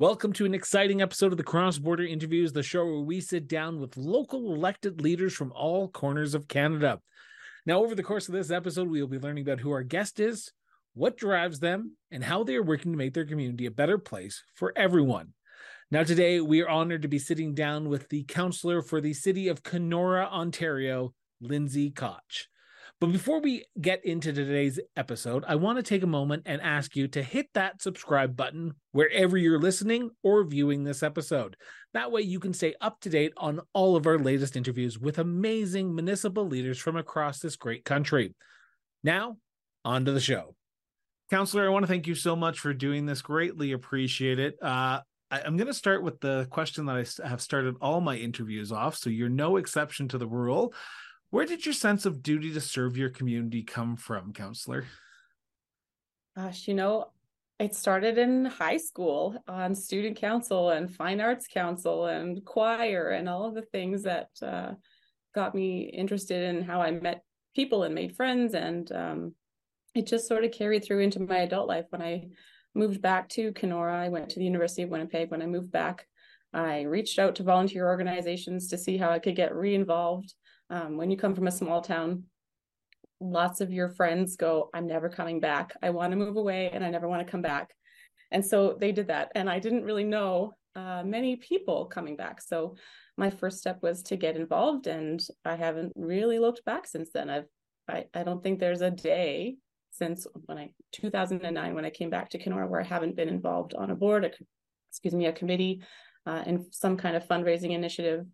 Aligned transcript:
Welcome 0.00 0.32
to 0.34 0.44
an 0.44 0.54
exciting 0.54 1.02
episode 1.02 1.32
of 1.32 1.38
the 1.38 1.42
Cross 1.42 1.78
Border 1.78 2.04
Interviews, 2.04 2.52
the 2.52 2.62
show 2.62 2.84
where 2.84 3.00
we 3.00 3.20
sit 3.20 3.48
down 3.48 3.80
with 3.80 3.96
local 3.96 4.54
elected 4.54 5.00
leaders 5.00 5.34
from 5.34 5.50
all 5.50 5.88
corners 5.88 6.36
of 6.36 6.46
Canada. 6.46 7.00
Now, 7.66 7.82
over 7.82 7.96
the 7.96 8.04
course 8.04 8.28
of 8.28 8.34
this 8.34 8.52
episode, 8.52 8.88
we 8.88 9.00
will 9.00 9.08
be 9.08 9.18
learning 9.18 9.42
about 9.42 9.58
who 9.58 9.72
our 9.72 9.82
guest 9.82 10.20
is, 10.20 10.52
what 10.94 11.16
drives 11.16 11.58
them, 11.58 11.96
and 12.12 12.22
how 12.22 12.44
they 12.44 12.54
are 12.54 12.62
working 12.62 12.92
to 12.92 12.96
make 12.96 13.12
their 13.12 13.26
community 13.26 13.66
a 13.66 13.72
better 13.72 13.98
place 13.98 14.44
for 14.54 14.72
everyone. 14.76 15.34
Now, 15.90 16.04
today 16.04 16.40
we 16.40 16.62
are 16.62 16.68
honored 16.68 17.02
to 17.02 17.08
be 17.08 17.18
sitting 17.18 17.52
down 17.52 17.88
with 17.88 18.08
the 18.08 18.22
councillor 18.22 18.82
for 18.82 19.00
the 19.00 19.14
city 19.14 19.48
of 19.48 19.64
Kenora, 19.64 20.26
Ontario, 20.26 21.12
Lindsay 21.40 21.90
Koch. 21.90 22.46
But 23.00 23.12
before 23.12 23.40
we 23.40 23.64
get 23.80 24.04
into 24.04 24.32
today's 24.32 24.80
episode, 24.96 25.44
I 25.46 25.54
want 25.54 25.78
to 25.78 25.84
take 25.84 26.02
a 26.02 26.08
moment 26.08 26.42
and 26.46 26.60
ask 26.60 26.96
you 26.96 27.06
to 27.08 27.22
hit 27.22 27.46
that 27.54 27.80
subscribe 27.80 28.36
button 28.36 28.74
wherever 28.90 29.38
you're 29.38 29.60
listening 29.60 30.10
or 30.24 30.42
viewing 30.42 30.82
this 30.82 31.04
episode. 31.04 31.56
That 31.94 32.10
way, 32.10 32.22
you 32.22 32.40
can 32.40 32.52
stay 32.52 32.74
up 32.80 33.00
to 33.02 33.10
date 33.10 33.32
on 33.36 33.60
all 33.72 33.94
of 33.94 34.08
our 34.08 34.18
latest 34.18 34.56
interviews 34.56 34.98
with 34.98 35.18
amazing 35.20 35.94
municipal 35.94 36.44
leaders 36.44 36.78
from 36.78 36.96
across 36.96 37.38
this 37.38 37.54
great 37.54 37.84
country. 37.84 38.34
Now, 39.04 39.36
on 39.84 40.04
to 40.06 40.12
the 40.12 40.20
show. 40.20 40.56
Councillor, 41.30 41.66
I 41.66 41.70
want 41.70 41.84
to 41.84 41.88
thank 41.88 42.08
you 42.08 42.16
so 42.16 42.34
much 42.34 42.58
for 42.58 42.74
doing 42.74 43.06
this. 43.06 43.22
Greatly 43.22 43.72
appreciate 43.72 44.40
it. 44.40 44.56
Uh, 44.60 45.00
I, 45.30 45.40
am 45.40 45.56
going 45.56 45.68
to 45.68 45.74
start 45.74 46.02
with 46.02 46.18
the 46.18 46.48
question 46.50 46.86
that 46.86 46.96
I 46.96 47.28
have 47.28 47.42
started 47.42 47.76
all 47.80 48.00
my 48.00 48.16
interviews 48.16 48.72
off. 48.72 48.96
So 48.96 49.08
you're 49.08 49.28
no 49.28 49.56
exception 49.56 50.08
to 50.08 50.18
the 50.18 50.26
rule. 50.26 50.74
Where 51.30 51.44
did 51.44 51.66
your 51.66 51.74
sense 51.74 52.06
of 52.06 52.22
duty 52.22 52.52
to 52.54 52.60
serve 52.60 52.96
your 52.96 53.10
community 53.10 53.62
come 53.62 53.96
from, 53.96 54.32
councillor? 54.32 54.86
Gosh, 56.34 56.66
you 56.66 56.74
know, 56.74 57.10
it 57.58 57.74
started 57.74 58.16
in 58.16 58.46
high 58.46 58.78
school 58.78 59.42
on 59.46 59.74
student 59.74 60.16
council 60.16 60.70
and 60.70 60.94
fine 60.94 61.20
arts 61.20 61.46
council 61.46 62.06
and 62.06 62.42
choir 62.44 63.10
and 63.10 63.28
all 63.28 63.44
of 63.44 63.54
the 63.54 63.62
things 63.62 64.04
that 64.04 64.28
uh, 64.40 64.72
got 65.34 65.54
me 65.54 65.80
interested 65.80 66.44
in 66.44 66.62
how 66.62 66.80
I 66.80 66.92
met 66.92 67.22
people 67.54 67.82
and 67.82 67.94
made 67.94 68.16
friends. 68.16 68.54
And 68.54 68.90
um, 68.92 69.34
it 69.94 70.06
just 70.06 70.28
sort 70.28 70.44
of 70.44 70.52
carried 70.52 70.84
through 70.84 71.00
into 71.00 71.20
my 71.20 71.38
adult 71.38 71.68
life. 71.68 71.86
When 71.90 72.00
I 72.00 72.28
moved 72.74 73.02
back 73.02 73.28
to 73.30 73.52
Kenora, 73.52 74.00
I 74.00 74.08
went 74.08 74.30
to 74.30 74.38
the 74.38 74.44
University 74.44 74.82
of 74.82 74.90
Winnipeg. 74.90 75.30
When 75.30 75.42
I 75.42 75.46
moved 75.46 75.72
back, 75.72 76.06
I 76.54 76.82
reached 76.82 77.18
out 77.18 77.34
to 77.36 77.42
volunteer 77.42 77.86
organizations 77.86 78.68
to 78.68 78.78
see 78.78 78.96
how 78.96 79.10
I 79.10 79.18
could 79.18 79.36
get 79.36 79.54
re 79.54 79.74
involved. 79.74 80.32
Um, 80.70 80.96
when 80.96 81.10
you 81.10 81.16
come 81.16 81.34
from 81.34 81.46
a 81.46 81.52
small 81.52 81.80
town, 81.80 82.24
lots 83.20 83.60
of 83.60 83.72
your 83.72 83.88
friends 83.88 84.36
go, 84.36 84.70
I'm 84.74 84.86
never 84.86 85.08
coming 85.08 85.40
back. 85.40 85.72
I 85.82 85.90
want 85.90 86.12
to 86.12 86.16
move 86.16 86.36
away 86.36 86.70
and 86.72 86.84
I 86.84 86.90
never 86.90 87.08
want 87.08 87.26
to 87.26 87.30
come 87.30 87.42
back. 87.42 87.70
And 88.30 88.44
so 88.44 88.76
they 88.78 88.92
did 88.92 89.08
that. 89.08 89.32
And 89.34 89.48
I 89.48 89.58
didn't 89.58 89.84
really 89.84 90.04
know 90.04 90.52
uh, 90.76 91.02
many 91.04 91.36
people 91.36 91.86
coming 91.86 92.16
back. 92.16 92.40
So 92.40 92.76
my 93.16 93.30
first 93.30 93.58
step 93.58 93.78
was 93.82 94.02
to 94.04 94.16
get 94.16 94.36
involved. 94.36 94.86
And 94.86 95.20
I 95.44 95.56
haven't 95.56 95.92
really 95.96 96.38
looked 96.38 96.64
back 96.64 96.86
since 96.86 97.10
then. 97.12 97.30
I've, 97.30 97.46
I, 97.88 98.04
I 98.14 98.22
don't 98.22 98.42
think 98.42 98.60
there's 98.60 98.82
a 98.82 98.90
day 98.90 99.56
since 99.90 100.26
when 100.46 100.58
I 100.58 100.70
2009 100.92 101.74
when 101.74 101.84
I 101.84 101.90
came 101.90 102.10
back 102.10 102.30
to 102.30 102.38
Kenora 102.38 102.68
where 102.68 102.80
I 102.80 102.84
haven't 102.84 103.16
been 103.16 103.28
involved 103.28 103.74
on 103.74 103.90
a 103.90 103.96
board, 103.96 104.24
a, 104.24 104.30
excuse 104.90 105.14
me, 105.14 105.26
a 105.26 105.32
committee, 105.32 105.82
uh, 106.26 106.42
and 106.46 106.66
some 106.70 106.96
kind 106.96 107.16
of 107.16 107.26
fundraising 107.26 107.72
initiative. 107.72 108.26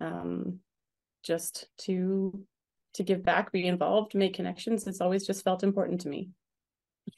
Um, 0.00 0.60
just 1.24 1.66
to 1.78 2.46
to 2.94 3.02
give 3.02 3.24
back, 3.24 3.50
be 3.50 3.66
involved, 3.66 4.14
make 4.14 4.34
connections. 4.34 4.86
It's 4.86 5.00
always 5.00 5.26
just 5.26 5.42
felt 5.42 5.64
important 5.64 6.00
to 6.02 6.08
me. 6.08 6.30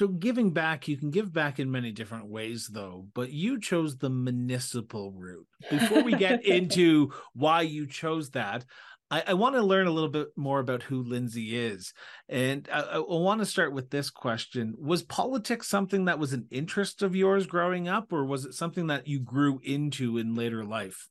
So 0.00 0.08
giving 0.08 0.52
back, 0.52 0.88
you 0.88 0.96
can 0.96 1.10
give 1.10 1.32
back 1.32 1.60
in 1.60 1.70
many 1.70 1.92
different 1.92 2.28
ways 2.28 2.66
though, 2.66 3.06
but 3.14 3.30
you 3.30 3.60
chose 3.60 3.96
the 3.96 4.10
municipal 4.10 5.12
route. 5.12 5.46
Before 5.70 6.02
we 6.02 6.14
get 6.14 6.44
into 6.46 7.12
why 7.34 7.62
you 7.62 7.86
chose 7.86 8.30
that, 8.30 8.64
I, 9.10 9.22
I, 9.28 9.34
want 9.34 9.54
to 9.54 9.62
learn 9.62 9.86
a 9.86 9.92
little 9.92 10.08
bit 10.08 10.28
more 10.36 10.58
about 10.58 10.82
who 10.82 11.02
Lindsay 11.02 11.56
is. 11.56 11.94
And 12.28 12.68
I, 12.72 12.80
I 12.80 12.98
want 12.98 13.40
to 13.40 13.46
start 13.46 13.72
with 13.72 13.90
this 13.90 14.10
question. 14.10 14.74
Was 14.78 15.04
politics 15.04 15.68
something 15.68 16.06
that 16.06 16.18
was 16.18 16.32
an 16.32 16.46
interest 16.50 17.02
of 17.02 17.14
yours 17.14 17.46
growing 17.46 17.86
up, 17.88 18.12
or 18.12 18.24
was 18.24 18.44
it 18.44 18.54
something 18.54 18.88
that 18.88 19.06
you 19.06 19.20
grew 19.20 19.60
into 19.62 20.18
in 20.18 20.34
later 20.34 20.64
life? 20.64 21.08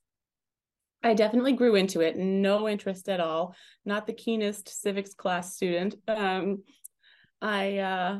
I 1.06 1.14
definitely 1.14 1.52
grew 1.52 1.76
into 1.76 2.00
it. 2.00 2.16
No 2.16 2.68
interest 2.68 3.08
at 3.08 3.20
all. 3.20 3.54
Not 3.84 4.08
the 4.08 4.12
keenest 4.12 4.82
civics 4.82 5.14
class 5.14 5.54
student. 5.54 5.94
Um, 6.08 6.64
I 7.40 7.78
uh, 7.78 8.18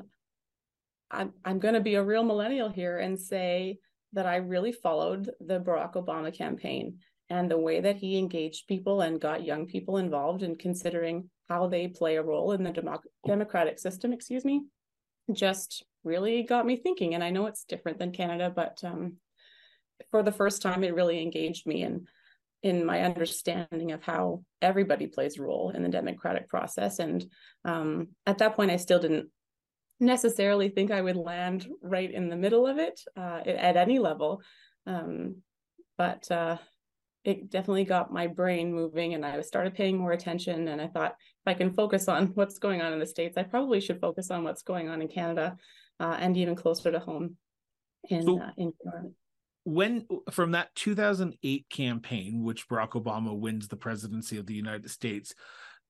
I'm 1.10 1.32
I'm 1.44 1.58
going 1.58 1.74
to 1.74 1.80
be 1.80 1.96
a 1.96 2.04
real 2.04 2.22
millennial 2.22 2.68
here 2.68 2.98
and 2.98 3.18
say 3.18 3.78
that 4.12 4.24
I 4.24 4.36
really 4.36 4.70
followed 4.70 5.32
the 5.40 5.58
Barack 5.58 5.94
Obama 5.94 6.32
campaign 6.32 6.98
and 7.28 7.50
the 7.50 7.58
way 7.58 7.80
that 7.80 7.96
he 7.96 8.18
engaged 8.18 8.68
people 8.68 9.00
and 9.00 9.20
got 9.20 9.44
young 9.44 9.66
people 9.66 9.96
involved 9.96 10.44
in 10.44 10.54
considering 10.54 11.28
how 11.48 11.66
they 11.66 11.88
play 11.88 12.14
a 12.16 12.22
role 12.22 12.52
in 12.52 12.62
the 12.62 12.70
democ- 12.70 13.10
democratic 13.26 13.80
system. 13.80 14.12
Excuse 14.12 14.44
me, 14.44 14.62
just 15.32 15.84
really 16.04 16.44
got 16.44 16.64
me 16.64 16.76
thinking. 16.76 17.16
And 17.16 17.24
I 17.24 17.30
know 17.30 17.46
it's 17.46 17.64
different 17.64 17.98
than 17.98 18.12
Canada, 18.12 18.52
but 18.54 18.78
um, 18.84 19.14
for 20.12 20.22
the 20.22 20.30
first 20.30 20.62
time, 20.62 20.84
it 20.84 20.94
really 20.94 21.20
engaged 21.20 21.66
me 21.66 21.82
and 21.82 22.06
in 22.62 22.84
my 22.84 23.02
understanding 23.02 23.92
of 23.92 24.02
how 24.02 24.42
everybody 24.60 25.06
plays 25.06 25.38
a 25.38 25.42
role 25.42 25.70
in 25.70 25.82
the 25.82 25.88
democratic 25.88 26.48
process. 26.48 26.98
And 26.98 27.24
um, 27.64 28.08
at 28.26 28.38
that 28.38 28.56
point, 28.56 28.70
I 28.70 28.76
still 28.76 28.98
didn't 28.98 29.28
necessarily 30.00 30.68
think 30.68 30.90
I 30.90 31.00
would 31.00 31.16
land 31.16 31.68
right 31.82 32.10
in 32.10 32.28
the 32.28 32.36
middle 32.36 32.66
of 32.66 32.78
it 32.78 33.00
uh, 33.16 33.40
at 33.46 33.76
any 33.76 33.98
level. 33.98 34.42
Um, 34.86 35.36
but 35.96 36.30
uh, 36.30 36.58
it 37.24 37.50
definitely 37.50 37.84
got 37.84 38.12
my 38.12 38.26
brain 38.26 38.72
moving 38.72 39.14
and 39.14 39.24
I 39.24 39.40
started 39.40 39.74
paying 39.74 39.96
more 39.96 40.12
attention. 40.12 40.68
And 40.68 40.80
I 40.80 40.88
thought 40.88 41.12
if 41.18 41.46
I 41.46 41.54
can 41.54 41.72
focus 41.72 42.08
on 42.08 42.26
what's 42.34 42.58
going 42.58 42.82
on 42.82 42.92
in 42.92 42.98
the 42.98 43.06
States, 43.06 43.36
I 43.36 43.42
probably 43.42 43.80
should 43.80 44.00
focus 44.00 44.30
on 44.30 44.44
what's 44.44 44.62
going 44.62 44.88
on 44.88 45.02
in 45.02 45.08
Canada 45.08 45.56
uh, 46.00 46.16
and 46.18 46.36
even 46.36 46.54
closer 46.54 46.90
to 46.90 46.98
home 46.98 47.36
in, 48.08 48.22
so, 48.22 48.40
uh, 48.40 48.50
in 48.56 48.72
Canada 48.82 49.14
when 49.66 50.06
from 50.30 50.52
that 50.52 50.74
2008 50.76 51.66
campaign 51.68 52.42
which 52.42 52.68
barack 52.68 52.90
obama 52.90 53.36
wins 53.36 53.68
the 53.68 53.76
presidency 53.76 54.38
of 54.38 54.46
the 54.46 54.54
united 54.54 54.88
states 54.88 55.34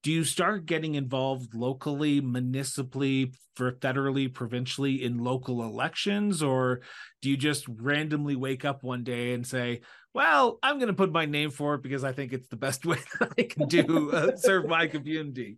do 0.03 0.11
you 0.11 0.23
start 0.23 0.65
getting 0.65 0.95
involved 0.95 1.53
locally 1.53 2.21
municipally 2.21 3.33
for 3.55 3.73
federally 3.73 4.31
provincially 4.31 5.03
in 5.03 5.17
local 5.17 5.63
elections? 5.63 6.43
Or 6.43 6.81
do 7.21 7.29
you 7.31 7.35
just 7.35 7.65
randomly 7.67 8.35
wake 8.35 8.63
up 8.63 8.83
one 8.83 9.03
day 9.03 9.33
and 9.33 9.45
say 9.45 9.81
well 10.13 10.57
i'm 10.63 10.77
going 10.77 10.87
to 10.87 10.93
put 10.93 11.11
my 11.11 11.25
name 11.25 11.51
for 11.51 11.75
it 11.75 11.83
because 11.83 12.03
i 12.03 12.11
think 12.11 12.33
it's 12.33 12.47
the 12.47 12.55
best 12.55 12.85
way 12.91 12.97
that 13.19 13.31
i 13.37 13.43
can 13.43 13.67
do 13.67 14.11
uh, 14.11 14.35
serve 14.35 14.65
my 14.67 14.87
community 14.87 15.57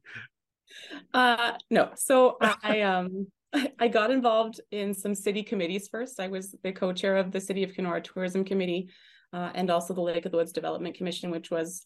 uh 1.13 1.53
no. 1.69 1.89
So 1.95 2.37
i 2.63 2.81
um 2.81 3.27
I 3.79 3.87
got 3.87 4.11
involved 4.11 4.61
in 4.71 4.93
some 4.93 5.15
city 5.15 5.43
committees 5.43 5.87
first. 5.87 6.19
I 6.19 6.27
was 6.27 6.55
the 6.63 6.71
co-chair 6.71 7.17
of 7.17 7.31
the 7.31 7.41
City 7.41 7.63
of 7.63 7.73
Kenora 7.73 8.01
Tourism 8.01 8.43
Committee 8.43 8.89
uh, 9.33 9.51
and 9.53 9.69
also 9.69 9.93
the 9.93 10.01
Lake 10.01 10.25
of 10.25 10.31
the 10.31 10.37
Woods 10.37 10.51
Development 10.51 10.95
Commission, 10.95 11.31
which 11.31 11.51
was 11.51 11.85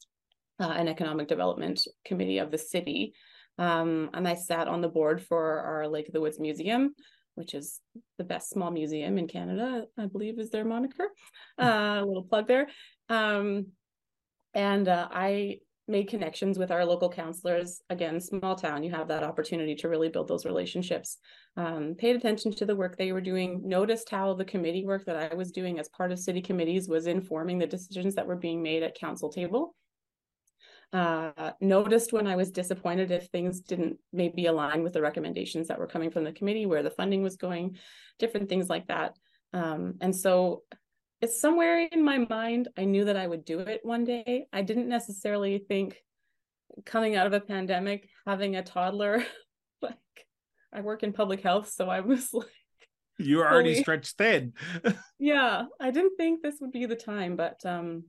uh, 0.59 0.69
an 0.69 0.88
economic 0.88 1.28
development 1.28 1.81
committee 2.06 2.38
of 2.38 2.52
the 2.52 2.57
city. 2.57 3.13
Um, 3.57 4.09
and 4.13 4.28
I 4.28 4.35
sat 4.35 4.68
on 4.68 4.81
the 4.81 4.90
board 4.90 5.22
for 5.22 5.59
our 5.59 5.88
Lake 5.88 6.07
of 6.07 6.13
the 6.13 6.22
Woods 6.22 6.40
Museum, 6.40 6.94
which 7.35 7.53
is 7.53 7.79
the 8.18 8.23
best 8.23 8.50
small 8.50 8.72
museum 8.72 9.18
in 9.18 9.28
Canada, 9.28 9.85
I 9.97 10.06
believe 10.06 10.40
is 10.40 10.50
their 10.50 10.66
moniker. 10.66 11.07
Hmm. 11.59 11.66
Uh, 11.66 12.02
a 12.02 12.06
little 12.06 12.23
plug 12.23 12.47
there. 12.47 12.68
Um, 13.09 13.68
and 14.53 14.88
uh, 14.88 15.07
I 15.12 15.59
made 15.88 16.08
connections 16.08 16.58
with 16.58 16.72
our 16.72 16.86
local 16.86 17.10
councillors. 17.10 17.82
Again, 17.90 18.20
small 18.22 18.56
town, 18.56 18.84
you 18.84 18.92
have 18.92 19.10
that 19.10 19.24
opportunity 19.24 19.76
to 19.76 19.90
really 19.90 20.09
build 20.09 20.28
those 20.28 20.46
relationships. 20.46 21.18
Um, 21.58 21.96
paid 21.97 22.16
attention 22.16 22.53
to 22.53 22.66
the 22.66 22.76
work 22.76 22.97
they 22.97 23.12
were 23.12 23.22
doing, 23.22 23.62
noticed 23.64 24.09
how 24.09 24.34
the 24.34 24.46
committee 24.46 24.85
work 24.85 25.06
that 25.06 25.18
I 25.18 25.35
was 25.35 25.52
doing 25.52 25.80
as 25.80 25.90
part 25.90 26.12
of 26.12 26.20
city 26.20 26.41
committees 26.41 26.88
was 26.88 27.06
informing 27.06 27.58
the 27.58 27.68
decisions 27.68 28.16
that 28.16 28.28
were 28.28 28.38
being 28.38 28.64
made 28.64 28.84
at 28.84 28.96
council 28.96 29.30
table. 29.30 29.76
Uh, 30.94 31.52
noticed 31.59 32.14
when 32.14 32.28
I 32.28 32.36
was 32.36 32.52
disappointed 32.52 33.09
if 33.09 33.26
things 33.28 33.62
didn't 33.62 33.97
maybe 34.12 34.46
align 34.46 34.84
with 34.84 34.94
the 34.94 35.02
recommendations 35.02 35.68
that 35.68 35.79
were 35.79 35.88
coming 35.88 36.12
from 36.12 36.24
the 36.24 36.32
committee, 36.32 36.68
where 36.68 36.84
the 36.84 36.91
funding 36.91 37.24
was 37.24 37.36
going, 37.36 37.78
different 38.20 38.47
things 38.47 38.70
like 38.70 38.88
that. 38.88 39.18
Um, 39.53 39.96
and 40.02 40.16
so 40.16 40.64
it's 41.23 41.40
somewhere 41.40 41.87
in 41.90 42.03
my 42.03 42.17
mind 42.17 42.67
i 42.78 42.84
knew 42.84 43.05
that 43.05 43.16
i 43.16 43.25
would 43.25 43.46
do 43.46 43.59
it 43.59 43.79
one 43.84 44.03
day. 44.03 44.46
I 44.52 44.61
didn't 44.61 44.90
necessarily 44.90 45.58
think 45.58 45.96
coming 46.85 47.16
out 47.16 47.28
of 47.28 47.34
a 47.34 47.40
pandemic 47.40 48.09
having 48.28 48.58
a 48.58 48.64
toddler 48.64 49.23
like 49.81 49.96
i 50.73 50.81
work 50.81 51.02
in 51.02 51.14
public 51.14 51.41
health 51.41 51.72
so 51.72 51.90
i 51.90 52.02
was 52.02 52.29
like 52.34 52.47
you 53.20 53.37
were 53.37 53.49
already 53.49 53.73
fully, 53.73 53.84
stretched 53.84 54.17
thin. 54.17 54.53
Yeah 55.20 55.66
i 55.79 55.91
didn't 55.91 56.17
think 56.17 56.41
this 56.41 56.58
would 56.59 56.73
be 56.73 56.85
the 56.87 56.96
time 56.96 57.37
but 57.37 57.66
um 57.66 58.03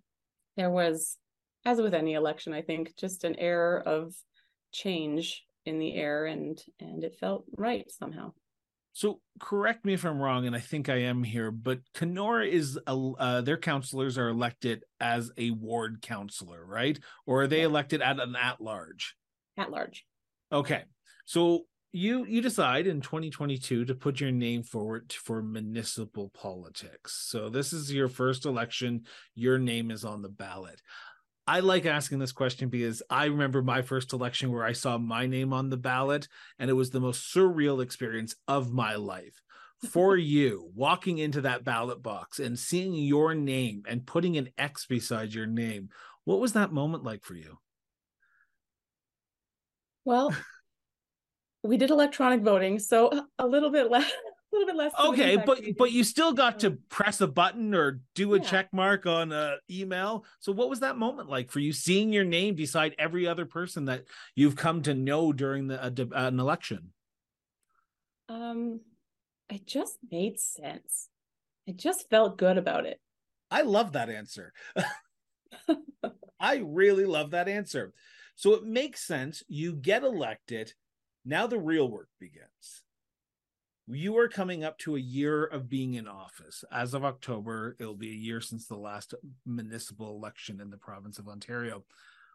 there 0.56 0.70
was 0.70 1.17
as 1.64 1.81
with 1.81 1.94
any 1.94 2.14
election 2.14 2.52
i 2.52 2.62
think 2.62 2.96
just 2.96 3.22
an 3.22 3.37
air 3.37 3.81
of 3.87 4.12
change 4.72 5.44
in 5.67 5.78
the 5.78 5.94
air 5.94 6.26
and 6.26 6.60
and 6.81 7.05
it 7.05 7.14
felt 7.20 7.44
right 7.56 7.88
somehow 7.93 8.32
So 8.94 9.20
correct 9.41 9.85
me 9.85 9.93
if 9.93 10.05
I'm 10.05 10.20
wrong, 10.20 10.46
and 10.46 10.55
I 10.55 10.61
think 10.61 10.88
I 10.88 11.02
am 11.02 11.25
here, 11.25 11.50
but 11.50 11.81
Kenora 11.94 12.46
is 12.46 12.79
uh, 12.87 13.41
their 13.41 13.56
councilors 13.56 14.17
are 14.17 14.29
elected 14.29 14.85
as 15.00 15.32
a 15.37 15.50
ward 15.50 16.00
councilor, 16.00 16.64
right? 16.64 16.99
Or 17.26 17.43
are 17.43 17.46
they 17.49 17.62
elected 17.62 18.00
at 18.00 18.20
an 18.20 18.37
at 18.37 18.61
large? 18.61 19.17
At 19.56 19.73
large. 19.73 20.06
Okay, 20.52 20.85
so 21.25 21.64
you 21.91 22.25
you 22.25 22.41
decide 22.41 22.87
in 22.87 23.00
2022 23.00 23.85
to 23.85 23.94
put 23.96 24.20
your 24.20 24.31
name 24.31 24.62
forward 24.62 25.12
for 25.12 25.43
municipal 25.43 26.31
politics. 26.32 27.26
So 27.29 27.49
this 27.49 27.73
is 27.73 27.93
your 27.93 28.08
first 28.08 28.46
election. 28.46 29.06
Your 29.35 29.58
name 29.58 29.91
is 29.91 30.05
on 30.05 30.23
the 30.23 30.29
ballot. 30.29 30.81
I 31.46 31.61
like 31.61 31.85
asking 31.85 32.20
this 32.20 32.32
question 32.32 32.70
because 32.70 33.02
I 33.11 33.26
remember 33.26 33.61
my 33.61 33.82
first 33.82 34.12
election 34.14 34.50
where 34.50 34.64
I 34.64 34.73
saw 34.73 34.96
my 34.96 35.26
name 35.26 35.52
on 35.52 35.69
the 35.69 35.76
ballot, 35.76 36.26
and 36.58 36.70
it 36.70 36.75
was 36.75 36.91
the 36.91 37.00
most 37.00 37.35
surreal 37.35 37.82
experience 37.82 38.35
of 38.49 38.73
my 38.73 38.94
life. 38.94 39.43
For 39.91 40.17
you, 40.17 40.70
walking 40.75 41.19
into 41.19 41.43
that 41.43 41.64
ballot 41.64 42.02
box 42.02 42.38
and 42.38 42.58
seeing 42.58 42.94
your 42.94 43.35
name 43.35 43.82
and 43.87 44.06
putting 44.06 44.38
an 44.38 44.49
X 44.56 44.87
beside 44.87 45.35
your 45.35 45.46
name, 45.46 45.91
what 46.25 46.41
was 46.41 46.55
that 46.55 46.73
moment 46.73 47.05
like 47.05 47.23
for 47.25 47.35
you? 47.35 47.58
Well, 50.06 50.35
we 51.62 51.76
did 51.76 51.91
electronic 51.91 52.41
voting, 52.41 52.79
so 52.79 53.26
a 53.38 53.46
little 53.46 53.70
bit 53.70 53.91
less 53.91 54.11
a 54.55 54.59
little 54.59 54.67
bit 54.67 54.77
less. 54.77 54.93
Okay, 54.99 55.37
but 55.37 55.61
but 55.77 55.93
you 55.93 56.05
still 56.05 56.33
got 56.33 56.61
to 56.61 56.73
press 56.89 57.21
a 57.21 57.27
button 57.27 57.75
or 57.75 58.01
do 58.15 58.35
a 58.35 58.39
yeah. 58.39 58.45
check 58.45 58.73
mark 58.73 59.06
on 59.06 59.33
a 59.33 59.56
email. 59.71 60.25
So 60.41 60.53
what 60.53 60.71
was 60.71 60.81
that 60.81 60.97
moment 60.97 61.29
like 61.29 61.51
for 61.51 61.61
you 61.61 61.73
seeing 61.73 62.12
your 62.12 62.25
name 62.25 62.55
beside 62.55 62.95
every 62.99 63.27
other 63.27 63.47
person 63.47 63.87
that 63.87 64.05
you've 64.35 64.56
come 64.56 64.83
to 64.83 64.95
know 64.95 65.33
during 65.33 65.69
the 65.69 65.83
uh, 65.83 65.91
an 66.12 66.39
election? 66.39 66.93
Um, 68.29 68.81
it 69.51 69.67
just 69.67 69.99
made 70.11 70.39
sense. 70.39 71.09
I 71.69 71.73
just 71.73 72.09
felt 72.11 72.39
good 72.39 72.59
about 72.59 72.87
it. 72.87 73.01
I 73.51 73.62
love 73.62 73.93
that 73.93 74.11
answer. 74.11 74.53
I 76.41 76.56
really 76.65 77.05
love 77.05 77.31
that 77.31 77.49
answer. 77.49 77.93
So 78.37 78.55
it 78.55 78.65
makes 78.65 79.01
sense. 79.06 79.43
You 79.49 79.75
get 79.75 80.03
elected. 80.03 80.73
Now 81.25 81.47
the 81.47 81.59
real 81.59 81.89
work 81.89 82.09
begins 82.21 82.83
you 83.86 84.16
are 84.16 84.28
coming 84.28 84.64
up 84.64 84.78
to 84.78 84.96
a 84.96 85.00
year 85.00 85.44
of 85.44 85.69
being 85.69 85.94
in 85.94 86.08
office. 86.08 86.64
As 86.72 86.94
of 86.94 87.04
October, 87.04 87.76
it'll 87.78 87.94
be 87.94 88.10
a 88.10 88.14
year 88.14 88.40
since 88.40 88.66
the 88.66 88.76
last 88.76 89.14
municipal 89.44 90.16
election 90.16 90.60
in 90.60 90.70
the 90.70 90.78
province 90.78 91.19
of 91.19 91.28
Ontario. 91.28 91.84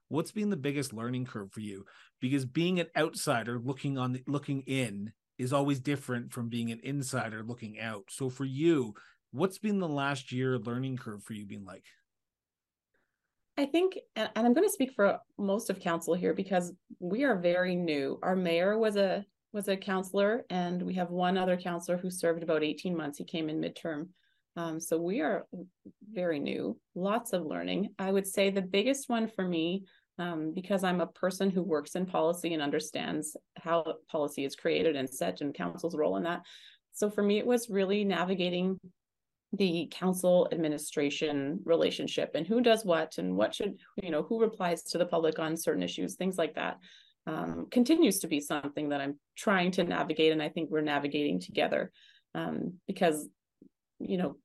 What's 0.10 0.32
been 0.32 0.50
the 0.50 0.58
biggest 0.58 0.94
learning 0.94 1.26
curve 1.26 1.52
for 1.52 1.60
you? 1.60 1.86
Because 2.20 2.46
being 2.46 2.80
an 2.80 2.88
outsider 2.96 3.60
looking 3.60 3.98
on 3.98 4.22
looking 4.28 4.62
in 4.62 5.14
is 5.38 5.54
always 5.54 5.80
different 5.80 6.32
from 6.34 6.50
being 6.50 6.72
an 6.72 6.82
insider 6.84 7.44
looking 7.44 7.80
out. 7.80 8.06
So 8.10 8.30
for 8.30 8.46
you, 8.46 8.94
what's 9.32 9.58
been 9.58 9.80
the 9.80 9.88
last 9.88 10.32
year 10.32 10.58
learning 10.60 10.98
curve 10.98 11.24
for 11.24 11.34
you 11.34 11.46
been 11.46 11.66
like? 11.66 11.86
I 13.58 13.66
think, 13.66 13.98
and 14.16 14.30
I'm 14.36 14.54
going 14.54 14.68
to 14.68 14.74
speak 14.74 14.94
for 14.96 15.20
most 15.38 15.70
of 15.70 15.80
council 15.80 16.14
here 16.14 16.34
because 16.34 16.74
we 17.00 17.24
are 17.24 17.36
very 17.36 17.76
new. 17.76 18.18
Our 18.24 18.36
mayor 18.36 18.78
was 18.78 18.96
a 18.96 19.26
was 19.52 19.68
a 19.68 19.78
councillor, 19.78 20.46
and 20.50 20.82
we 20.82 20.94
have 20.96 21.10
one 21.10 21.38
other 21.38 21.58
councillor 21.58 21.98
who 21.98 22.12
served 22.12 22.44
about 22.44 22.64
18 22.64 22.96
months. 22.96 23.18
He 23.18 23.24
came 23.24 23.50
in 23.50 23.60
midterm. 23.60 24.10
Um, 24.56 24.80
so 24.80 24.98
we 24.98 25.22
are 25.22 25.46
very 26.12 26.40
new, 26.40 26.78
lots 26.96 27.34
of 27.34 27.46
learning. 27.46 27.90
I 27.98 28.12
would 28.12 28.28
say 28.28 28.50
the 28.50 28.62
biggest 28.62 29.10
one 29.10 29.28
for 29.28 29.48
me, 29.48 29.86
um, 30.18 30.54
because 30.54 30.84
I'm 30.84 31.02
a 31.02 31.08
person 31.08 31.50
who 31.50 31.64
works 31.64 31.96
in 31.96 32.06
policy 32.06 32.54
and 32.54 32.62
understands 32.62 33.38
how 33.58 33.96
policy 34.12 34.46
is 34.46 34.56
created 34.56 34.96
and 34.96 35.10
set 35.10 35.42
and 35.42 35.54
council's 35.54 35.96
role 35.96 36.18
in 36.18 36.24
that. 36.24 36.42
So 36.94 37.10
for 37.10 37.24
me, 37.24 37.38
it 37.38 37.46
was 37.46 37.70
really 37.70 38.04
navigating 38.04 38.80
the 39.54 39.88
council 39.92 40.48
administration 40.52 41.60
relationship 41.64 42.32
and 42.36 42.46
who 42.46 42.62
does 42.62 42.86
what 42.86 43.18
and 43.18 43.36
what 43.36 43.56
should, 43.56 43.80
you 44.04 44.12
know, 44.12 44.22
who 44.24 44.40
replies 44.42 44.84
to 44.84 44.98
the 44.98 45.06
public 45.06 45.40
on 45.40 45.58
certain 45.58 45.82
issues, 45.82 46.16
things 46.16 46.38
like 46.38 46.56
that 46.56 46.78
um, 47.28 47.68
continues 47.70 48.20
to 48.20 48.28
be 48.28 48.40
something 48.40 48.90
that 48.90 49.02
I'm 49.02 49.20
trying 49.38 49.72
to 49.72 49.84
navigate, 49.84 50.32
and 50.32 50.42
I 50.42 50.50
think 50.50 50.70
we're 50.70 50.82
navigating 50.82 51.40
together 51.40 51.92
um, 52.36 52.74
because 52.88 53.28
you 54.00 54.18
know 54.18 54.38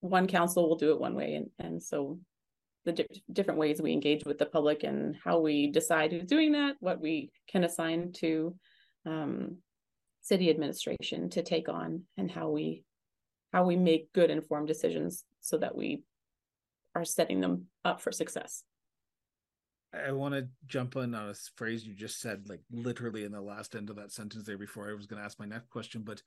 one 0.00 0.26
council 0.26 0.68
will 0.68 0.76
do 0.76 0.92
it 0.92 1.00
one 1.00 1.14
way, 1.14 1.34
and 1.34 1.50
and 1.58 1.82
so 1.82 2.18
the 2.84 2.92
di- 2.92 3.22
different 3.32 3.60
ways 3.60 3.80
we 3.80 3.92
engage 3.92 4.24
with 4.24 4.38
the 4.38 4.46
public 4.46 4.82
and 4.82 5.16
how 5.24 5.38
we 5.38 5.70
decide 5.70 6.12
who's 6.12 6.24
doing 6.24 6.52
that, 6.52 6.74
what 6.80 7.00
we 7.00 7.30
can 7.48 7.64
assign 7.64 8.12
to 8.12 8.56
um, 9.06 9.56
city 10.20 10.50
administration 10.50 11.30
to 11.30 11.42
take 11.42 11.68
on, 11.68 12.02
and 12.16 12.30
how 12.30 12.48
we 12.48 12.84
how 13.52 13.64
we 13.64 13.76
make 13.76 14.12
good 14.12 14.30
informed 14.30 14.68
decisions 14.68 15.24
so 15.40 15.58
that 15.58 15.76
we 15.76 16.02
are 16.94 17.04
setting 17.04 17.40
them 17.40 17.66
up 17.84 18.00
for 18.00 18.12
success. 18.12 18.64
I 19.94 20.12
want 20.12 20.34
to 20.34 20.48
jump 20.66 20.96
in 20.96 21.14
on 21.14 21.28
a 21.28 21.34
phrase 21.56 21.84
you 21.84 21.94
just 21.94 22.20
said, 22.20 22.48
like 22.48 22.60
literally 22.70 23.24
in 23.24 23.32
the 23.32 23.42
last 23.42 23.74
end 23.74 23.90
of 23.90 23.96
that 23.96 24.12
sentence 24.12 24.44
there 24.46 24.56
before 24.56 24.88
I 24.88 24.94
was 24.94 25.06
going 25.06 25.20
to 25.20 25.24
ask 25.24 25.38
my 25.38 25.46
next 25.46 25.68
question, 25.68 26.02
but 26.02 26.22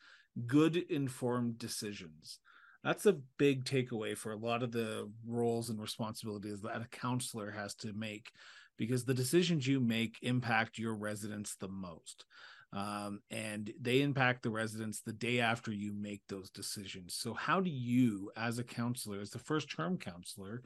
good 0.45 0.75
informed 0.75 1.57
decisions. 1.57 2.39
That's 2.83 3.07
a 3.07 3.17
big 3.39 3.65
takeaway 3.65 4.15
for 4.15 4.31
a 4.31 4.37
lot 4.37 4.61
of 4.61 4.71
the 4.71 5.09
roles 5.25 5.71
and 5.71 5.81
responsibilities 5.81 6.61
that 6.61 6.81
a 6.81 6.87
councillor 6.97 7.49
has 7.49 7.73
to 7.75 7.93
make 7.93 8.31
because 8.77 9.05
the 9.05 9.13
decisions 9.13 9.65
you 9.65 9.79
make 9.79 10.19
impact 10.21 10.77
your 10.77 10.93
residents 10.93 11.55
the 11.55 11.67
most. 11.67 12.25
Um, 12.73 13.21
and 13.31 13.71
they 13.79 14.01
impact 14.01 14.43
the 14.43 14.49
residents 14.49 15.01
the 15.01 15.13
day 15.13 15.39
after 15.39 15.71
you 15.71 15.93
make 15.93 16.21
those 16.27 16.49
decisions. 16.49 17.15
So, 17.15 17.33
how 17.33 17.61
do 17.61 17.69
you, 17.69 18.31
as 18.35 18.59
a 18.59 18.63
councillor, 18.65 19.21
as 19.21 19.29
the 19.29 19.39
first 19.39 19.71
term 19.73 19.97
councillor, 19.97 20.61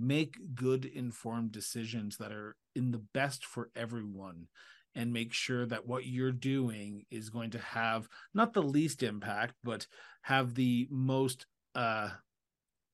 make 0.00 0.36
good 0.54 0.84
informed 0.84 1.52
decisions 1.52 2.16
that 2.16 2.32
are 2.32 2.56
in 2.74 2.90
the 2.90 3.02
best 3.12 3.44
for 3.44 3.70
everyone 3.76 4.46
and 4.94 5.12
make 5.12 5.32
sure 5.32 5.66
that 5.66 5.86
what 5.86 6.06
you're 6.06 6.32
doing 6.32 7.04
is 7.10 7.30
going 7.30 7.50
to 7.50 7.58
have 7.58 8.08
not 8.34 8.52
the 8.52 8.62
least 8.62 9.02
impact 9.02 9.54
but 9.62 9.86
have 10.22 10.54
the 10.54 10.88
most 10.90 11.46
uh 11.74 12.08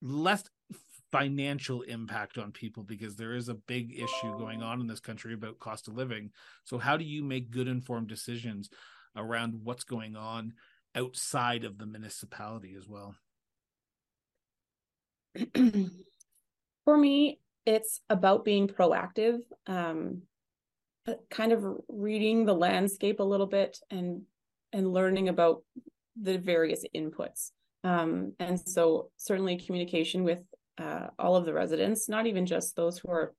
less 0.02 0.44
financial 1.12 1.82
impact 1.82 2.36
on 2.36 2.52
people 2.52 2.82
because 2.82 3.16
there 3.16 3.34
is 3.34 3.48
a 3.48 3.54
big 3.54 3.92
issue 3.92 4.36
going 4.38 4.62
on 4.62 4.80
in 4.80 4.86
this 4.86 5.00
country 5.00 5.32
about 5.34 5.58
cost 5.58 5.88
of 5.88 5.96
living. 5.96 6.30
So 6.64 6.78
how 6.78 6.96
do 6.96 7.04
you 7.04 7.22
make 7.22 7.50
good 7.50 7.68
informed 7.68 8.08
decisions 8.08 8.68
around 9.16 9.54
what's 9.62 9.84
going 9.84 10.16
on 10.16 10.54
outside 10.94 11.64
of 11.64 11.78
the 11.78 11.86
municipality 11.86 12.74
as 12.76 12.88
well 12.88 13.14
for 16.86 16.96
me, 16.96 17.40
it's 17.66 18.00
about 18.08 18.44
being 18.44 18.68
proactive, 18.68 19.40
um, 19.66 20.22
kind 21.30 21.52
of 21.52 21.64
reading 21.88 22.46
the 22.46 22.54
landscape 22.54 23.20
a 23.20 23.24
little 23.24 23.46
bit 23.46 23.78
and 23.90 24.22
and 24.72 24.92
learning 24.92 25.28
about 25.28 25.62
the 26.20 26.38
various 26.38 26.84
inputs. 26.94 27.50
Um, 27.84 28.32
and 28.38 28.58
so 28.58 29.10
certainly 29.16 29.58
communication 29.58 30.24
with 30.24 30.40
uh, 30.78 31.08
all 31.18 31.36
of 31.36 31.44
the 31.44 31.52
residents, 31.52 32.08
not 32.08 32.26
even 32.26 32.46
just 32.46 32.76
those 32.76 32.98
who 32.98 33.10
are 33.10 33.34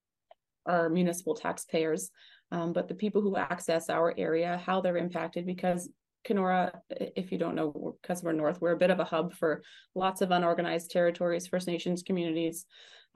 our 0.65 0.89
municipal 0.89 1.35
taxpayers, 1.35 2.09
um, 2.51 2.73
but 2.73 2.87
the 2.87 2.95
people 2.95 3.21
who 3.21 3.35
access 3.35 3.89
our 3.89 4.13
area, 4.17 4.61
how 4.65 4.81
they're 4.81 4.97
impacted, 4.97 5.45
because 5.45 5.89
Kenora, 6.23 6.73
if 6.89 7.31
you 7.31 7.37
don't 7.37 7.55
know, 7.55 7.95
because 8.01 8.23
we're 8.23 8.33
north, 8.33 8.59
we're 8.59 8.71
a 8.71 8.77
bit 8.77 8.89
of 8.89 8.99
a 8.99 9.05
hub 9.05 9.33
for 9.33 9.61
lots 9.95 10.21
of 10.21 10.31
unorganized 10.31 10.91
territories, 10.91 11.47
First 11.47 11.67
Nations 11.67 12.03
communities. 12.03 12.65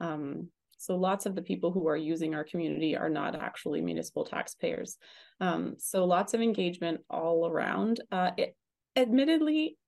Um, 0.02 0.48
so 0.76 0.96
lots 0.96 1.26
of 1.26 1.36
the 1.36 1.42
people 1.42 1.70
who 1.70 1.86
are 1.86 1.96
using 1.96 2.34
our 2.34 2.42
community 2.42 2.96
are 2.96 3.08
not 3.08 3.40
actually 3.40 3.80
municipal 3.80 4.24
taxpayers. 4.24 4.98
Um, 5.40 5.76
so 5.78 6.04
lots 6.04 6.34
of 6.34 6.40
engagement 6.40 7.00
all 7.08 7.48
around. 7.48 8.00
Uh, 8.10 8.32
it, 8.36 8.56
admittedly, 8.96 9.78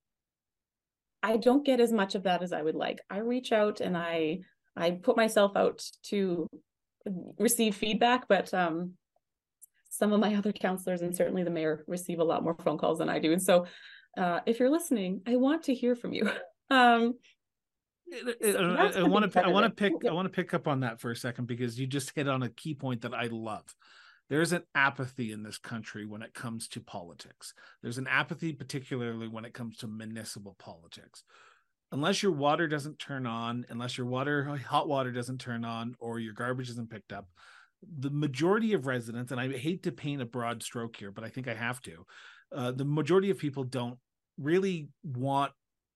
I 1.23 1.37
don't 1.37 1.67
get 1.67 1.81
as 1.81 1.93
much 1.93 2.15
of 2.15 2.23
that 2.23 2.43
as 2.43 2.53
I 2.53 2.63
would 2.63 2.77
like. 2.77 3.01
I 3.11 3.19
reach 3.19 3.51
out 3.51 3.81
and 3.81 3.97
I 3.97 4.41
I 4.77 4.93
put 4.93 5.17
myself 5.17 5.57
out 5.57 5.83
to 6.05 6.49
receive 7.39 7.75
feedback, 7.75 8.29
but 8.29 8.53
um, 8.55 8.93
some 9.91 10.13
of 10.13 10.21
my 10.21 10.35
other 10.35 10.53
councillors 10.53 11.03
and 11.03 11.15
certainly 11.15 11.45
the 11.45 11.51
mayor 11.51 11.85
receive 11.87 12.19
a 12.19 12.25
lot 12.25 12.43
more 12.43 12.57
phone 12.63 12.79
calls 12.79 12.99
than 12.99 13.09
I 13.09 13.19
do. 13.19 13.33
And 13.33 13.43
so, 13.43 13.67
uh, 14.17 14.41
if 14.47 14.59
you're 14.59 14.71
listening, 14.71 15.23
I 15.27 15.37
want 15.37 15.65
to 15.65 15.75
hear 15.75 15.95
from 15.95 16.13
you. 16.13 16.31
um, 16.71 17.15
I 18.13 19.03
want 19.03 19.33
to 19.33 19.45
I 19.45 19.49
want 19.49 19.65
to 19.65 19.71
pick 19.71 19.93
I 20.09 20.13
want 20.13 20.27
to 20.27 20.35
pick 20.35 20.55
up 20.55 20.69
on 20.69 20.81
that 20.81 21.01
for 21.01 21.11
a 21.11 21.17
second 21.17 21.47
because 21.47 21.79
you 21.79 21.87
just 21.87 22.13
hit 22.15 22.29
on 22.29 22.43
a 22.43 22.49
key 22.49 22.75
point 22.75 23.03
that 23.03 23.15
I 23.15 23.29
love. 23.31 23.75
There's 24.31 24.53
an 24.53 24.63
apathy 24.75 25.33
in 25.33 25.43
this 25.43 25.59
country 25.59 26.07
when 26.07 26.23
it 26.23 26.33
comes 26.33 26.67
to 26.69 26.81
politics. 26.81 27.53
There's 27.83 27.99
an 27.99 28.07
apathy 28.07 28.53
particularly 28.53 29.29
when 29.29 29.45
it 29.45 29.55
comes 29.55 29.77
to 29.79 29.87
municipal 29.87 30.57
politics. 30.59 31.25
Unless 31.93 32.23
your 32.23 32.33
water 32.33 32.67
doesn't 32.67 32.99
turn 32.99 33.27
on, 33.27 33.67
unless 33.69 33.99
your 33.99 34.07
water 34.07 34.45
hot 34.67 34.89
water 34.89 35.13
doesn't 35.13 35.41
turn 35.41 35.65
on 35.65 35.95
or 35.99 36.19
your 36.19 36.33
garbage 36.33 36.71
isn't 36.71 36.91
picked 36.91 37.13
up, 37.13 37.29
the 37.99 38.11
majority 38.11 38.73
of 38.73 38.87
residents 38.87 39.31
and 39.31 39.41
I 39.41 39.57
hate 39.57 39.83
to 39.85 39.93
paint 39.93 40.23
a 40.23 40.27
broad 40.27 40.63
stroke 40.63 40.97
here, 40.97 41.11
but 41.11 41.25
I 41.25 41.29
think 41.29 41.49
I 41.49 41.55
have 41.55 41.81
to. 41.83 42.07
Uh, 42.53 42.71
the 42.71 42.85
majority 42.85 43.31
of 43.31 43.39
people 43.39 43.65
don't 43.65 43.99
really 44.39 44.89
want 45.03 45.53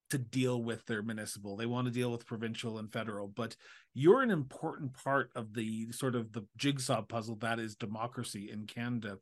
to 0.09 0.17
deal 0.17 0.63
with 0.63 0.85
their 0.85 1.01
municipal. 1.01 1.55
They 1.55 1.65
want 1.65 1.87
to 1.87 1.93
deal 1.93 2.11
with 2.11 2.25
provincial 2.25 2.77
and 2.77 2.91
federal 2.91 3.27
but 3.27 3.55
you're 3.93 4.21
an 4.21 4.31
important 4.31 4.93
part 4.93 5.29
of 5.35 5.53
the 5.53 5.91
sort 5.91 6.15
of 6.15 6.31
the 6.31 6.45
jigsaw 6.57 7.01
puzzle 7.01 7.35
that 7.37 7.59
is 7.59 7.75
democracy 7.75 8.49
in 8.51 8.65
canada. 8.65 9.17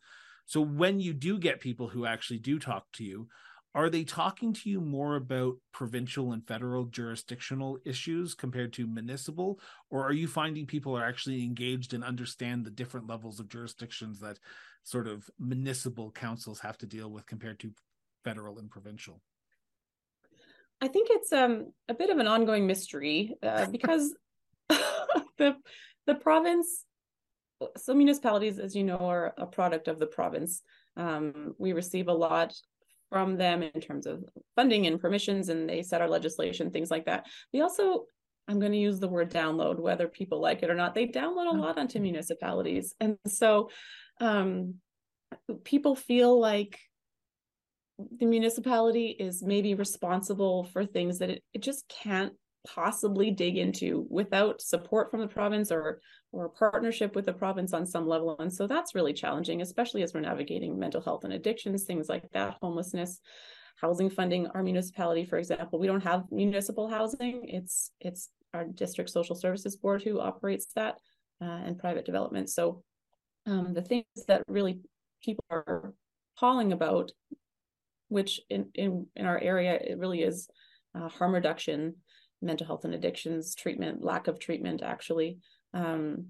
So 0.45 0.61
when 0.61 0.99
you 0.99 1.13
do 1.13 1.37
get 1.37 1.59
people 1.59 1.89
who 1.89 2.05
actually 2.05 2.39
do 2.39 2.59
talk 2.59 2.85
to 2.93 3.03
you 3.03 3.27
are 3.77 3.91
they 3.91 4.03
talking 4.03 4.53
to 4.53 4.69
you 4.71 4.81
more 4.81 5.17
about 5.17 5.57
provincial 5.71 6.31
and 6.31 6.47
federal 6.47 6.85
jurisdictional 6.85 7.77
issues 7.85 8.33
compared 8.33 8.73
to 8.73 8.87
municipal? 8.87 9.59
Or 9.91 10.03
are 10.03 10.13
you 10.13 10.27
finding 10.27 10.65
people 10.65 10.97
are 10.97 11.05
actually 11.05 11.43
engaged 11.43 11.93
and 11.93 12.03
understand 12.03 12.65
the 12.65 12.71
different 12.71 13.07
levels 13.07 13.39
of 13.39 13.49
jurisdictions 13.49 14.19
that 14.21 14.39
sort 14.83 15.07
of 15.07 15.29
municipal 15.37 16.09
councils 16.09 16.59
have 16.61 16.79
to 16.79 16.87
deal 16.87 17.11
with 17.11 17.27
compared 17.27 17.59
to 17.59 17.71
federal 18.23 18.57
and 18.57 18.71
provincial 18.71 19.21
i 20.81 20.87
think 20.87 21.07
it's 21.11 21.31
um, 21.33 21.71
a 21.89 21.93
bit 21.93 22.09
of 22.09 22.17
an 22.17 22.27
ongoing 22.27 22.67
mystery 22.67 23.35
uh, 23.43 23.65
because 23.71 24.15
the 24.69 25.55
the 26.05 26.15
province 26.15 26.85
so 27.75 27.93
municipalities 27.93 28.59
as 28.59 28.75
you 28.75 28.83
know 28.83 28.97
are 28.97 29.33
a 29.37 29.45
product 29.45 29.87
of 29.87 29.99
the 29.99 30.07
province. 30.07 30.61
Um, 30.95 31.55
we 31.57 31.73
receive 31.73 32.07
a 32.07 32.13
lot 32.13 32.53
from 33.09 33.37
them 33.37 33.63
in 33.63 33.81
terms 33.81 34.05
of 34.05 34.23
funding 34.55 34.87
and 34.87 34.99
permissions 34.99 35.49
and 35.49 35.69
they 35.69 35.81
set 35.81 36.01
our 36.01 36.09
legislation 36.09 36.71
things 36.71 36.91
like 36.91 37.05
that. 37.05 37.25
They 37.53 37.61
also 37.61 38.05
i'm 38.49 38.59
going 38.59 38.71
to 38.71 38.77
use 38.77 38.99
the 38.99 39.09
word 39.09 39.29
download 39.29 39.77
whether 39.77 40.07
people 40.07 40.39
like 40.39 40.63
it 40.63 40.69
or 40.69 40.73
not 40.73 40.95
they 40.95 41.05
download 41.05 41.53
a 41.53 41.57
lot 41.57 41.77
onto 41.77 41.99
municipalities. 41.99 42.95
And 42.99 43.17
so 43.27 43.69
um, 44.19 44.75
people 45.63 45.95
feel 45.95 46.39
like 46.39 46.79
the 48.19 48.25
municipality 48.25 49.15
is 49.19 49.41
maybe 49.43 49.73
responsible 49.73 50.65
for 50.65 50.85
things 50.85 51.19
that 51.19 51.29
it, 51.29 51.43
it 51.53 51.63
just 51.63 51.87
can't 51.89 52.33
possibly 52.67 53.31
dig 53.31 53.57
into 53.57 54.05
without 54.09 54.61
support 54.61 55.09
from 55.09 55.21
the 55.21 55.27
province 55.27 55.71
or 55.71 56.01
or 56.33 56.45
a 56.45 56.49
partnership 56.49 57.15
with 57.15 57.25
the 57.25 57.33
province 57.33 57.73
on 57.73 57.85
some 57.85 58.05
level. 58.05 58.35
And 58.39 58.53
so 58.53 58.67
that's 58.67 58.93
really 58.93 59.13
challenging 59.13 59.61
especially 59.61 60.03
as 60.03 60.13
we're 60.13 60.19
navigating 60.19 60.77
mental 60.77 61.01
health 61.01 61.23
and 61.23 61.33
addictions 61.33 61.85
things 61.85 62.09
like 62.09 62.29
that 62.33 62.57
homelessness 62.61 63.21
housing 63.79 64.09
funding. 64.09 64.47
Our 64.47 64.63
municipality 64.63 65.25
for 65.25 65.37
example 65.37 65.79
we 65.79 65.87
don't 65.87 66.03
have 66.03 66.25
municipal 66.29 66.89
housing. 66.89 67.47
It's 67.47 67.91
it's 68.01 68.29
our 68.53 68.65
district 68.65 69.09
social 69.09 69.35
services 69.35 69.77
board 69.77 70.03
who 70.03 70.19
operates 70.19 70.67
that 70.75 70.95
uh, 71.41 71.45
and 71.45 71.79
private 71.79 72.05
development. 72.05 72.49
So 72.49 72.83
um, 73.45 73.73
the 73.73 73.81
things 73.81 74.05
that 74.27 74.43
really 74.47 74.81
people 75.23 75.45
are 75.49 75.93
calling 76.37 76.73
about 76.73 77.11
which 78.09 78.41
in 78.49 78.69
in, 78.73 79.07
in 79.15 79.25
our 79.25 79.39
area 79.39 79.73
it 79.73 79.97
really 79.97 80.21
is 80.21 80.49
uh, 80.95 81.09
harm 81.09 81.33
reduction 81.33 81.95
mental 82.41 82.67
health 82.67 82.85
and 82.85 82.93
addictions 82.93 83.55
treatment, 83.55 84.03
lack 84.03 84.27
of 84.27 84.39
treatment, 84.39 84.81
actually. 84.83 85.39
Um, 85.73 86.27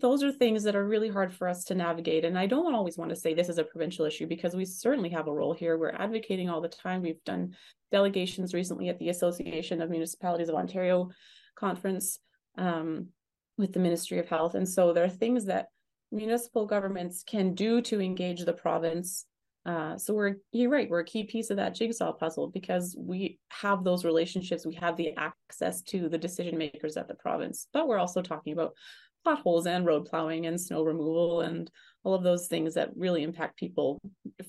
those 0.00 0.22
are 0.22 0.32
things 0.32 0.64
that 0.64 0.74
are 0.74 0.86
really 0.86 1.08
hard 1.08 1.32
for 1.32 1.48
us 1.48 1.64
to 1.64 1.74
navigate. 1.74 2.24
And 2.24 2.36
I 2.36 2.46
don't 2.46 2.74
always 2.74 2.98
want 2.98 3.10
to 3.10 3.16
say 3.16 3.32
this 3.32 3.48
is 3.48 3.58
a 3.58 3.64
provincial 3.64 4.04
issue 4.04 4.26
because 4.26 4.54
we 4.54 4.64
certainly 4.64 5.10
have 5.10 5.28
a 5.28 5.32
role 5.32 5.52
here. 5.52 5.78
We're 5.78 5.90
advocating 5.90 6.50
all 6.50 6.60
the 6.60 6.68
time. 6.68 7.02
We've 7.02 7.22
done 7.24 7.54
delegations 7.92 8.54
recently 8.54 8.88
at 8.88 8.98
the 8.98 9.10
Association 9.10 9.80
of 9.80 9.90
Municipalities 9.90 10.48
of 10.48 10.56
Ontario 10.56 11.10
conference 11.56 12.18
um, 12.58 13.08
with 13.56 13.72
the 13.72 13.78
Ministry 13.78 14.18
of 14.18 14.28
Health. 14.28 14.56
And 14.56 14.68
so 14.68 14.92
there 14.92 15.04
are 15.04 15.08
things 15.08 15.44
that 15.46 15.68
municipal 16.10 16.66
governments 16.66 17.22
can 17.24 17.54
do 17.54 17.80
to 17.82 18.00
engage 18.00 18.44
the 18.44 18.52
province 18.52 19.26
uh, 19.66 19.96
so 19.96 20.12
we're 20.12 20.36
you're 20.52 20.70
right, 20.70 20.90
we're 20.90 21.00
a 21.00 21.04
key 21.04 21.24
piece 21.24 21.50
of 21.50 21.56
that 21.56 21.74
jigsaw 21.74 22.12
puzzle 22.12 22.48
because 22.48 22.94
we 22.98 23.38
have 23.48 23.82
those 23.82 24.04
relationships, 24.04 24.66
we 24.66 24.74
have 24.74 24.96
the 24.96 25.14
access 25.16 25.80
to 25.82 26.08
the 26.08 26.18
decision 26.18 26.58
makers 26.58 26.96
at 26.96 27.08
the 27.08 27.14
province, 27.14 27.66
but 27.72 27.88
we're 27.88 27.98
also 27.98 28.20
talking 28.20 28.52
about 28.52 28.74
potholes 29.24 29.66
and 29.66 29.86
road 29.86 30.04
plowing 30.04 30.44
and 30.46 30.60
snow 30.60 30.82
removal 30.82 31.40
and 31.40 31.70
all 32.02 32.14
of 32.14 32.22
those 32.22 32.46
things 32.46 32.74
that 32.74 32.90
really 32.94 33.22
impact 33.22 33.56
people 33.56 33.98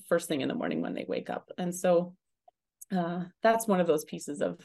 first 0.06 0.28
thing 0.28 0.42
in 0.42 0.48
the 0.48 0.54
morning 0.54 0.82
when 0.82 0.92
they 0.92 1.06
wake 1.08 1.30
up. 1.30 1.50
And 1.56 1.74
so 1.74 2.14
uh, 2.94 3.24
that's 3.42 3.66
one 3.66 3.80
of 3.80 3.86
those 3.86 4.04
pieces 4.04 4.40
of 4.40 4.60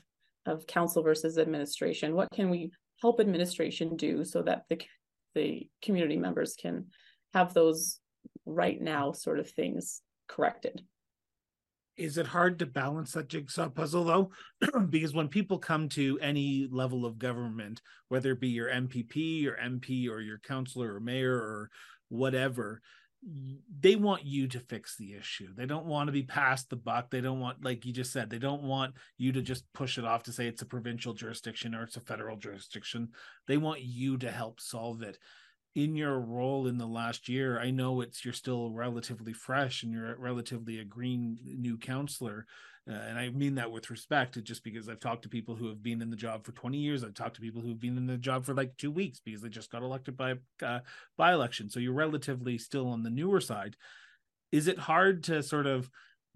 of 0.45 0.67
council 0.67 1.03
versus 1.03 1.37
administration. 1.37 2.15
What 2.15 2.27
can 2.33 2.49
we 2.49 2.71
help 3.01 3.19
administration 3.19 3.95
do 3.95 4.25
so 4.25 4.41
that 4.41 4.63
the 4.69 4.81
the 5.33 5.69
community 5.81 6.17
members 6.17 6.55
can 6.55 6.87
have 7.33 7.53
those 7.53 7.99
right 8.45 8.81
now 8.81 9.13
sort 9.13 9.39
of 9.39 9.49
things 9.49 10.01
corrected. 10.31 10.81
Is 11.97 12.17
it 12.17 12.25
hard 12.25 12.57
to 12.59 12.65
balance 12.65 13.11
that 13.11 13.27
jigsaw 13.27 13.69
puzzle 13.69 14.05
though? 14.05 14.31
because 14.89 15.13
when 15.13 15.27
people 15.27 15.59
come 15.59 15.89
to 15.89 16.17
any 16.21 16.67
level 16.71 17.05
of 17.05 17.19
government, 17.19 17.81
whether 18.07 18.31
it 18.31 18.39
be 18.39 18.47
your 18.47 18.69
MPP, 18.69 19.45
or 19.45 19.57
MP, 19.61 20.09
or 20.09 20.21
your 20.21 20.39
councillor 20.39 20.95
or 20.95 20.99
mayor 20.99 21.35
or 21.35 21.69
whatever, 22.09 22.81
they 23.79 23.95
want 23.95 24.25
you 24.25 24.47
to 24.47 24.59
fix 24.59 24.95
the 24.97 25.13
issue. 25.13 25.49
They 25.55 25.67
don't 25.67 25.85
want 25.85 26.07
to 26.07 26.11
be 26.11 26.23
passed 26.23 26.69
the 26.69 26.75
buck. 26.75 27.11
They 27.11 27.21
don't 27.21 27.39
want, 27.39 27.63
like 27.63 27.85
you 27.85 27.93
just 27.93 28.11
said, 28.11 28.29
they 28.29 28.39
don't 28.39 28.63
want 28.63 28.95
you 29.17 29.31
to 29.33 29.41
just 29.41 29.71
push 29.73 29.99
it 29.99 30.05
off 30.05 30.23
to 30.23 30.31
say 30.31 30.47
it's 30.47 30.63
a 30.63 30.65
provincial 30.65 31.13
jurisdiction 31.13 31.75
or 31.75 31.83
it's 31.83 31.97
a 31.97 32.01
federal 32.01 32.37
jurisdiction. 32.37 33.09
They 33.47 33.57
want 33.57 33.81
you 33.81 34.17
to 34.19 34.31
help 34.31 34.59
solve 34.59 35.03
it 35.03 35.19
in 35.75 35.95
your 35.95 36.19
role 36.19 36.67
in 36.67 36.77
the 36.77 36.85
last 36.85 37.29
year 37.29 37.59
i 37.59 37.69
know 37.69 38.01
it's 38.01 38.25
you're 38.25 38.33
still 38.33 38.71
relatively 38.71 39.33
fresh 39.33 39.83
and 39.83 39.91
you're 39.91 40.15
relatively 40.17 40.79
a 40.79 40.83
green 40.83 41.37
new 41.45 41.77
councillor 41.77 42.45
uh, 42.89 42.93
and 42.93 43.17
i 43.17 43.29
mean 43.29 43.55
that 43.55 43.71
with 43.71 43.89
respect 43.89 44.41
just 44.43 44.63
because 44.63 44.89
i've 44.89 44.99
talked 44.99 45.23
to 45.23 45.29
people 45.29 45.55
who 45.55 45.67
have 45.67 45.81
been 45.81 46.01
in 46.01 46.09
the 46.09 46.15
job 46.15 46.43
for 46.43 46.51
20 46.51 46.77
years 46.77 47.03
i've 47.03 47.13
talked 47.13 47.35
to 47.35 47.41
people 47.41 47.61
who've 47.61 47.79
been 47.79 47.97
in 47.97 48.05
the 48.05 48.17
job 48.17 48.43
for 48.43 48.53
like 48.53 48.75
two 48.77 48.91
weeks 48.91 49.21
because 49.23 49.41
they 49.41 49.49
just 49.49 49.71
got 49.71 49.83
elected 49.83 50.17
by 50.17 50.33
uh, 50.61 50.79
by 51.17 51.31
election 51.31 51.69
so 51.69 51.79
you're 51.79 51.93
relatively 51.93 52.57
still 52.57 52.89
on 52.89 53.03
the 53.03 53.09
newer 53.09 53.41
side. 53.41 53.75
Is 54.51 54.67
it 54.67 54.79
hard 54.79 55.23
to 55.25 55.43
sort 55.43 55.67
of 55.67 55.89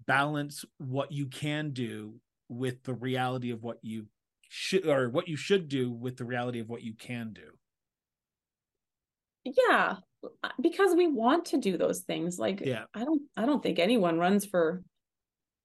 balance 0.06 0.64
what 0.78 1.12
you 1.12 1.26
can 1.26 1.70
do 1.70 2.14
with 2.48 2.82
the 2.84 2.94
reality 2.94 3.50
of 3.50 3.62
what 3.62 3.78
you 3.82 4.06
should 4.48 4.86
or 4.86 5.08
what 5.08 5.28
you 5.28 5.36
should 5.36 5.68
do 5.68 5.90
with 5.90 6.16
the 6.16 6.24
reality 6.24 6.60
of 6.60 6.68
what 6.68 6.82
you 6.82 6.94
can 6.94 7.32
do 7.32 7.50
yeah 9.68 9.96
because 10.60 10.94
we 10.94 11.06
want 11.06 11.44
to 11.46 11.58
do 11.58 11.76
those 11.76 12.00
things 12.00 12.38
like 12.38 12.60
yeah. 12.60 12.84
I 12.94 13.04
don't 13.04 13.22
i 13.36 13.46
don't 13.46 13.62
think 13.62 13.78
anyone 13.78 14.18
runs 14.18 14.44
for 14.44 14.82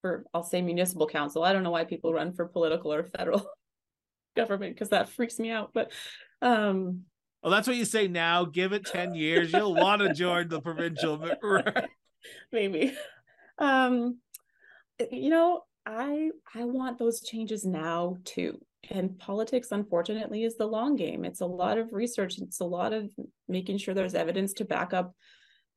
for 0.01 0.25
i'll 0.33 0.43
say 0.43 0.61
municipal 0.61 1.07
council. 1.07 1.43
I 1.43 1.53
don't 1.53 1.63
know 1.63 1.71
why 1.71 1.85
people 1.85 2.13
run 2.13 2.33
for 2.33 2.45
political 2.45 2.93
or 2.93 3.03
federal 3.03 3.45
government 4.35 4.75
because 4.75 4.89
that 4.89 5.09
freaks 5.09 5.39
me 5.39 5.51
out 5.51 5.71
but 5.73 5.91
um 6.41 7.01
well 7.43 7.51
that's 7.51 7.67
what 7.67 7.75
you 7.75 7.85
say 7.85 8.07
now. 8.07 8.45
Give 8.45 8.71
it 8.71 8.85
10 8.85 9.15
years. 9.15 9.51
You'll 9.51 9.73
want 9.73 10.01
to 10.03 10.13
join 10.13 10.47
the 10.47 10.61
provincial 10.61 11.19
maybe. 12.51 12.95
Um 13.57 14.19
you 15.11 15.31
know 15.31 15.63
i 15.83 16.29
i 16.53 16.63
want 16.63 16.99
those 16.99 17.21
changes 17.21 17.65
now 17.65 18.17
too 18.23 18.59
and 18.89 19.17
politics 19.19 19.69
unfortunately 19.71 20.43
is 20.43 20.57
the 20.57 20.65
long 20.65 20.95
game. 20.95 21.23
It's 21.23 21.41
a 21.41 21.45
lot 21.45 21.77
of 21.77 21.93
research. 21.93 22.39
It's 22.39 22.59
a 22.59 22.65
lot 22.65 22.93
of 22.93 23.11
making 23.47 23.77
sure 23.77 23.93
there's 23.93 24.15
evidence 24.15 24.53
to 24.53 24.65
back 24.65 24.93
up 24.93 25.13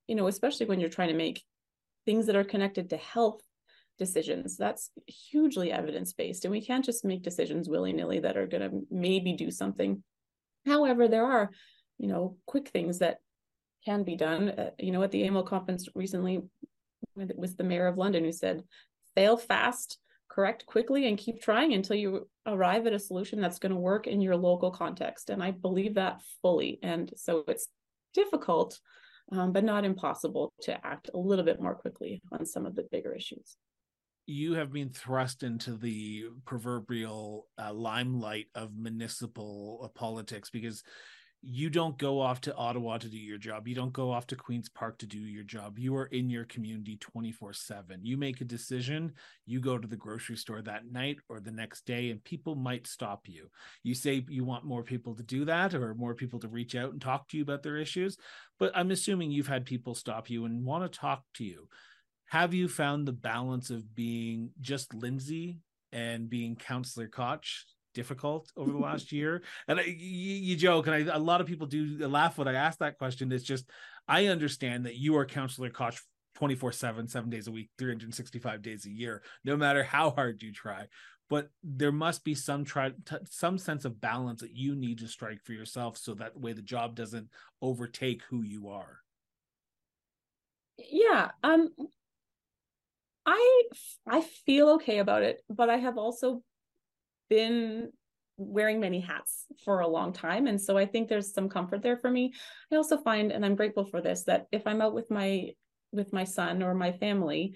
you 0.07 0.15
know 0.15 0.27
especially 0.27 0.67
when 0.67 0.81
you're 0.81 0.91
trying 0.91 1.09
to 1.09 1.15
make 1.15 1.43
things 2.05 2.27
that 2.27 2.37
are 2.37 2.45
connected 2.45 2.91
to 2.91 2.97
health 2.97 3.41
decisions. 3.99 4.57
That's 4.57 4.91
hugely 5.07 5.71
evidence 5.71 6.13
based 6.13 6.45
and 6.45 6.53
we 6.53 6.65
can't 6.65 6.85
just 6.85 7.05
make 7.05 7.23
decisions 7.23 7.69
willy-nilly 7.69 8.21
that 8.21 8.37
are 8.37 8.47
going 8.47 8.69
to 8.69 8.81
maybe 8.91 9.35
do 9.35 9.51
something. 9.51 10.03
However 10.67 11.09
there 11.09 11.25
are 11.25 11.51
you 11.99 12.09
know 12.09 12.37
quick 12.47 12.69
things 12.69 12.99
that 12.99 13.19
can 13.85 14.03
be 14.03 14.17
done. 14.17 14.49
Uh, 14.49 14.71
you 14.79 14.93
know 14.93 15.03
at 15.03 15.11
the 15.11 15.25
AMO 15.25 15.43
conference 15.43 15.89
recently 15.95 16.43
it 17.17 17.39
was 17.39 17.55
the 17.55 17.65
mayor 17.65 17.87
of 17.87 17.97
london 17.99 18.25
who 18.25 18.33
said 18.33 18.65
fail 19.15 19.37
fast 19.37 19.99
correct 20.29 20.67
quickly 20.67 21.07
and 21.09 21.19
keep 21.19 21.41
trying 21.41 21.73
until 21.75 21.97
you 21.97 22.29
arrive 22.47 22.87
at 22.87 22.93
a 22.93 22.99
solution 22.99 23.41
that's 23.41 23.59
going 23.59 23.73
to 23.73 23.79
work 23.79 24.07
in 24.07 24.21
your 24.21 24.37
local 24.37 24.71
context. 24.71 25.31
And 25.31 25.43
I 25.43 25.53
believe 25.53 25.95
that 25.95 26.23
fully. 26.43 26.79
And 26.83 27.13
so 27.17 27.45
it's 27.49 27.69
difficult, 28.13 28.79
um, 29.33 29.53
but 29.53 29.65
not 29.65 29.85
impossible 29.85 30.53
to 30.63 30.87
act 30.87 31.11
a 31.15 31.19
little 31.19 31.45
bit 31.45 31.61
more 31.61 31.75
quickly 31.75 32.23
on 32.33 32.45
some 32.47 32.67
of 32.67 32.75
the 32.75 32.87
bigger 32.91 33.15
issues. 33.15 33.57
You 34.27 34.55
have 34.55 34.73
been 34.73 34.89
thrust 34.89 35.43
into 35.43 35.77
the 35.77 36.25
proverbial 36.47 37.47
uh, 37.63 37.73
limelight 37.75 38.47
of 38.55 38.75
municipal 38.75 39.83
uh, 39.85 39.89
politics 39.89 40.49
because 40.49 40.83
you 41.47 41.69
don't 41.69 41.99
go 41.99 42.21
off 42.21 42.41
to 42.43 42.55
Ottawa 42.55 42.97
to 42.97 43.09
do 43.09 43.19
your 43.19 43.37
job. 43.37 43.69
You 43.69 43.75
don't 43.75 43.93
go 43.93 44.11
off 44.11 44.27
to 44.29 44.37
Queen's 44.37 44.71
Park 44.71 44.99
to 44.99 45.07
do 45.07 45.19
your 45.19 45.45
job. 45.45 45.79
You 45.79 45.95
are 45.97 46.07
in 46.07 46.31
your 46.31 46.45
community 46.45 46.97
24 46.97 47.53
7. 47.53 48.01
You 48.03 48.17
make 48.17 48.41
a 48.41 48.45
decision, 48.45 49.13
you 49.45 49.61
go 49.61 49.77
to 49.77 49.87
the 49.87 49.97
grocery 49.97 50.37
store 50.37 50.63
that 50.63 50.91
night 50.91 51.19
or 51.29 51.41
the 51.41 51.51
next 51.51 51.85
day, 51.85 52.11
and 52.11 52.25
people 52.25 52.55
might 52.55 52.87
stop 52.87 53.29
you. 53.29 53.49
You 53.83 53.95
say 53.95 54.25
you 54.29 54.45
want 54.45 54.65
more 54.65 54.83
people 54.83 55.15
to 55.17 55.23
do 55.23 55.45
that 55.45 55.75
or 55.75 55.95
more 55.95 56.15
people 56.15 56.41
to 56.41 56.49
reach 56.49 56.75
out 56.75 56.93
and 56.93 57.01
talk 57.01 57.29
to 57.29 57.37
you 57.37 57.43
about 57.43 57.63
their 57.63 57.77
issues. 57.77 58.17
But 58.59 58.73
I'm 58.75 58.91
assuming 58.91 59.31
you've 59.31 59.47
had 59.47 59.67
people 59.67 59.95
stop 59.95 60.31
you 60.31 60.47
and 60.47 60.65
want 60.65 60.91
to 60.91 60.99
talk 60.99 61.25
to 61.35 61.45
you. 61.45 61.69
have 62.29 62.55
you 62.55 62.69
found 62.69 63.07
the 63.07 63.13
balance 63.13 63.69
of 63.69 63.95
being 63.95 64.51
just 64.61 64.95
Lindsay 64.95 65.59
and 65.93 66.31
being 66.31 66.57
Councillor 66.57 67.07
Koch 67.07 67.65
difficult 67.95 68.53
over 68.57 68.71
the 68.71 68.79
last 68.91 69.13
year? 69.13 69.43
And 69.69 69.81
I, 69.81 69.85
you, 69.85 69.95
you, 69.95 70.57
joke, 70.57 70.87
and 70.87 71.11
I, 71.11 71.15
a 71.15 71.19
lot 71.19 71.41
of 71.41 71.47
people 71.47 71.67
do 71.67 72.07
laugh 72.07 72.37
when 72.37 72.49
I 72.49 72.55
ask 72.55 72.79
that 72.81 72.99
question. 72.99 73.33
It's 73.33 73.45
just 73.45 73.71
I 74.07 74.27
understand 74.27 74.87
that 74.87 74.97
you 74.97 75.17
are 75.17 75.25
councillor 75.25 75.71
Koch 75.71 75.99
24 76.35 76.73
7 76.73 77.09
7 77.09 77.31
days 77.31 77.47
a 77.47 77.53
week 77.53 77.71
365 77.79 78.63
days 78.63 78.87
a 78.87 78.91
year 78.91 79.23
no 79.45 79.57
matter 79.57 79.83
how 79.83 80.11
hard 80.11 80.43
you 80.43 80.53
try 80.53 80.87
but 81.31 81.49
there 81.63 81.93
must 81.93 82.25
be 82.25 82.35
some 82.35 82.65
try 82.65 82.91
t- 82.91 83.17
some 83.25 83.59
sense 83.59 83.85
of 83.85 84.01
balance 84.01 84.41
that 84.41 84.55
you 84.55 84.75
need 84.75 84.99
to 84.99 85.09
strike 85.09 85.41
for 85.43 85.53
yourself 85.53 85.97
so 85.97 86.15
that 86.15 86.39
way 86.39 86.53
the 86.53 86.63
job 86.63 86.95
doesn't 86.95 87.29
overtake 87.63 88.23
who 88.31 88.43
you 88.43 88.69
are 88.69 88.99
yeah 90.79 91.31
um 91.43 91.69
i 93.27 93.63
i 94.09 94.21
feel 94.45 94.71
okay 94.71 94.99
about 94.99 95.23
it 95.23 95.43
but 95.49 95.71
i 95.71 95.77
have 95.77 95.99
also 95.99 96.43
been 97.29 97.91
wearing 98.37 98.81
many 98.81 99.01
hats 99.01 99.47
for 99.65 99.81
a 99.81 99.89
long 99.89 100.13
time. 100.13 100.47
And 100.47 100.61
so 100.61 100.77
i 100.77 100.87
think 100.87 101.09
there's 101.09 101.33
some 101.33 101.49
comfort 101.49 101.83
there 101.83 101.97
for 101.97 102.11
me. 102.11 102.33
I 102.73 102.77
also 102.77 102.99
find 102.99 103.31
and 103.31 103.45
i'm 103.45 103.55
grateful 103.55 103.85
for 103.85 104.01
this 104.01 104.25
that 104.25 104.47
if 104.51 104.67
i'm 104.67 104.83
out 104.83 104.95
with 104.95 105.11
my 105.11 105.51
with 105.93 106.13
my 106.13 106.25
son 106.25 106.63
or 106.63 106.75
my 106.75 106.93
family 106.93 107.55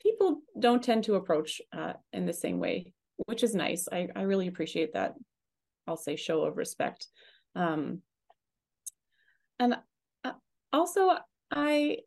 people 0.00 0.42
don't 0.58 0.82
tend 0.82 1.04
to 1.04 1.14
approach 1.14 1.60
uh, 1.72 1.94
in 2.12 2.26
the 2.26 2.32
same 2.32 2.60
way 2.60 2.92
which 3.26 3.42
is 3.42 3.54
nice. 3.54 3.88
I 3.90 4.08
i 4.14 4.22
really 4.22 4.48
appreciate 4.48 4.92
that 4.94 5.14
i'll 5.86 5.96
say 5.96 6.16
show 6.16 6.44
of 6.44 6.56
respect. 6.56 7.06
Um 7.56 8.02
and 9.58 9.76
uh, 10.24 10.32
also 10.72 11.16
i 11.50 11.98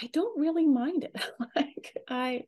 i 0.00 0.06
don't 0.12 0.38
really 0.40 0.66
mind 0.66 1.04
it. 1.04 1.16
Like 1.56 1.96
i 2.08 2.44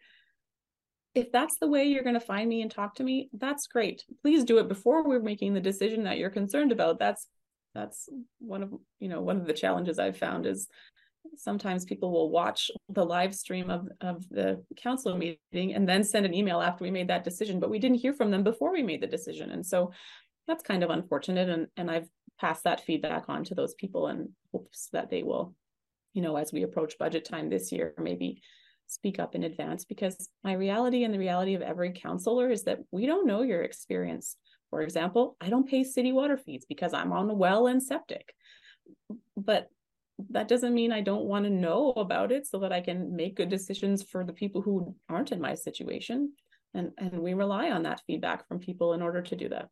if 1.15 1.33
that's 1.33 1.57
the 1.61 1.69
way 1.69 1.85
you're 1.85 2.05
going 2.05 2.15
to 2.15 2.21
find 2.21 2.49
me 2.49 2.63
and 2.63 2.71
talk 2.71 2.95
to 2.97 3.05
me 3.05 3.29
that's 3.33 3.67
great. 3.67 4.05
Please 4.23 4.45
do 4.45 4.59
it 4.59 4.69
before 4.69 5.07
we're 5.07 5.21
making 5.21 5.55
the 5.55 5.61
decision 5.61 6.05
that 6.05 6.19
you're 6.19 6.31
concerned 6.31 6.73
about. 6.73 6.99
That's 6.99 7.27
that's 7.75 8.09
one 8.39 8.63
of 8.63 8.73
you 8.99 9.09
know 9.09 9.21
one 9.21 9.37
of 9.37 9.47
the 9.47 9.53
challenges 9.53 9.99
i've 9.99 10.17
found 10.17 10.45
is 10.45 10.67
sometimes 11.37 11.85
people 11.85 12.11
will 12.11 12.31
watch 12.31 12.71
the 12.89 13.05
live 13.05 13.35
stream 13.35 13.71
of, 13.71 13.87
of 14.01 14.29
the 14.31 14.61
council 14.77 15.17
meeting 15.17 15.75
and 15.75 15.89
then 15.89 16.03
send 16.03 16.27
an 16.27 16.35
email 16.35 16.61
after 16.61 16.83
we 16.83 16.91
made 16.91 17.09
that 17.09 17.25
decision 17.25 17.61
but 17.61 17.71
we 17.71 17.79
didn't 17.79 17.99
hear 17.99 18.13
from 18.13 18.31
them 18.31 18.43
before 18.43 18.73
we 18.73 18.83
made 18.83 19.01
the 19.01 19.07
decision. 19.07 19.51
And 19.51 19.65
so 19.65 19.93
that's 20.47 20.63
kind 20.63 20.83
of 20.83 20.91
unfortunate 20.91 21.49
and 21.49 21.69
and 21.77 21.91
i've 21.91 22.09
passed 22.41 22.65
that 22.65 22.85
feedback 22.85 23.25
on 23.29 23.45
to 23.45 23.55
those 23.55 23.75
people 23.75 24.09
and 24.09 24.31
hopes 24.53 24.89
that 24.93 25.11
they 25.11 25.23
will 25.23 25.55
you 26.13 26.23
know 26.23 26.37
as 26.37 26.53
we 26.53 26.63
approach 26.63 26.99
budget 26.99 27.25
time 27.25 27.49
this 27.49 27.71
year 27.71 27.95
maybe 27.99 28.43
speak 28.91 29.21
up 29.21 29.35
in 29.35 29.45
advance 29.45 29.85
because 29.85 30.29
my 30.43 30.53
reality 30.53 31.05
and 31.05 31.15
the 31.15 31.19
reality 31.19 31.55
of 31.55 31.63
every 31.63 31.93
councillor 31.93 32.51
is 32.51 32.65
that 32.65 32.81
we 32.91 33.07
don't 33.07 33.27
know 33.27 33.43
your 33.43 33.63
experience. 33.63 34.37
For 34.71 34.83
example, 34.83 35.37
I 35.41 35.49
don't 35.49 35.69
pay 35.69 35.85
city 35.85 36.13
water 36.13 36.37
fees 36.37 36.67
because 36.69 36.93
I'm 36.93 37.13
on 37.13 37.31
a 37.31 37.35
well 37.35 37.69
and 37.69 37.83
septic. 37.83 38.35
But 39.37 39.69
that 40.31 40.49
doesn't 40.49 40.75
mean 40.75 40.93
I 40.93 41.01
don't 41.01 41.25
want 41.25 41.45
to 41.45 41.51
know 41.51 41.93
about 41.93 42.33
it 42.33 42.47
so 42.47 42.59
that 42.61 42.73
I 42.73 42.81
can 42.81 43.15
make 43.15 43.37
good 43.37 43.49
decisions 43.49 44.03
for 44.03 44.25
the 44.25 44.33
people 44.33 44.61
who 44.61 44.95
aren't 45.09 45.33
in 45.33 45.41
my 45.41 45.55
situation. 45.55 46.33
And 46.75 46.91
and 46.99 47.21
we 47.21 47.35
rely 47.35 47.71
on 47.71 47.85
that 47.85 48.03
feedback 48.07 48.47
from 48.49 48.59
people 48.59 48.93
in 48.93 49.03
order 49.03 49.23
to 49.23 49.37
do 49.37 49.49
that. 49.49 49.69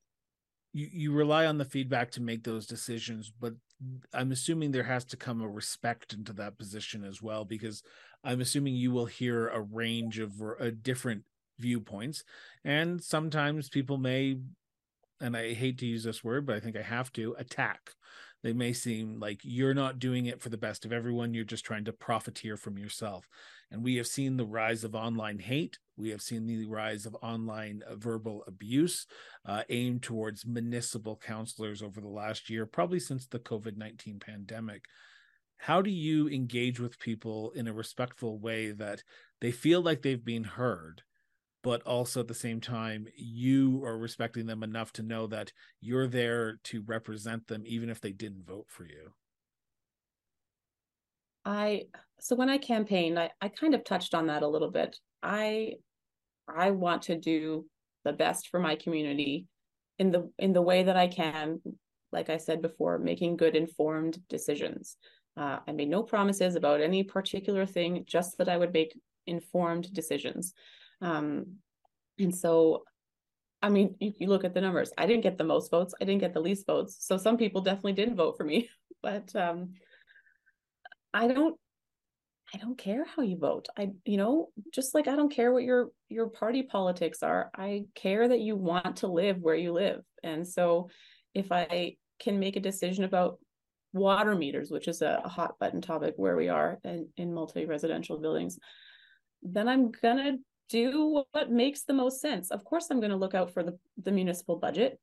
You 0.73 0.89
you 0.93 1.13
rely 1.13 1.47
on 1.47 1.59
the 1.59 1.65
feedback 1.65 2.13
to 2.13 2.23
make 2.23 2.45
those 2.45 2.67
decisions, 2.67 3.33
but 3.41 3.55
I'm 4.13 4.33
assuming 4.33 4.71
there 4.71 4.83
has 4.83 5.05
to 5.07 5.17
come 5.17 5.41
a 5.41 5.49
respect 5.49 6.13
into 6.13 6.33
that 6.35 6.59
position 6.59 7.05
as 7.05 7.23
well 7.23 7.45
because 7.45 7.83
I'm 8.25 8.41
assuming 8.41 8.75
you 8.75 8.91
will 8.91 9.07
hear 9.07 9.49
a 9.49 9.61
range 9.61 10.19
of 10.19 10.33
uh, 10.41 10.71
different 10.83 11.23
viewpoints, 11.59 12.25
and 12.65 13.03
sometimes 13.03 13.69
people 13.69 13.99
may, 13.99 14.39
and 15.21 15.37
I 15.37 15.55
hate 15.55 15.79
to 15.79 15.87
use 15.87 16.05
this 16.05 16.23
word, 16.23 16.47
but 16.47 16.57
I 16.57 16.61
think 16.61 16.77
I 16.77 16.83
have 16.83 17.13
to 17.15 17.35
attack. 17.39 17.91
They 18.43 18.53
may 18.53 18.73
seem 18.73 19.19
like 19.19 19.41
you're 19.43 19.75
not 19.75 19.99
doing 19.99 20.27
it 20.27 20.41
for 20.41 20.49
the 20.49 20.57
best 20.57 20.85
of 20.85 20.93
everyone. 20.93 21.35
You're 21.35 21.45
just 21.45 21.65
trying 21.65 21.85
to 21.87 21.93
profiteer 21.93 22.57
from 22.57 22.79
yourself. 22.79 23.27
And 23.71 23.83
we 23.83 23.97
have 23.97 24.07
seen 24.07 24.37
the 24.37 24.47
rise 24.47 24.85
of 24.85 24.95
online 24.95 25.41
hate. 25.41 25.79
We 25.97 26.11
have 26.11 26.23
seen 26.23 26.47
the 26.47 26.67
rise 26.67 27.05
of 27.05 27.17
online 27.21 27.83
uh, 27.89 27.97
verbal 27.97 28.45
abuse 28.47 29.07
uh, 29.45 29.65
aimed 29.69 30.03
towards 30.03 30.47
municipal 30.47 31.17
councillors 31.17 31.83
over 31.83 32.01
the 32.01 32.09
last 32.09 32.49
year, 32.49 32.65
probably 32.65 33.01
since 33.01 33.27
the 33.27 33.41
COVID 33.41 33.77
19 33.77 34.21
pandemic 34.21 34.85
how 35.59 35.83
do 35.83 35.91
you 35.91 36.29
engage 36.29 36.81
with 36.81 36.99
people 36.99 37.51
in 37.53 37.67
a 37.69 37.73
respectful 37.73 38.39
way 38.39 38.71
that 38.71 39.03
they 39.41 39.51
feel 39.51 39.83
like 39.83 40.03
they've 40.03 40.25
been 40.25 40.45
heard 40.45 41.03
but 41.63 41.83
also 41.83 42.21
at 42.21 42.29
the 42.29 42.35
same 42.35 42.61
time 42.61 43.07
you 43.17 43.85
are 43.85 43.99
respecting 43.99 44.47
them 44.47 44.63
enough 44.63 44.93
to 44.93 45.03
know 45.03 45.27
that 45.27 45.53
you're 45.81 46.07
there 46.07 46.59
to 46.65 46.83
represent 46.83 47.47
them 47.49 47.63
even 47.67 47.91
if 47.91 48.01
they 48.01 48.13
didn't 48.13 48.47
vote 48.47 48.67
for 48.69 48.85
you? 48.85 49.13
I 51.45 51.85
so 52.21 52.37
when 52.37 52.49
i 52.49 52.59
campaigned 52.59 53.19
i, 53.19 53.31
I 53.41 53.49
kind 53.49 53.75
of 53.75 53.85
touched 53.85 54.15
on 54.15 54.27
that 54.27 54.43
a 54.43 54.49
little 54.49 54.71
bit. 54.71 54.97
I 55.23 55.75
i 56.49 56.71
want 56.71 57.03
to 57.03 57.17
do 57.17 57.67
the 58.05 58.13
best 58.13 58.49
for 58.49 58.61
my 58.61 58.77
community 58.77 59.47
in 59.99 60.11
the 60.11 60.31
in 60.39 60.53
the 60.53 60.63
way 60.63 60.85
that 60.85 60.97
i 60.97 61.09
can 61.09 61.61
like 62.13 62.31
i 62.31 62.37
said 62.37 62.63
before 62.63 62.99
making 62.99 63.37
good 63.37 63.57
informed 63.57 64.19
decisions 64.29 64.97
uh, 65.39 65.61
I 65.67 65.73
made 65.73 65.89
no 65.89 66.03
promises 66.03 66.57
about 66.57 66.81
any 66.81 67.05
particular 67.05 67.65
thing, 67.65 68.05
just 68.07 68.39
that 68.39 68.49
I 68.49 68.57
would 68.57 68.73
make 68.73 68.99
informed 69.27 69.93
decisions. 69.93 70.53
Um, 71.01 71.59
and 72.19 72.35
so, 72.35 72.83
I 73.63 73.69
mean, 73.69 73.95
you, 74.01 74.13
you 74.19 74.27
look 74.27 74.45
at 74.45 74.53
the 74.53 74.61
numbers. 74.61 74.91
I 74.99 75.07
didn't 75.07 75.23
get 75.23 75.39
the 75.39 75.45
most 75.45 75.71
votes. 75.71 75.95
I 76.01 76.05
didn't 76.05 76.21
get 76.21 76.35
the 76.35 76.41
least 76.41 76.67
votes. 76.67 76.97
So 77.01 77.17
some 77.17 77.37
people 77.37 77.61
definitely 77.61 77.93
didn't 77.93 78.17
vote 78.17 78.37
for 78.37 78.45
me. 78.45 78.69
But 79.01 79.37
um, 79.37 79.75
I 81.15 81.29
don't 81.29 81.57
I 82.53 82.59
don't 82.59 82.77
care 82.77 83.05
how 83.05 83.23
you 83.23 83.37
vote. 83.37 83.69
I, 83.77 83.91
you 84.05 84.17
know, 84.17 84.49
just 84.75 84.93
like 84.93 85.07
I 85.07 85.15
don't 85.15 85.33
care 85.33 85.53
what 85.53 85.63
your 85.63 85.91
your 86.09 86.29
party 86.29 86.65
politics 86.65 87.23
are. 87.23 87.49
I 87.55 87.85
care 87.95 88.27
that 88.27 88.41
you 88.41 88.57
want 88.57 88.97
to 88.99 89.07
live 89.07 89.39
where 89.39 89.55
you 89.55 89.73
live. 89.73 90.03
And 90.25 90.47
so 90.49 90.91
if 91.33 91.53
I 91.53 91.97
can 92.19 92.41
make 92.41 92.57
a 92.57 92.61
decision 92.61 93.05
about 93.05 93.39
water 93.93 94.35
meters, 94.35 94.71
which 94.71 94.89
is 94.89 95.03
a, 95.03 95.23
a 95.25 95.29
hot 95.29 95.59
button 95.59 95.81
topic 95.81 96.15
where 96.17 96.37
we 96.37 96.49
are 96.49 96.79
in, 96.85 97.09
in 97.17 97.33
multi-residential 97.33 98.19
buildings, 98.19 98.59
then 99.43 99.69
I'm 99.69 99.91
gonna 99.91 100.39
do 100.69 101.25
what 101.33 101.51
makes 101.51 101.83
the 101.83 101.95
most 101.95 102.21
sense. 102.21 102.51
Of 102.51 102.65
course, 102.65 102.89
I'm 102.91 103.01
gonna 103.01 103.17
look 103.17 103.35
out 103.35 103.53
for 103.53 103.63
the, 103.63 103.79
the 104.03 104.13
municipal 104.13 104.57
budget, 104.57 104.99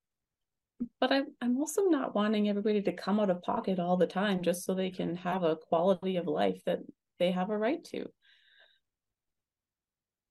but 1.00 1.12
I'm 1.12 1.28
I'm 1.42 1.58
also 1.58 1.84
not 1.84 2.16
wanting 2.16 2.50
everybody 2.50 2.82
to 2.84 2.94
come 2.94 3.20
out 3.20 3.30
of 3.30 3.42
pocket 3.42 3.80
all 3.80 3.98
the 3.98 4.08
time 4.08 4.42
just 4.42 4.66
so 4.66 4.74
they 4.74 4.92
can 4.92 5.16
have 5.18 5.44
a 5.44 5.56
quality 5.56 6.18
of 6.18 6.28
life 6.28 6.62
that 6.66 6.80
they 7.20 7.32
have 7.32 7.50
a 7.50 7.58
right 7.58 7.84
to. 7.86 8.06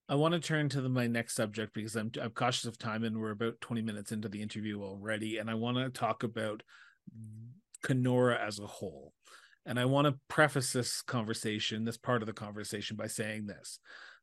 I 0.07 0.17
want 0.17 0.35
to 0.35 0.41
turn 0.41 0.69
to 0.69 0.83
the, 0.83 0.91
my 0.91 1.07
next 1.07 1.35
subject 1.35 1.73
because 1.75 1.97
I'm 1.97 2.13
I'm 2.21 2.31
cautious 2.31 2.67
of 2.67 2.79
time 2.79 3.05
and 3.05 3.19
we're 3.19 3.31
about 3.31 3.61
20 3.61 3.83
minutes 3.83 4.13
into 4.13 4.29
the 4.29 4.43
interview 4.43 4.83
already 4.83 5.39
and 5.39 5.51
I 5.51 5.55
want 5.55 5.79
to 5.79 5.89
talk 5.89 6.23
about 6.23 6.63
Kenora 7.85 8.41
as 8.45 8.59
a 8.59 8.67
whole. 8.67 9.13
And 9.67 9.79
I 9.79 9.85
want 9.85 10.07
to 10.07 10.19
preface 10.29 10.73
this 10.73 11.01
conversation, 11.03 11.85
this 11.85 11.97
part 11.97 12.23
of 12.23 12.27
the 12.27 12.33
conversation, 12.33 12.97
by 12.97 13.07
saying 13.07 13.47
this. 13.47 13.79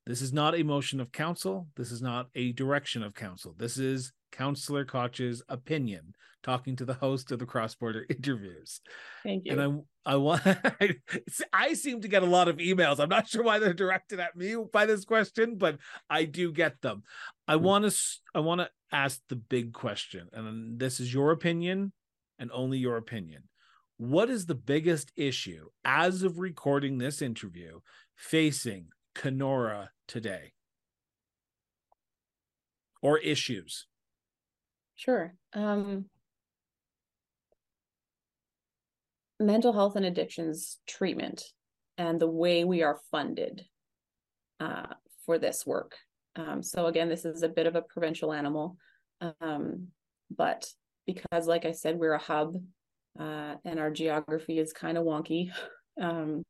This 0.05 0.21
is 0.21 0.33
not 0.33 0.55
a 0.55 0.63
motion 0.63 0.99
of 0.99 1.11
council. 1.11 1.67
This 1.77 1.91
is 1.91 2.01
not 2.01 2.27
a 2.35 2.51
direction 2.53 3.03
of 3.03 3.13
council. 3.13 3.55
This 3.57 3.77
is 3.77 4.11
Councillor 4.31 4.85
Koch's 4.85 5.43
opinion, 5.47 6.13
talking 6.41 6.75
to 6.75 6.85
the 6.85 6.95
host 6.95 7.31
of 7.31 7.39
the 7.39 7.45
cross 7.45 7.75
border 7.75 8.05
interviews. 8.09 8.81
Thank 9.23 9.45
you. 9.45 9.51
And 9.51 9.85
I, 10.05 10.13
I 10.13 10.15
want, 10.15 10.41
I 11.53 11.73
seem 11.73 12.01
to 12.01 12.07
get 12.07 12.23
a 12.23 12.27
lot 12.27 12.47
of 12.47 12.57
emails. 12.57 12.99
I'm 12.99 13.09
not 13.09 13.27
sure 13.27 13.43
why 13.43 13.59
they're 13.59 13.73
directed 13.73 14.19
at 14.19 14.35
me 14.35 14.55
by 14.71 14.85
this 14.85 15.05
question, 15.05 15.55
but 15.57 15.77
I 16.09 16.25
do 16.25 16.51
get 16.51 16.81
them. 16.81 17.03
I 17.47 17.55
hmm. 17.55 17.63
want 17.63 17.91
to, 17.91 17.97
I 18.33 18.39
want 18.39 18.61
to 18.61 18.69
ask 18.91 19.21
the 19.29 19.35
big 19.35 19.73
question, 19.73 20.29
and 20.33 20.79
this 20.79 20.99
is 20.99 21.13
your 21.13 21.31
opinion 21.31 21.93
and 22.39 22.49
only 22.53 22.79
your 22.79 22.97
opinion 22.97 23.43
what 24.01 24.31
is 24.31 24.47
the 24.47 24.55
biggest 24.55 25.11
issue 25.15 25.69
as 25.85 26.23
of 26.23 26.39
recording 26.39 26.97
this 26.97 27.21
interview 27.21 27.79
facing 28.15 28.87
Kenora 29.13 29.91
today? 30.07 30.53
Or 33.03 33.19
issues? 33.19 33.85
Sure. 34.95 35.35
Um, 35.53 36.05
mental 39.39 39.71
health 39.71 39.95
and 39.95 40.05
addictions 40.05 40.79
treatment 40.87 41.43
and 41.99 42.19
the 42.19 42.27
way 42.27 42.63
we 42.63 42.81
are 42.81 42.97
funded 43.11 43.61
uh, 44.59 44.87
for 45.27 45.37
this 45.37 45.63
work. 45.63 45.95
Um, 46.35 46.63
so, 46.63 46.87
again, 46.87 47.07
this 47.07 47.23
is 47.23 47.43
a 47.43 47.49
bit 47.49 47.67
of 47.67 47.75
a 47.75 47.83
provincial 47.83 48.33
animal. 48.33 48.77
Um, 49.41 49.89
but 50.35 50.67
because, 51.05 51.45
like 51.45 51.65
I 51.65 51.71
said, 51.73 51.99
we're 51.99 52.13
a 52.13 52.19
hub 52.19 52.55
uh, 53.19 53.55
and 53.65 53.79
our 53.79 53.91
geography 53.91 54.59
is 54.59 54.73
kind 54.73 54.97
of 54.97 55.05
wonky. 55.05 55.51
Um, 56.01 56.43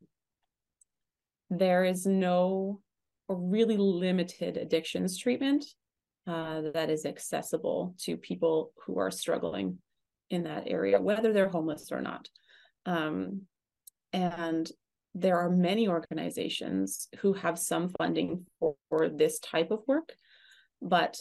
there 1.49 1.83
is 1.83 2.05
no 2.05 2.79
really 3.27 3.75
limited 3.75 4.55
addictions 4.55 5.17
treatment 5.17 5.65
uh, 6.27 6.61
that 6.73 6.91
is 6.91 7.05
accessible 7.05 7.95
to 8.01 8.17
people 8.17 8.71
who 8.85 8.99
are 8.99 9.11
struggling 9.11 9.79
in 10.29 10.43
that 10.43 10.65
area, 10.67 11.01
whether 11.01 11.33
they're 11.33 11.49
homeless 11.49 11.91
or 11.91 12.01
not. 12.01 12.29
Um, 12.85 13.41
and 14.13 14.71
there 15.13 15.39
are 15.39 15.49
many 15.49 15.87
organizations 15.87 17.07
who 17.19 17.33
have 17.33 17.59
some 17.59 17.89
funding 17.97 18.45
for, 18.59 18.75
for 18.89 19.09
this 19.09 19.39
type 19.39 19.71
of 19.71 19.81
work, 19.87 20.13
but 20.81 21.17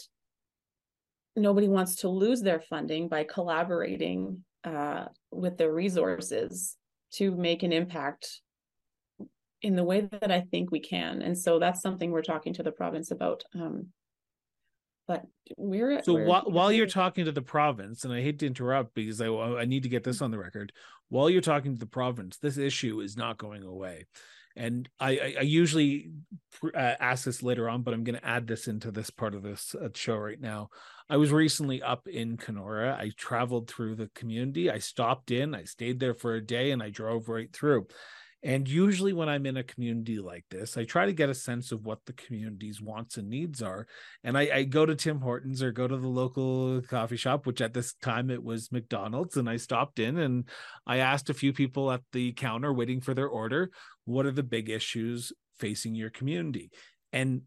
nobody 1.35 1.67
wants 1.67 1.97
to 1.97 2.09
lose 2.09 2.41
their 2.41 2.61
funding 2.61 3.09
by 3.09 3.23
collaborating 3.23 4.43
uh, 4.63 5.05
with 5.31 5.57
their 5.57 5.71
resources 5.73 6.77
to 7.13 7.31
make 7.31 7.63
an 7.63 7.71
impact 7.71 8.41
in 9.61 9.75
the 9.75 9.83
way 9.83 10.01
that 10.01 10.31
I 10.31 10.41
think 10.41 10.71
we 10.71 10.79
can. 10.79 11.21
And 11.21 11.37
so 11.37 11.59
that's 11.59 11.81
something 11.81 12.11
we're 12.11 12.21
talking 12.21 12.53
to 12.55 12.63
the 12.63 12.71
province 12.71 13.11
about. 13.11 13.43
Um, 13.53 13.87
but 15.07 15.25
we're 15.57 16.01
so 16.03 16.13
we're, 16.13 16.25
while, 16.25 16.43
while 16.45 16.71
you're 16.71 16.85
talking 16.85 17.25
to 17.25 17.31
the 17.31 17.41
province, 17.41 18.05
and 18.05 18.13
I 18.13 18.21
hate 18.21 18.39
to 18.39 18.47
interrupt 18.47 18.93
because 18.93 19.19
I 19.19 19.27
I 19.27 19.65
need 19.65 19.83
to 19.83 19.89
get 19.89 20.03
this 20.03 20.21
on 20.21 20.31
the 20.31 20.37
record. 20.37 20.71
While 21.09 21.29
you're 21.29 21.41
talking 21.41 21.73
to 21.73 21.79
the 21.79 21.85
province, 21.85 22.37
this 22.37 22.57
issue 22.57 23.01
is 23.01 23.17
not 23.17 23.37
going 23.37 23.63
away. 23.63 24.05
And 24.55 24.89
I, 24.99 25.35
I, 25.39 25.41
usually 25.41 26.11
uh, 26.63 26.95
ask 26.99 27.25
this 27.25 27.41
later 27.41 27.69
on, 27.69 27.83
but 27.83 27.93
I'm 27.93 28.03
going 28.03 28.19
to 28.19 28.25
add 28.25 28.47
this 28.47 28.67
into 28.67 28.91
this 28.91 29.09
part 29.09 29.33
of 29.33 29.43
this 29.43 29.75
uh, 29.75 29.89
show 29.93 30.17
right 30.17 30.39
now. 30.39 30.69
I 31.09 31.17
was 31.17 31.31
recently 31.31 31.81
up 31.81 32.07
in 32.07 32.37
Kenora. 32.37 32.97
I 32.99 33.11
traveled 33.15 33.69
through 33.69 33.95
the 33.95 34.09
community. 34.13 34.69
I 34.69 34.79
stopped 34.79 35.31
in, 35.31 35.55
I 35.55 35.63
stayed 35.63 35.99
there 35.99 36.13
for 36.13 36.35
a 36.35 36.45
day, 36.45 36.71
and 36.71 36.83
I 36.83 36.89
drove 36.89 37.29
right 37.29 37.51
through. 37.51 37.87
And 38.43 38.67
usually, 38.67 39.13
when 39.13 39.29
I'm 39.29 39.45
in 39.45 39.57
a 39.57 39.63
community 39.63 40.17
like 40.17 40.45
this, 40.49 40.75
I 40.75 40.83
try 40.83 41.05
to 41.05 41.13
get 41.13 41.29
a 41.29 41.33
sense 41.35 41.71
of 41.71 41.85
what 41.85 41.99
the 42.05 42.13
community's 42.13 42.81
wants 42.81 43.17
and 43.17 43.29
needs 43.29 43.61
are. 43.61 43.85
And 44.23 44.35
I, 44.35 44.49
I, 44.51 44.63
go 44.63 44.83
to 44.83 44.95
Tim 44.95 45.19
Hortons 45.21 45.61
or 45.61 45.71
go 45.71 45.87
to 45.87 45.95
the 45.95 46.07
local 46.07 46.81
coffee 46.81 47.17
shop, 47.17 47.45
which 47.45 47.61
at 47.61 47.75
this 47.75 47.93
time 48.01 48.31
it 48.31 48.43
was 48.43 48.71
McDonald's. 48.71 49.37
And 49.37 49.47
I 49.47 49.57
stopped 49.57 49.99
in 49.99 50.17
and 50.17 50.49
I 50.87 50.97
asked 50.97 51.29
a 51.29 51.35
few 51.35 51.53
people 51.53 51.91
at 51.91 52.01
the 52.13 52.31
counter 52.33 52.73
waiting 52.73 52.99
for 52.99 53.13
their 53.13 53.27
order, 53.27 53.69
what 54.05 54.25
are 54.25 54.31
the 54.31 54.41
big 54.41 54.69
issues 54.69 55.31
facing 55.59 55.93
your 55.93 56.09
community? 56.09 56.71
And 57.13 57.43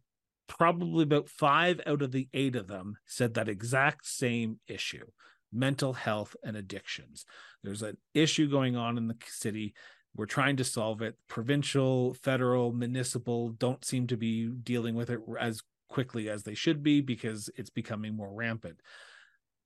probably 0.46 1.02
about 1.02 1.28
five 1.28 1.80
out 1.86 2.02
of 2.02 2.12
the 2.12 2.28
eight 2.32 2.54
of 2.54 2.68
them 2.68 2.96
said 3.06 3.34
that 3.34 3.48
exact 3.48 4.06
same 4.06 4.60
issue 4.68 5.06
mental 5.54 5.92
health 5.92 6.34
and 6.42 6.56
addictions. 6.56 7.24
There's 7.62 7.82
an 7.82 7.96
issue 8.12 8.50
going 8.50 8.76
on 8.76 8.98
in 8.98 9.06
the 9.06 9.16
city 9.26 9.74
we're 10.16 10.26
trying 10.26 10.56
to 10.56 10.64
solve 10.64 11.02
it. 11.02 11.16
Provincial, 11.28 12.14
federal, 12.14 12.72
municipal 12.72 13.50
don't 13.50 13.84
seem 13.84 14.06
to 14.08 14.16
be 14.16 14.46
dealing 14.46 14.94
with 14.94 15.10
it 15.10 15.20
as 15.38 15.62
quickly 15.88 16.28
as 16.28 16.44
they 16.44 16.54
should 16.54 16.82
be 16.82 17.00
because 17.00 17.50
it's 17.56 17.70
becoming 17.70 18.16
more 18.16 18.32
rampant. 18.32 18.80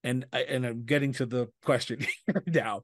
And 0.04 0.26
I, 0.32 0.42
and 0.42 0.64
I'm 0.64 0.84
getting 0.84 1.12
to 1.14 1.26
the 1.26 1.48
question 1.64 2.06
now. 2.46 2.82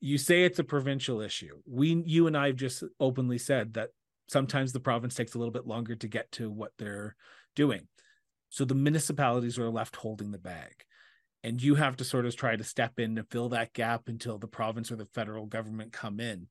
You 0.00 0.16
say 0.16 0.44
it's 0.44 0.58
a 0.58 0.64
provincial 0.64 1.20
issue. 1.20 1.58
We, 1.66 2.02
you 2.06 2.26
and 2.26 2.36
I 2.36 2.46
have 2.46 2.56
just 2.56 2.82
openly 2.98 3.36
said 3.36 3.74
that 3.74 3.90
sometimes 4.28 4.72
the 4.72 4.80
province 4.80 5.14
takes 5.14 5.34
a 5.34 5.38
little 5.38 5.52
bit 5.52 5.66
longer 5.66 5.94
to 5.94 6.08
get 6.08 6.32
to 6.32 6.50
what 6.50 6.72
they're 6.78 7.14
doing. 7.54 7.86
So 8.48 8.64
the 8.64 8.74
municipalities 8.74 9.58
are 9.58 9.68
left 9.68 9.96
holding 9.96 10.30
the 10.30 10.38
bag 10.38 10.84
and 11.42 11.62
you 11.62 11.74
have 11.74 11.96
to 11.96 12.04
sort 12.04 12.26
of 12.26 12.36
try 12.36 12.56
to 12.56 12.64
step 12.64 12.98
in 12.98 13.16
to 13.16 13.24
fill 13.24 13.50
that 13.50 13.72
gap 13.72 14.08
until 14.08 14.38
the 14.38 14.46
province 14.46 14.90
or 14.90 14.96
the 14.96 15.06
federal 15.06 15.46
government 15.46 15.92
come 15.92 16.20
in 16.20 16.48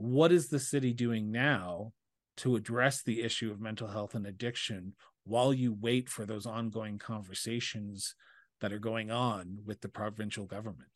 what 0.00 0.32
is 0.32 0.48
the 0.48 0.58
city 0.58 0.92
doing 0.92 1.30
now 1.30 1.92
to 2.38 2.56
address 2.56 3.02
the 3.02 3.22
issue 3.22 3.50
of 3.50 3.60
mental 3.60 3.88
health 3.88 4.14
and 4.14 4.26
addiction 4.26 4.94
while 5.24 5.52
you 5.52 5.76
wait 5.78 6.08
for 6.08 6.24
those 6.24 6.46
ongoing 6.46 6.98
conversations 6.98 8.14
that 8.60 8.72
are 8.72 8.78
going 8.78 9.10
on 9.10 9.58
with 9.64 9.80
the 9.80 9.88
provincial 9.88 10.46
government? 10.46 10.90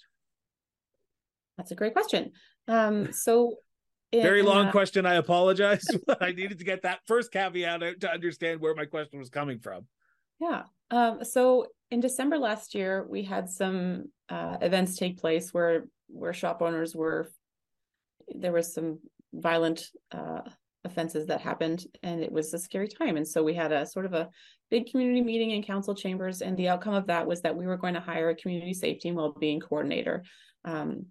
That's 1.59 1.71
a 1.71 1.75
great 1.75 1.93
question. 1.93 2.33
Um, 2.67 3.13
so, 3.13 3.57
very 4.13 4.43
long 4.43 4.67
uh, 4.67 4.71
question. 4.71 5.07
I 5.07 5.15
apologize. 5.15 5.85
I 6.21 6.33
needed 6.33 6.59
to 6.59 6.65
get 6.65 6.83
that 6.83 7.01
first 7.07 7.33
caveat 7.33 7.83
out 7.83 8.01
to 8.01 8.11
understand 8.11 8.61
where 8.61 8.75
my 8.75 8.85
question 8.85 9.19
was 9.19 9.29
coming 9.29 9.59
from. 9.59 9.87
Yeah. 10.41 10.63
Um, 10.91 11.25
so 11.25 11.67
in 11.91 12.01
December 12.01 12.39
last 12.39 12.75
year, 12.75 13.07
we 13.09 13.23
had 13.23 13.51
some 13.51 14.05
uh, 14.29 14.59
events 14.61 14.97
take 14.97 15.19
place 15.19 15.53
where 15.53 15.87
where 16.09 16.33
shop 16.33 16.63
owners 16.63 16.95
were 16.95 17.31
there 18.35 18.53
was 18.53 18.73
some 18.73 18.99
violent 19.33 19.87
uh, 20.13 20.41
offenses 20.85 21.27
that 21.27 21.41
happened 21.41 21.85
and 22.03 22.23
it 22.23 22.31
was 22.31 22.53
a 22.53 22.59
scary 22.59 22.89
time. 22.89 23.17
And 23.17 23.27
so 23.27 23.43
we 23.43 23.55
had 23.55 23.73
a 23.73 23.87
sort 23.87 24.07
of 24.07 24.13
a 24.13 24.29
big 24.71 24.91
community 24.91 25.23
meeting 25.23 25.51
in 25.51 25.63
council 25.63 25.95
chambers 25.95 26.43
and 26.43 26.57
the 26.57 26.69
outcome 26.69 26.95
of 26.95 27.07
that 27.07 27.27
was 27.27 27.41
that 27.43 27.57
we 27.57 27.67
were 27.67 27.77
going 27.77 27.95
to 27.95 28.01
hire 28.01 28.31
a 28.31 28.35
community 28.35 28.75
safety 28.75 29.09
and 29.09 29.17
well-being 29.17 29.61
coordinator 29.61 30.25
um, 30.65 31.07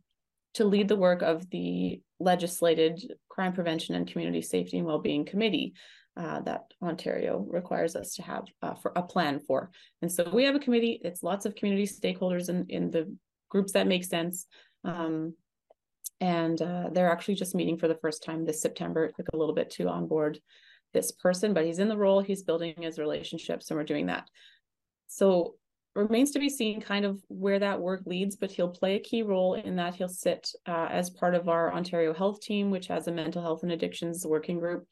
to 0.54 0.66
lead 0.66 0.88
the 0.88 0.96
work 0.96 1.22
of 1.22 1.50
the 1.50 2.02
legislated 2.20 3.02
crime 3.30 3.54
prevention 3.54 3.96
and 3.96 4.08
community 4.08 4.42
safety 4.42 4.78
and 4.78 4.86
well-being 4.86 5.26
committee 5.26 5.74
uh, 6.16 6.40
that 6.42 6.66
ontario 6.82 7.46
requires 7.50 7.96
us 7.96 8.14
to 8.14 8.22
have 8.22 8.44
uh, 8.62 8.76
for 8.76 8.92
a 8.96 9.02
plan 9.02 9.40
for. 9.40 9.72
And 10.02 10.12
so 10.12 10.30
we 10.32 10.44
have 10.44 10.56
a 10.56 10.60
committee. 10.60 11.02
It's 11.04 11.24
lots 11.24 11.46
of 11.46 11.56
community 11.56 11.88
stakeholders 11.88 12.50
in, 12.50 12.68
in 12.70 12.92
the 12.92 13.16
groups 13.50 13.72
that 13.74 13.88
make 13.88 14.04
sense. 14.04 14.46
Um, 14.84 15.34
and 16.24 16.62
uh, 16.62 16.90
they're 16.94 17.12
actually 17.12 17.36
just 17.36 17.54
meeting 17.54 17.78
for 17.78 17.90
the 17.90 18.00
first 18.02 18.24
time 18.24 18.46
this 18.46 18.62
September. 18.62 19.04
It 19.04 19.16
took 19.18 19.28
a 19.34 19.38
little 19.38 19.54
bit 19.54 19.70
to 19.72 19.90
onboard 19.90 20.40
this 20.94 21.12
person, 21.12 21.54
but 21.54 21.66
he's 21.66 21.80
in 21.80 21.90
the 21.90 21.98
role, 21.98 22.22
he's 22.22 22.44
building 22.44 22.76
his 22.80 22.98
relationships, 22.98 23.70
and 23.70 23.78
we're 23.78 23.84
doing 23.84 24.06
that. 24.06 24.26
So 25.08 25.56
remains 25.96 26.32
to 26.32 26.40
be 26.40 26.48
seen 26.48 26.80
kind 26.80 27.04
of 27.04 27.22
where 27.28 27.60
that 27.60 27.82
work 27.82 28.04
leads, 28.06 28.38
but 28.38 28.52
he'll 28.52 28.70
play 28.70 28.96
a 28.96 29.02
key 29.02 29.22
role 29.22 29.56
in 29.56 29.76
that. 29.76 29.96
He'll 29.96 30.08
sit 30.08 30.48
uh, 30.66 30.88
as 30.90 31.10
part 31.10 31.36
of 31.36 31.50
our 31.50 31.74
Ontario 31.74 32.14
Health 32.14 32.40
Team, 32.40 32.72
which 32.72 32.88
has 32.88 33.10
a 33.10 33.12
mental 33.12 33.42
health 33.42 33.64
and 33.64 33.74
addictions 33.74 34.26
working 34.26 34.60
group. 34.60 34.88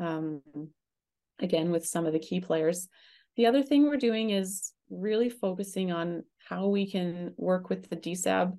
Um, 0.00 0.42
again, 1.38 1.70
with 1.70 1.86
some 1.86 2.06
of 2.06 2.12
the 2.12 2.18
key 2.18 2.40
players. 2.40 2.88
The 3.36 3.46
other 3.46 3.62
thing 3.62 3.84
we're 3.84 3.98
doing 3.98 4.30
is 4.30 4.72
really 4.90 5.30
focusing 5.30 5.92
on 5.92 6.24
how 6.48 6.66
we 6.66 6.90
can 6.90 7.34
work 7.36 7.68
with 7.68 7.88
the 7.88 7.96
DSSAB 7.96 8.58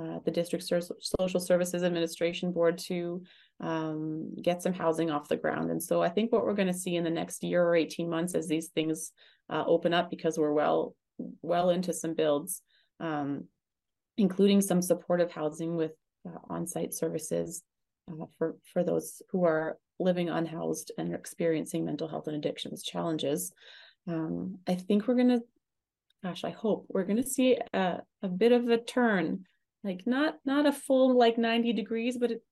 uh, 0.00 0.18
the 0.24 0.30
district 0.30 0.64
social 1.00 1.40
services 1.40 1.82
administration 1.82 2.52
board 2.52 2.76
to 2.76 3.22
um, 3.60 4.34
get 4.42 4.62
some 4.62 4.74
housing 4.74 5.10
off 5.10 5.28
the 5.28 5.36
ground. 5.36 5.70
And 5.70 5.82
so 5.82 6.02
i 6.02 6.08
think 6.08 6.32
what 6.32 6.44
we're 6.44 6.54
going 6.54 6.72
to 6.72 6.74
see 6.74 6.96
in 6.96 7.04
the 7.04 7.10
next 7.10 7.42
year 7.42 7.62
or 7.62 7.74
18 7.74 8.08
months 8.08 8.34
as 8.34 8.46
these 8.46 8.68
things 8.68 9.12
uh, 9.48 9.64
open 9.66 9.94
up 9.94 10.10
because 10.10 10.38
we're 10.38 10.52
well 10.52 10.94
well 11.42 11.70
into 11.70 11.92
some 11.92 12.14
builds 12.14 12.62
um, 13.00 13.44
including 14.16 14.60
some 14.60 14.82
supportive 14.82 15.30
housing 15.30 15.76
with 15.76 15.92
uh, 16.28 16.38
on-site 16.50 16.94
services 16.94 17.62
uh, 18.10 18.26
for 18.38 18.56
for 18.72 18.82
those 18.84 19.22
who 19.30 19.44
are 19.44 19.78
living 19.98 20.28
unhoused 20.28 20.92
and 20.98 21.14
experiencing 21.14 21.84
mental 21.84 22.08
health 22.08 22.26
and 22.26 22.36
addictions 22.36 22.82
challenges 22.82 23.52
um, 24.08 24.58
i 24.66 24.74
think 24.74 25.06
we're 25.06 25.14
going 25.14 25.28
to 25.28 25.42
gosh 26.22 26.44
i 26.44 26.50
hope 26.50 26.86
we're 26.88 27.04
going 27.04 27.22
to 27.22 27.28
see 27.28 27.58
a, 27.72 28.00
a 28.22 28.28
bit 28.28 28.52
of 28.52 28.68
a 28.68 28.78
turn 28.78 29.44
like 29.86 30.02
not 30.06 30.34
not 30.44 30.66
a 30.66 30.72
full 30.72 31.16
like 31.16 31.38
90 31.38 31.72
degrees 31.72 32.18
but 32.18 32.30
it's 32.30 32.42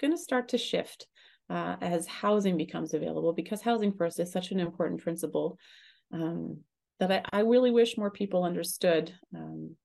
going 0.00 0.10
to 0.10 0.18
start 0.18 0.48
to 0.48 0.58
shift 0.58 1.06
uh, 1.48 1.76
as 1.80 2.06
housing 2.06 2.56
becomes 2.56 2.94
available 2.94 3.32
because 3.32 3.60
housing 3.60 3.92
first 3.92 4.20
is 4.20 4.32
such 4.32 4.50
an 4.50 4.60
important 4.60 5.00
principle 5.00 5.58
um, 6.12 6.58
that 6.98 7.10
I, 7.10 7.22
I 7.32 7.40
really 7.40 7.70
wish 7.70 7.96
more 7.96 8.10
people 8.10 8.44
understood 8.44 9.12
um, 9.34 9.76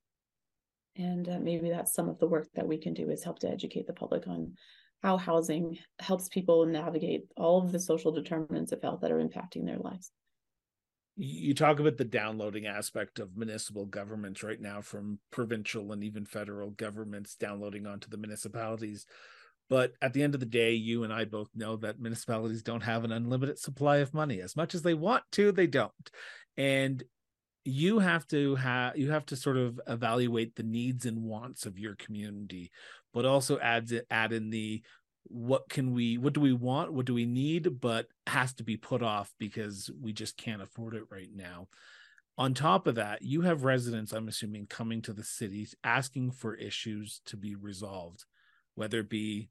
and 0.98 1.28
uh, 1.28 1.40
maybe 1.40 1.70
that's 1.70 1.94
some 1.94 2.10
of 2.10 2.20
the 2.20 2.28
work 2.28 2.48
that 2.56 2.68
we 2.68 2.78
can 2.78 2.94
do 2.94 3.10
is 3.10 3.24
help 3.24 3.40
to 3.40 3.50
educate 3.50 3.88
the 3.88 3.94
public 3.94 4.28
on 4.28 4.54
how 5.04 5.18
housing 5.18 5.78
helps 6.00 6.30
people 6.30 6.66
navigate 6.66 7.26
all 7.38 7.62
of 7.62 7.72
the 7.72 7.80
social 7.80 8.12
determinants 8.12 8.72
of 8.72 8.82
health 8.82 9.02
that 9.02 9.12
are 9.12 9.24
impacting 9.24 9.66
their 9.66 9.78
lives 9.78 10.12
you 11.18 11.54
talk 11.54 11.80
about 11.80 11.98
the 11.98 12.06
downloading 12.06 12.68
aspect 12.68 13.20
of 13.20 13.38
municipal 13.38 13.86
governments 13.86 14.44
right 14.44 14.60
now 14.60 14.82
from 14.82 15.20
provincial 15.32 15.92
and 15.94 16.04
even 16.04 16.26
federal 16.26 16.72
governments 16.72 17.36
downloading 17.36 17.88
onto 17.88 18.10
the 18.10 18.18
municipalities. 18.18 19.06
But 19.70 19.94
at 20.02 20.14
the 20.14 20.24
end 20.24 20.34
of 20.34 20.42
the 20.42 20.46
day 20.46 20.74
you 20.74 21.04
and 21.04 21.14
i 21.14 21.26
both 21.26 21.50
know 21.56 21.78
that 21.78 22.00
municipalities 22.00 22.62
don't 22.62 22.84
have 22.84 23.04
an 23.04 23.12
unlimited 23.12 23.58
supply 23.60 23.98
of 23.98 24.14
money. 24.14 24.42
As 24.42 24.56
much 24.56 24.76
as 24.76 24.82
they 24.82 24.94
want 24.94 25.24
to 25.34 25.52
they 25.52 25.68
don't. 25.68 25.92
And 26.58 27.04
you 27.64 28.00
have 28.00 28.28
to 28.28 28.56
have 28.56 28.98
you 28.98 29.12
have 29.12 29.26
to 29.28 29.36
sort 29.36 29.58
of 29.58 29.80
evaluate 29.88 30.56
the 30.56 30.64
needs 30.64 31.06
and 31.06 31.24
wants 31.24 31.66
of 31.66 31.80
your 31.80 31.96
community 31.96 32.72
but 33.12 33.26
also 33.26 33.58
adds 33.58 33.92
add 34.12 34.34
in 34.34 34.52
the 34.52 34.84
what 35.28 35.70
can 35.70 35.94
we 35.94 36.18
what 36.18 36.34
do 36.34 36.42
we 36.42 36.54
want? 36.54 36.94
What 36.94 37.06
do 37.06 37.14
we 37.14 37.26
need? 37.26 37.82
But 37.82 38.08
has 38.28 38.54
to 38.56 38.64
be 38.64 38.78
put 38.78 39.02
off 39.02 39.34
because 39.40 39.90
we 40.02 40.14
just 40.14 40.38
can't 40.38 40.62
afford 40.62 40.96
it 40.96 41.04
right 41.10 41.30
now. 41.34 41.68
On 42.38 42.54
top 42.54 42.86
of 42.88 42.96
that 42.96 43.22
you 43.22 43.44
have 43.44 43.64
residents 43.64 44.12
i'm 44.12 44.28
assuming 44.28 44.68
coming 44.68 45.02
to 45.02 45.14
the 45.14 45.24
city 45.24 45.66
asking 45.86 46.32
for 46.32 46.54
issues 46.56 47.22
to 47.26 47.38
be 47.38 47.56
resolved 47.56 48.26
whether 48.76 49.00
it 49.00 49.10
be 49.10 49.50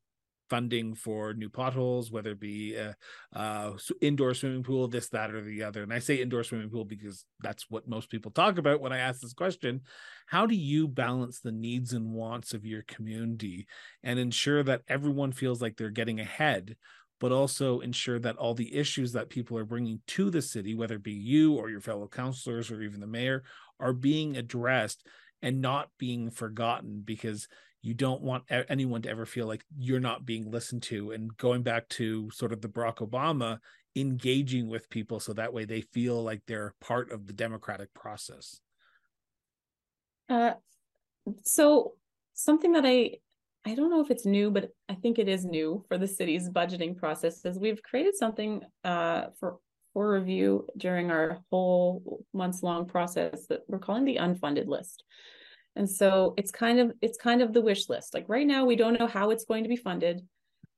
funding 0.54 0.94
for 0.94 1.34
new 1.34 1.48
potholes, 1.50 2.12
whether 2.12 2.30
it 2.30 2.38
be 2.38 2.78
uh, 2.78 2.92
uh, 3.34 3.72
a, 3.72 3.74
a 3.74 4.06
indoor 4.06 4.34
swimming 4.34 4.62
pool, 4.62 4.86
this, 4.86 5.08
that, 5.08 5.34
or 5.34 5.40
the 5.40 5.64
other. 5.64 5.82
And 5.82 5.92
I 5.92 5.98
say 5.98 6.22
indoor 6.22 6.44
swimming 6.44 6.70
pool 6.70 6.84
because 6.84 7.24
that's 7.40 7.68
what 7.68 7.88
most 7.88 8.08
people 8.08 8.30
talk 8.30 8.56
about 8.56 8.80
when 8.80 8.92
I 8.92 8.98
ask 8.98 9.20
this 9.20 9.32
question. 9.32 9.80
How 10.28 10.46
do 10.46 10.54
you 10.54 10.86
balance 10.86 11.40
the 11.40 11.50
needs 11.50 11.92
and 11.92 12.12
wants 12.12 12.54
of 12.54 12.64
your 12.64 12.82
community 12.82 13.66
and 14.04 14.16
ensure 14.16 14.62
that 14.62 14.82
everyone 14.86 15.32
feels 15.32 15.60
like 15.60 15.76
they're 15.76 15.90
getting 15.90 16.20
ahead? 16.20 16.76
But 17.18 17.32
also 17.32 17.80
ensure 17.80 18.20
that 18.20 18.36
all 18.36 18.54
the 18.54 18.76
issues 18.76 19.12
that 19.14 19.30
people 19.30 19.58
are 19.58 19.64
bringing 19.64 20.02
to 20.08 20.30
the 20.30 20.42
city, 20.42 20.76
whether 20.76 20.96
it 20.96 21.02
be 21.02 21.14
you 21.14 21.54
or 21.54 21.68
your 21.68 21.80
fellow 21.80 22.06
councilors 22.06 22.70
or 22.70 22.80
even 22.80 23.00
the 23.00 23.08
mayor, 23.08 23.42
are 23.80 23.92
being 23.92 24.36
addressed 24.36 25.04
and 25.42 25.60
not 25.60 25.88
being 25.98 26.30
forgotten 26.30 27.02
because 27.04 27.48
you 27.84 27.92
don't 27.92 28.22
want 28.22 28.44
anyone 28.70 29.02
to 29.02 29.10
ever 29.10 29.26
feel 29.26 29.46
like 29.46 29.62
you're 29.76 30.00
not 30.00 30.24
being 30.24 30.50
listened 30.50 30.82
to 30.82 31.10
and 31.10 31.36
going 31.36 31.62
back 31.62 31.86
to 31.90 32.30
sort 32.30 32.50
of 32.50 32.62
the 32.62 32.68
Barack 32.68 32.96
Obama 32.96 33.58
engaging 33.94 34.68
with 34.68 34.88
people 34.88 35.20
so 35.20 35.34
that 35.34 35.52
way 35.52 35.66
they 35.66 35.82
feel 35.82 36.22
like 36.22 36.40
they're 36.46 36.74
part 36.80 37.12
of 37.12 37.26
the 37.26 37.34
democratic 37.34 37.92
process. 37.92 38.60
Uh 40.30 40.54
so 41.42 41.92
something 42.34 42.72
that 42.72 42.84
i 42.84 43.10
i 43.64 43.74
don't 43.74 43.90
know 43.90 44.00
if 44.00 44.10
it's 44.10 44.26
new 44.26 44.50
but 44.50 44.70
i 44.88 44.94
think 44.94 45.18
it 45.18 45.28
is 45.28 45.44
new 45.44 45.82
for 45.88 45.96
the 45.96 46.06
city's 46.06 46.50
budgeting 46.50 46.96
process 46.96 47.44
is 47.44 47.58
we've 47.58 47.82
created 47.82 48.14
something 48.14 48.62
uh 48.84 49.26
for 49.38 49.56
for 49.92 50.12
review 50.12 50.66
during 50.76 51.10
our 51.10 51.38
whole 51.50 52.24
months 52.34 52.62
long 52.62 52.86
process 52.86 53.46
that 53.46 53.60
we're 53.68 53.78
calling 53.78 54.04
the 54.04 54.16
unfunded 54.16 54.66
list 54.66 55.04
and 55.76 55.88
so 55.88 56.34
it's 56.36 56.50
kind 56.50 56.78
of 56.78 56.92
it's 57.02 57.18
kind 57.18 57.42
of 57.42 57.52
the 57.52 57.60
wish 57.60 57.88
list. 57.88 58.14
Like 58.14 58.26
right 58.28 58.46
now 58.46 58.64
we 58.64 58.76
don't 58.76 58.98
know 58.98 59.06
how 59.06 59.30
it's 59.30 59.44
going 59.44 59.64
to 59.64 59.68
be 59.68 59.76
funded. 59.76 60.26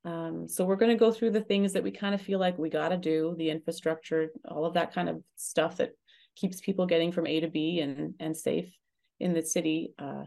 Um, 0.04 0.48
so 0.48 0.64
we're 0.64 0.76
going 0.76 0.92
to 0.92 0.98
go 0.98 1.10
through 1.10 1.32
the 1.32 1.40
things 1.40 1.72
that 1.72 1.82
we 1.82 1.90
kind 1.90 2.14
of 2.14 2.20
feel 2.20 2.38
like 2.38 2.56
we 2.56 2.70
got 2.70 2.90
to 2.90 2.96
do 2.96 3.34
the 3.38 3.50
infrastructure 3.50 4.30
all 4.48 4.64
of 4.64 4.74
that 4.74 4.94
kind 4.94 5.08
of 5.08 5.20
stuff 5.34 5.78
that 5.78 5.90
keeps 6.36 6.60
people 6.60 6.86
getting 6.86 7.10
from 7.10 7.26
a 7.26 7.40
to 7.40 7.48
b 7.48 7.80
and 7.80 8.14
and 8.20 8.36
safe 8.36 8.72
in 9.18 9.32
the 9.34 9.42
city 9.42 9.92
uh, 9.98 10.24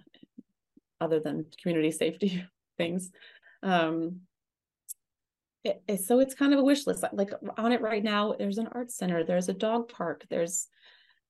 other 1.00 1.20
than 1.20 1.46
community 1.62 1.92
safety 2.04 2.44
things. 2.78 3.12
Um, 3.64 4.22
it, 5.64 5.82
it, 5.88 6.00
so 6.02 6.20
it's 6.20 6.36
kind 6.36 6.54
of 6.54 6.60
a 6.60 6.64
wish 6.64 6.88
list. 6.88 7.04
Like 7.12 7.32
on 7.58 7.72
it 7.72 7.82
right 7.82 8.04
now 8.04 8.36
there's 8.38 8.60
an 8.60 8.70
art 8.72 8.92
center 8.92 9.24
there's 9.24 9.50
a 9.50 9.54
dog 9.54 9.90
park 9.90 10.26
there's 10.30 10.68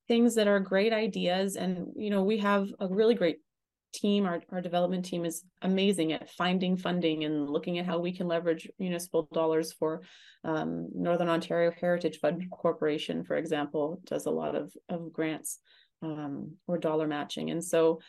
things 0.10 0.36
that 0.36 0.50
are 0.50 0.60
great 0.60 0.92
ideas 0.92 1.56
and 1.56 1.94
you 1.96 2.10
know 2.10 2.24
we 2.24 2.40
have 2.40 2.68
a 2.82 2.88
really 2.88 3.16
great 3.16 3.38
team. 3.94 4.26
Our, 4.26 4.42
our 4.52 4.62
development 4.62 5.06
team 5.06 5.26
is 5.26 5.44
amazing 5.62 6.14
at 6.14 6.30
finding 6.30 6.78
funding 6.78 7.24
and 7.24 7.50
looking 7.50 7.80
at 7.80 7.88
how 7.88 7.98
we 7.98 8.12
can 8.12 8.28
leverage 8.28 8.70
municipal 8.78 9.28
dollars 9.34 9.74
for 9.74 10.02
um, 10.44 10.90
northern 10.94 11.30
ontario 11.30 11.72
heritage 11.72 12.20
fund 12.20 12.44
corporation 12.52 13.24
for 13.24 13.36
example 13.36 14.00
does 14.06 14.26
a 14.26 14.32
lot 14.32 14.56
of, 14.56 14.72
of 14.90 15.12
grants 15.12 15.60
um, 16.02 16.56
or 16.68 16.78
dollar 16.78 17.08
matching. 17.08 17.50
And 17.50 17.64
so 17.64 18.00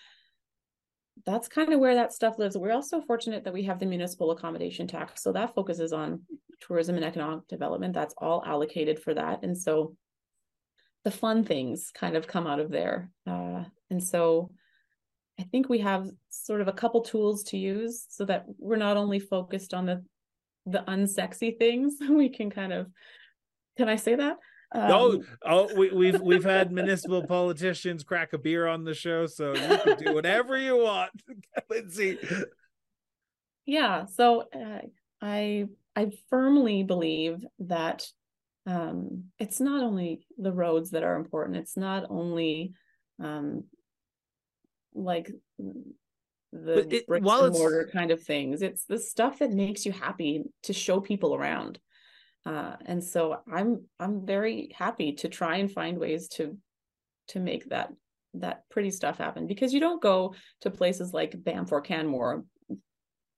that's 1.26 1.48
kind 1.48 1.72
of 1.72 1.80
where 1.80 1.94
that 1.94 2.12
stuff 2.12 2.38
lives. 2.38 2.56
We're 2.56 2.72
also 2.72 3.00
fortunate 3.00 3.44
that 3.44 3.52
we 3.52 3.64
have 3.64 3.78
the 3.78 3.86
municipal 3.86 4.30
accommodation 4.30 4.86
tax. 4.86 5.22
So 5.22 5.32
that 5.32 5.54
focuses 5.54 5.92
on 5.92 6.22
tourism 6.60 6.96
and 6.96 7.04
economic 7.04 7.46
development. 7.48 7.94
That's 7.94 8.14
all 8.18 8.42
allocated 8.46 9.00
for 9.02 9.14
that. 9.14 9.42
And 9.42 9.56
so 9.56 9.94
the 11.04 11.10
fun 11.10 11.44
things 11.44 11.90
kind 11.94 12.16
of 12.16 12.26
come 12.26 12.46
out 12.46 12.60
of 12.60 12.70
there. 12.70 13.10
Uh, 13.26 13.64
and 13.90 14.02
so 14.02 14.50
I 15.38 15.44
think 15.44 15.68
we 15.68 15.78
have 15.78 16.10
sort 16.28 16.60
of 16.60 16.68
a 16.68 16.72
couple 16.72 17.00
tools 17.00 17.44
to 17.44 17.56
use 17.56 18.04
so 18.08 18.24
that 18.26 18.44
we're 18.58 18.76
not 18.76 18.96
only 18.96 19.18
focused 19.18 19.74
on 19.74 19.86
the 19.86 20.04
the 20.66 20.84
unsexy 20.86 21.58
things. 21.58 21.96
We 22.08 22.28
can 22.28 22.50
kind 22.50 22.72
of 22.72 22.88
can 23.76 23.88
I 23.88 23.96
say 23.96 24.14
that? 24.16 24.36
Um, 24.72 24.90
oh, 24.92 25.22
oh, 25.44 25.74
we, 25.74 25.90
we've 25.90 26.20
we've 26.22 26.44
had 26.44 26.70
municipal 26.70 27.26
politicians 27.26 28.04
crack 28.04 28.32
a 28.32 28.38
beer 28.38 28.66
on 28.66 28.84
the 28.84 28.94
show, 28.94 29.26
so 29.26 29.54
you 29.54 29.78
can 29.78 29.96
do 29.96 30.14
whatever 30.14 30.58
you 30.58 30.76
want, 30.76 31.10
Lindsay. 31.70 32.18
Yeah, 33.66 34.04
so 34.04 34.44
uh, 34.54 34.80
I 35.22 35.66
I 35.96 36.10
firmly 36.28 36.82
believe 36.82 37.44
that 37.60 38.06
um, 38.66 39.24
it's 39.38 39.60
not 39.60 39.82
only 39.82 40.26
the 40.38 40.52
roads 40.52 40.90
that 40.90 41.02
are 41.02 41.16
important 41.16 41.56
it's 41.56 41.76
not 41.76 42.04
only 42.08 42.72
um, 43.22 43.64
like 44.94 45.30
the 46.52 46.96
it, 46.96 47.06
bricks 47.06 47.26
and 47.26 47.52
mortar 47.52 47.88
kind 47.92 48.10
of 48.10 48.22
things 48.22 48.62
it's 48.62 48.84
the 48.84 48.98
stuff 48.98 49.38
that 49.38 49.52
makes 49.52 49.86
you 49.86 49.92
happy 49.92 50.42
to 50.62 50.72
show 50.72 51.00
people 51.00 51.34
around. 51.34 51.78
Uh, 52.46 52.74
and 52.86 53.04
so 53.04 53.36
i'm 53.52 53.84
i'm 53.98 54.24
very 54.24 54.70
happy 54.74 55.12
to 55.12 55.28
try 55.28 55.56
and 55.56 55.70
find 55.70 55.98
ways 55.98 56.26
to 56.26 56.56
to 57.28 57.38
make 57.38 57.68
that 57.68 57.90
that 58.34 58.62
pretty 58.70 58.90
stuff 58.90 59.18
happen 59.18 59.46
because 59.46 59.72
you 59.72 59.80
don't 59.80 60.02
go 60.02 60.34
to 60.60 60.70
places 60.70 61.12
like 61.12 61.42
Banff 61.42 61.72
or 61.72 61.80
Canmore 61.80 62.44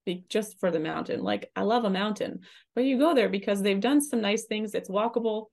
be 0.04 0.24
just 0.28 0.58
for 0.60 0.70
the 0.70 0.80
mountain. 0.80 1.22
Like 1.22 1.50
I 1.56 1.62
love 1.62 1.84
a 1.84 1.90
mountain, 1.90 2.40
but 2.74 2.84
you 2.84 2.98
go 2.98 3.14
there 3.14 3.28
because 3.28 3.62
they've 3.62 3.80
done 3.80 4.00
some 4.00 4.20
nice 4.20 4.44
things. 4.44 4.74
It's 4.74 4.90
walkable. 4.90 5.46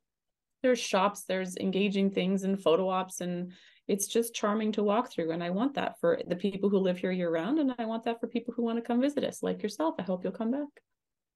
There's 0.61 0.79
shops, 0.79 1.23
there's 1.27 1.55
engaging 1.57 2.11
things 2.11 2.43
and 2.43 2.61
photo 2.61 2.89
ops, 2.89 3.21
and 3.21 3.53
it's 3.87 4.07
just 4.07 4.33
charming 4.33 4.73
to 4.73 4.83
walk 4.83 5.11
through. 5.11 5.31
And 5.31 5.43
I 5.43 5.51
want 5.51 5.75
that 5.75 5.99
for 6.01 6.21
the 6.27 6.35
people 6.35 6.69
who 6.69 6.79
live 6.79 6.97
here 6.97 7.11
year 7.11 7.31
round, 7.31 7.59
and 7.59 7.73
I 7.79 7.85
want 7.85 8.03
that 8.03 8.19
for 8.19 8.27
people 8.27 8.53
who 8.53 8.63
want 8.63 8.77
to 8.77 8.81
come 8.81 9.01
visit 9.01 9.23
us, 9.23 9.41
like 9.41 9.63
yourself. 9.63 9.95
I 9.99 10.03
hope 10.03 10.23
you'll 10.23 10.33
come 10.33 10.51
back. 10.51 10.67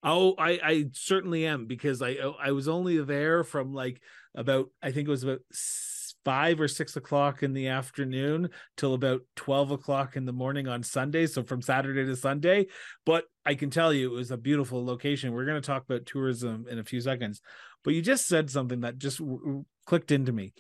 Oh, 0.04 0.36
I 0.38 0.60
I 0.64 0.86
certainly 0.92 1.46
am 1.46 1.66
because 1.66 2.02
I 2.02 2.18
I 2.42 2.52
was 2.52 2.68
only 2.68 3.02
there 3.02 3.44
from 3.44 3.74
like 3.74 4.02
about 4.36 4.70
I 4.82 4.92
think 4.92 5.08
it 5.08 5.12
was 5.12 5.24
about 5.24 5.40
five 6.26 6.60
or 6.60 6.68
six 6.68 6.96
o'clock 6.96 7.44
in 7.44 7.54
the 7.54 7.68
afternoon 7.68 8.50
till 8.78 8.94
about 8.94 9.22
12 9.36 9.72
o'clock 9.72 10.16
in 10.16 10.26
the 10.26 10.34
morning 10.34 10.68
on 10.68 10.84
Sunday. 10.84 11.28
So 11.28 11.44
from 11.44 11.62
Saturday 11.62 12.06
to 12.06 12.16
Sunday. 12.16 12.68
But 13.06 13.26
I 13.46 13.56
can 13.56 13.70
tell 13.70 13.94
you 13.94 14.12
it 14.12 14.16
was 14.16 14.32
a 14.32 14.38
beautiful 14.38 14.86
location. 14.86 15.34
We're 15.34 15.46
going 15.46 15.62
to 15.62 15.66
talk 15.66 15.84
about 15.84 16.06
tourism 16.06 16.66
in 16.70 16.80
a 16.80 16.84
few 16.84 17.02
seconds. 17.02 17.42
But 17.84 17.94
you 17.94 18.02
just 18.02 18.28
said 18.28 18.50
something 18.50 18.82
that 18.82 18.98
just 18.98 19.22
clicked 19.86 20.12
into 20.12 20.32
me. 20.32 20.54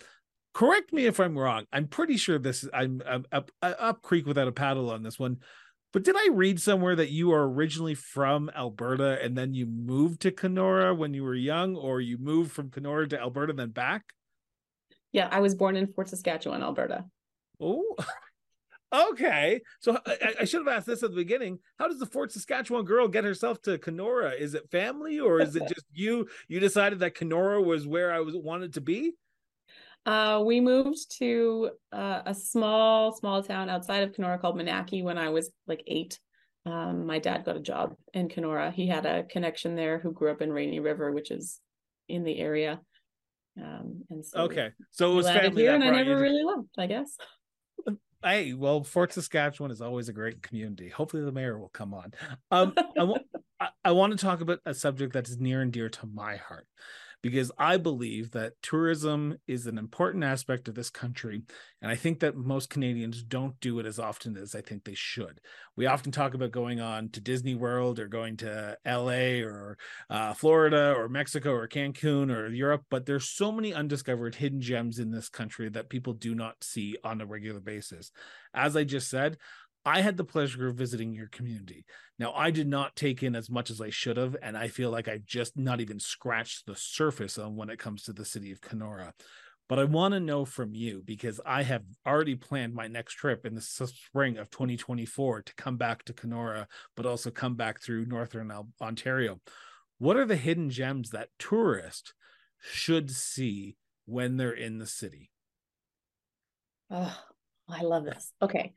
Correct 0.54 0.93
me 0.93 1.06
if 1.06 1.19
I'm 1.19 1.38
wrong. 1.38 1.65
I'm 1.71 1.88
pretty 1.88 2.17
sure 2.17 2.38
this 2.38 2.67
I'm, 2.73 3.02
I'm 3.08 3.26
up, 3.32 3.49
uh, 3.62 3.73
up 3.80 4.02
creek 4.02 4.28
without 4.28 4.47
a 4.47 4.52
paddle 4.52 4.91
on 4.91 5.02
this 5.02 5.17
one. 5.17 5.38
But 5.93 6.04
did 6.04 6.15
I 6.15 6.30
read 6.32 6.60
somewhere 6.60 6.95
that 6.95 7.12
you 7.12 7.32
are 7.34 7.47
originally 7.47 7.93
from 7.93 8.49
Alberta 8.56 9.23
and 9.23 9.38
then 9.38 9.54
you 9.54 9.67
moved 9.67 10.21
to 10.21 10.32
Kenora 10.32 10.93
when 10.93 11.13
you 11.13 11.23
were 11.23 11.36
young, 11.36 11.76
or 11.76 12.02
you 12.02 12.17
moved 12.17 12.52
from 12.52 12.71
Kenora 12.71 13.08
to 13.10 13.19
Alberta 13.19 13.54
then 13.54 13.69
back? 13.69 14.04
Yeah, 15.13 15.30
I 15.32 15.39
was 15.39 15.56
born 15.56 15.76
in 15.76 15.88
Fort 15.88 16.10
Saskatchewan, 16.10 16.63
Alberta. 16.63 17.06
Oh, 17.62 17.95
okay. 19.12 19.62
So 19.80 19.97
I, 20.06 20.34
I, 20.41 20.45
should 20.45 20.65
have 20.65 20.76
asked 20.76 20.88
this 20.88 21.04
at 21.04 21.12
the 21.12 21.15
beginning. 21.15 21.60
How 21.78 21.88
does 21.88 21.99
the 21.99 22.08
Fort 22.08 22.32
Saskatchewan 22.32 22.84
girl 22.84 23.08
get 23.08 23.23
herself 23.23 23.62
to 23.62 23.78
Kenora? 23.78 24.32
Is 24.32 24.56
it 24.56 24.69
family 24.71 25.19
or 25.19 25.39
is 25.39 25.56
it 25.56 25.63
just 25.67 25.86
you? 25.93 26.28
You 26.47 26.60
decided 26.60 26.99
that 26.99 27.15
Kenora 27.15 27.62
was 27.62 27.88
where 27.88 28.12
I 28.12 28.19
was 28.19 28.36
wanted 28.36 28.73
to 28.73 28.82
be. 28.82 29.13
Uh, 30.06 30.43
we 30.45 30.60
moved 30.60 31.17
to 31.19 31.69
uh, 31.93 32.23
a 32.26 32.34
small, 32.34 33.15
small 33.15 33.41
town 33.41 33.69
outside 33.69 34.04
of 34.04 34.13
Kenora 34.13 34.38
called 34.38 34.58
Minaki 34.58 35.04
when 35.04 35.17
I 35.17 35.30
was 35.30 35.49
like 35.65 35.84
eight. 35.88 36.19
Um, 36.65 37.06
my 37.06 37.19
dad 37.19 37.45
got 37.45 37.56
a 37.56 37.62
job 37.62 37.95
in 38.13 38.30
Kenora. 38.30 38.71
He 38.71 38.88
had 38.88 39.06
a 39.06 39.23
connection 39.23 39.76
there 39.76 39.99
who 39.99 40.12
grew 40.12 40.32
up 40.32 40.41
in 40.41 40.52
Rainy 40.52 40.80
River, 40.80 41.12
which 41.12 41.32
is 41.32 41.60
in 42.10 42.23
the 42.23 42.38
area. 42.39 42.82
Um, 43.61 44.03
and 44.09 44.25
so 44.25 44.39
okay, 44.41 44.71
so 44.91 45.11
it 45.11 45.15
was 45.15 45.27
family 45.27 45.63
here, 45.63 45.75
and 45.75 45.83
I 45.83 45.91
never 45.91 46.19
really 46.19 46.43
left. 46.43 46.69
I 46.77 46.87
guess. 46.87 47.17
Hey, 48.23 48.53
well, 48.53 48.83
Fort 48.83 49.11
Saskatchewan 49.11 49.69
is 49.69 49.81
always 49.81 50.07
a 50.07 50.13
great 50.13 50.41
community. 50.41 50.87
Hopefully, 50.87 51.23
the 51.23 51.31
mayor 51.31 51.59
will 51.59 51.69
come 51.69 51.93
on. 51.93 52.13
Um, 52.51 52.73
I, 52.97 53.03
want, 53.03 53.23
I, 53.59 53.67
I 53.83 53.91
want 53.91 54.17
to 54.17 54.25
talk 54.25 54.39
about 54.39 54.59
a 54.65 54.73
subject 54.73 55.13
that 55.13 55.27
is 55.27 55.39
near 55.39 55.61
and 55.61 55.73
dear 55.73 55.89
to 55.89 56.05
my 56.07 56.37
heart, 56.37 56.65
because 57.23 57.53
I 57.57 57.77
believe 57.77 58.31
that 58.31 58.62
tourism 58.62 59.38
is 59.47 59.65
an 59.65 59.77
important 59.77 60.25
aspect 60.25 60.67
of 60.67 60.75
this 60.75 60.89
country. 60.89 61.41
And 61.81 61.89
I 61.89 61.95
think 61.95 62.19
that 62.19 62.36
most 62.36 62.69
Canadians 62.69 63.23
don't 63.23 63.57
do 63.62 63.79
it 63.79 63.86
as 63.86 63.97
often 63.97 64.36
as 64.36 64.53
I 64.53 64.59
think 64.62 64.83
they 64.83 64.93
should. 64.93 65.39
We 65.77 65.86
often 65.86 66.12
talk 66.12 66.33
about 66.33 66.51
going 66.51 66.81
on 66.81 67.09
to 67.12 67.21
Disney 67.21 67.55
World 67.55 67.97
or 67.97 68.07
going 68.09 68.36
to 68.38 68.77
LA 68.86 69.41
or 69.41 69.77
uh, 70.09 70.33
Florida 70.33 70.93
or 70.97 71.07
Mexico 71.07 71.53
or 71.53 71.67
Cancun 71.67 72.29
or 72.29 72.49
Europe, 72.49 72.83
but 72.89 73.05
there's 73.05 73.29
so 73.29 73.53
many 73.53 73.73
undiscovered 73.73 74.36
hidden 74.36 74.59
gems 74.59 74.99
in 74.99 75.09
this 75.09 75.29
country 75.29 75.69
that 75.69 75.89
people 75.89 76.12
do 76.12 76.36
not 76.36 76.62
see 76.62 76.97
on 77.05 77.21
a 77.21 77.25
regular 77.25 77.62
basis. 77.62 78.12
As 78.53 78.75
I 78.75 78.83
just 78.83 79.09
said, 79.09 79.38
I 79.85 80.01
had 80.01 80.17
the 80.17 80.23
pleasure 80.23 80.67
of 80.67 80.75
visiting 80.75 81.13
your 81.13 81.27
community. 81.27 81.85
Now, 82.17 82.33
I 82.33 82.51
did 82.51 82.67
not 82.67 82.95
take 82.95 83.21
in 83.21 83.35
as 83.35 83.49
much 83.49 83.69
as 83.69 83.81
I 83.81 83.89
should 83.89 84.17
have, 84.17 84.35
and 84.41 84.57
I 84.57 84.69
feel 84.69 84.91
like 84.91 85.07
I've 85.07 85.25
just 85.25 85.57
not 85.57 85.81
even 85.81 85.99
scratched 85.99 86.65
the 86.65 86.75
surface 86.75 87.37
on 87.37 87.55
when 87.55 87.69
it 87.69 87.79
comes 87.79 88.03
to 88.03 88.13
the 88.13 88.23
city 88.23 88.51
of 88.51 88.61
Kenora. 88.61 89.13
But 89.69 89.79
I 89.79 89.85
want 89.85 90.13
to 90.13 90.19
know 90.19 90.45
from 90.45 90.75
you 90.75 91.01
because 91.05 91.41
I 91.45 91.63
have 91.63 91.83
already 92.05 92.35
planned 92.35 92.73
my 92.73 92.87
next 92.87 93.13
trip 93.13 93.45
in 93.45 93.55
the 93.55 93.61
spring 93.61 94.37
of 94.37 94.49
2024 94.49 95.41
to 95.41 95.55
come 95.55 95.77
back 95.77 96.03
to 96.05 96.13
Kenora, 96.13 96.67
but 96.95 97.05
also 97.05 97.31
come 97.31 97.55
back 97.55 97.81
through 97.81 98.05
Northern 98.05 98.51
Ontario. 98.81 99.39
What 99.99 100.17
are 100.17 100.25
the 100.25 100.35
hidden 100.35 100.69
gems 100.69 101.11
that 101.11 101.29
tourists 101.39 102.13
should 102.61 103.09
see 103.09 103.77
when 104.05 104.37
they're 104.37 104.51
in 104.51 104.79
the 104.79 104.87
city? 104.87 105.31
Oh, 106.91 107.17
I 107.69 107.81
love 107.81 108.03
this. 108.03 108.31
Okay. 108.41 108.73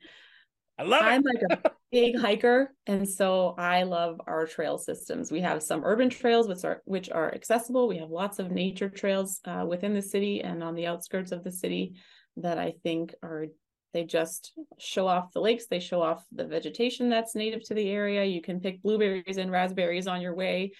I 0.77 0.83
love 0.83 1.01
I'm 1.03 1.23
it. 1.25 1.41
like 1.49 1.59
a 1.63 1.71
big 1.91 2.19
hiker, 2.19 2.73
and 2.85 3.07
so 3.07 3.55
I 3.57 3.83
love 3.83 4.21
our 4.27 4.45
trail 4.45 4.77
systems. 4.77 5.31
We 5.31 5.41
have 5.41 5.63
some 5.63 5.83
urban 5.83 6.09
trails 6.09 6.47
which 6.47 6.63
are 6.63 6.81
which 6.85 7.09
are 7.09 7.33
accessible. 7.33 7.87
We 7.87 7.97
have 7.97 8.09
lots 8.09 8.39
of 8.39 8.51
nature 8.51 8.89
trails 8.89 9.39
uh, 9.45 9.65
within 9.67 9.93
the 9.93 10.01
city 10.01 10.41
and 10.41 10.63
on 10.63 10.75
the 10.75 10.87
outskirts 10.87 11.31
of 11.31 11.43
the 11.43 11.51
city 11.51 11.95
that 12.37 12.57
I 12.57 12.73
think 12.83 13.15
are 13.23 13.47
they 13.93 14.03
just 14.03 14.53
show 14.77 15.07
off 15.07 15.33
the 15.33 15.41
lakes. 15.41 15.65
They 15.67 15.79
show 15.79 16.01
off 16.01 16.23
the 16.31 16.45
vegetation 16.45 17.09
that's 17.09 17.35
native 17.35 17.63
to 17.63 17.73
the 17.73 17.89
area. 17.89 18.23
You 18.25 18.41
can 18.41 18.59
pick 18.59 18.81
blueberries 18.83 19.37
and 19.37 19.51
raspberries 19.51 20.07
on 20.07 20.21
your 20.21 20.35
way. 20.35 20.73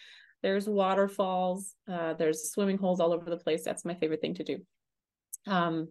There's 0.43 0.67
waterfalls. 0.69 1.73
Uh, 1.91 2.13
there's 2.13 2.51
swimming 2.51 2.77
holes 2.77 2.99
all 2.99 3.13
over 3.13 3.29
the 3.29 3.37
place. 3.37 3.63
That's 3.63 3.85
my 3.85 3.95
favorite 3.95 4.21
thing 4.21 4.35
to 4.35 4.43
do. 4.43 4.57
Um, 5.47 5.87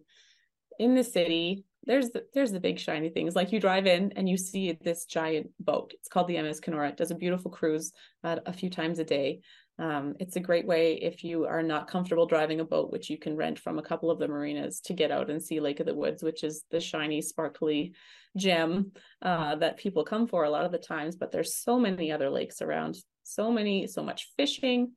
in 0.79 0.95
the 0.95 1.03
city, 1.03 1.65
there's 1.87 2.09
the, 2.09 2.25
there's 2.33 2.51
the 2.51 2.59
big 2.59 2.79
shiny 2.79 3.09
things. 3.09 3.35
Like 3.35 3.51
you 3.51 3.59
drive 3.59 3.87
in 3.87 4.13
and 4.15 4.29
you 4.29 4.37
see 4.37 4.77
this 4.81 5.05
giant 5.05 5.49
boat. 5.59 5.93
It's 5.95 6.09
called 6.09 6.27
the 6.27 6.39
ms 6.41 6.59
kenora. 6.59 6.89
It 6.89 6.97
does 6.97 7.11
a 7.11 7.15
beautiful 7.15 7.49
cruise 7.49 7.93
uh, 8.23 8.37
a 8.45 8.53
few 8.53 8.69
times 8.69 8.99
a 8.99 9.03
day. 9.03 9.39
Um, 9.79 10.15
it's 10.19 10.35
a 10.35 10.41
great 10.41 10.65
way 10.65 10.95
if 10.95 11.23
you 11.23 11.45
are 11.45 11.63
not 11.63 11.87
comfortable 11.87 12.25
driving 12.25 12.59
a 12.59 12.65
boat 12.65 12.91
which 12.91 13.09
you 13.09 13.17
can 13.17 13.35
rent 13.35 13.59
from 13.59 13.77
a 13.77 13.83
couple 13.83 14.09
of 14.09 14.17
the 14.17 14.27
marinas 14.27 14.81
to 14.81 14.93
get 14.93 15.11
out 15.11 15.29
and 15.29 15.41
see 15.41 15.59
lake 15.59 15.79
of 15.79 15.85
the 15.85 15.93
woods 15.93 16.23
which 16.23 16.43
is 16.43 16.63
the 16.71 16.79
shiny 16.79 17.21
sparkly 17.21 17.93
gem 18.35 18.91
uh, 19.21 19.55
that 19.55 19.77
people 19.77 20.03
come 20.03 20.27
for 20.27 20.43
a 20.43 20.49
lot 20.49 20.65
of 20.65 20.71
the 20.71 20.77
times. 20.77 21.15
But 21.15 21.31
there's 21.31 21.55
so 21.55 21.79
many 21.79 22.11
other 22.11 22.29
lakes 22.29 22.61
around. 22.61 22.97
So 23.23 23.51
many 23.51 23.87
so 23.87 24.03
much 24.03 24.29
fishing 24.37 24.93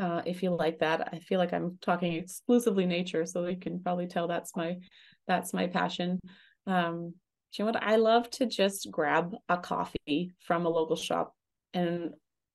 uh, 0.00 0.22
if 0.26 0.42
you 0.42 0.50
like 0.50 0.78
that 0.80 1.08
i 1.12 1.18
feel 1.20 1.38
like 1.38 1.52
i'm 1.52 1.78
talking 1.80 2.14
exclusively 2.14 2.86
nature 2.86 3.24
so 3.24 3.46
you 3.46 3.56
can 3.56 3.78
probably 3.80 4.06
tell 4.06 4.26
that's 4.26 4.56
my 4.56 4.76
that's 5.30 5.54
my 5.54 5.68
passion. 5.68 6.18
Um, 6.66 7.14
you 7.52 7.64
know 7.64 7.66
what? 7.66 7.82
I 7.82 7.96
love 7.96 8.28
to 8.30 8.46
just 8.46 8.90
grab 8.90 9.34
a 9.48 9.56
coffee 9.56 10.32
from 10.40 10.66
a 10.66 10.68
local 10.68 10.96
shop 10.96 11.34
and 11.72 12.10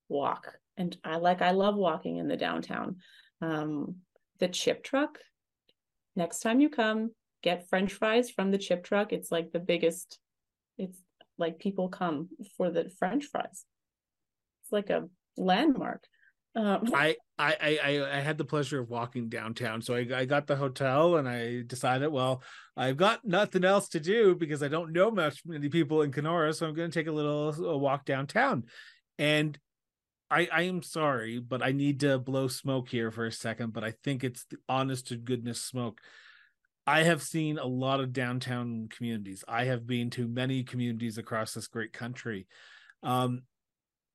walk. 0.10 0.58
And 0.76 0.96
I 1.04 1.16
like, 1.18 1.42
I 1.42 1.52
love 1.52 1.76
walking 1.76 2.18
in 2.18 2.28
the 2.28 2.36
downtown. 2.36 2.98
Um, 3.42 3.96
the 4.40 4.50
chip 4.50 4.84
truck, 4.84 5.20
next 6.18 6.40
time 6.40 6.60
you 6.60 6.68
come, 6.68 7.12
get 7.42 7.70
French 7.70 7.94
fries 7.94 8.30
from 8.30 8.52
the 8.52 8.58
chip 8.58 8.84
truck. 8.84 9.14
It's 9.14 9.32
like 9.32 9.54
the 9.54 9.60
biggest, 9.60 10.20
it's 10.78 11.00
like 11.38 11.60
people 11.60 11.88
come 11.88 12.28
for 12.58 12.72
the 12.72 12.90
French 13.00 13.26
fries. 13.26 13.66
It's 14.64 14.72
like 14.72 14.90
a 14.90 15.08
landmark. 15.38 16.04
Um, 16.62 16.90
I, 16.94 17.18
I 17.38 17.80
I 17.84 18.18
I 18.18 18.20
had 18.22 18.38
the 18.38 18.46
pleasure 18.46 18.80
of 18.80 18.90
walking 18.90 19.28
downtown, 19.28 19.82
so 19.82 19.94
I, 19.94 20.08
I 20.16 20.24
got 20.24 20.48
the 20.48 20.56
hotel 20.56 21.18
and 21.18 21.28
I 21.28 21.64
decided, 21.68 22.08
well, 22.08 22.42
I've 22.78 22.96
got 22.96 23.26
nothing 23.26 23.66
else 23.66 23.90
to 23.90 24.00
do 24.00 24.36
because 24.36 24.64
I 24.64 24.70
don't 24.70 24.94
know 24.94 25.12
much 25.12 25.42
many 25.46 25.68
people 25.68 26.02
in 26.04 26.14
Kenora, 26.14 26.54
so 26.54 26.66
I'm 26.66 26.74
going 26.74 26.90
to 26.90 26.98
take 26.98 27.08
a 27.08 27.12
little 27.12 27.50
a 27.66 27.78
walk 27.78 28.06
downtown. 28.06 28.64
And 29.20 29.60
I 30.32 30.48
I 30.50 30.62
am 30.62 30.82
sorry, 30.82 31.40
but 31.40 31.62
I 31.62 31.74
need 31.74 32.00
to 32.00 32.20
blow 32.20 32.48
smoke 32.48 32.88
here 32.88 33.12
for 33.12 33.26
a 33.26 33.34
second. 33.34 33.74
But 33.74 33.84
I 33.84 33.94
think 34.06 34.24
it's 34.24 34.46
the 34.46 34.58
honest 34.70 35.08
to 35.08 35.18
goodness 35.18 35.62
smoke. 35.62 36.00
I 36.88 37.04
have 37.04 37.22
seen 37.22 37.58
a 37.58 37.66
lot 37.66 38.00
of 38.00 38.14
downtown 38.14 38.88
communities. 38.90 39.44
I 39.46 39.66
have 39.66 39.86
been 39.86 40.10
to 40.12 40.26
many 40.26 40.64
communities 40.64 41.18
across 41.18 41.54
this 41.54 41.68
great 41.68 41.92
country. 41.92 42.48
Um, 43.04 43.42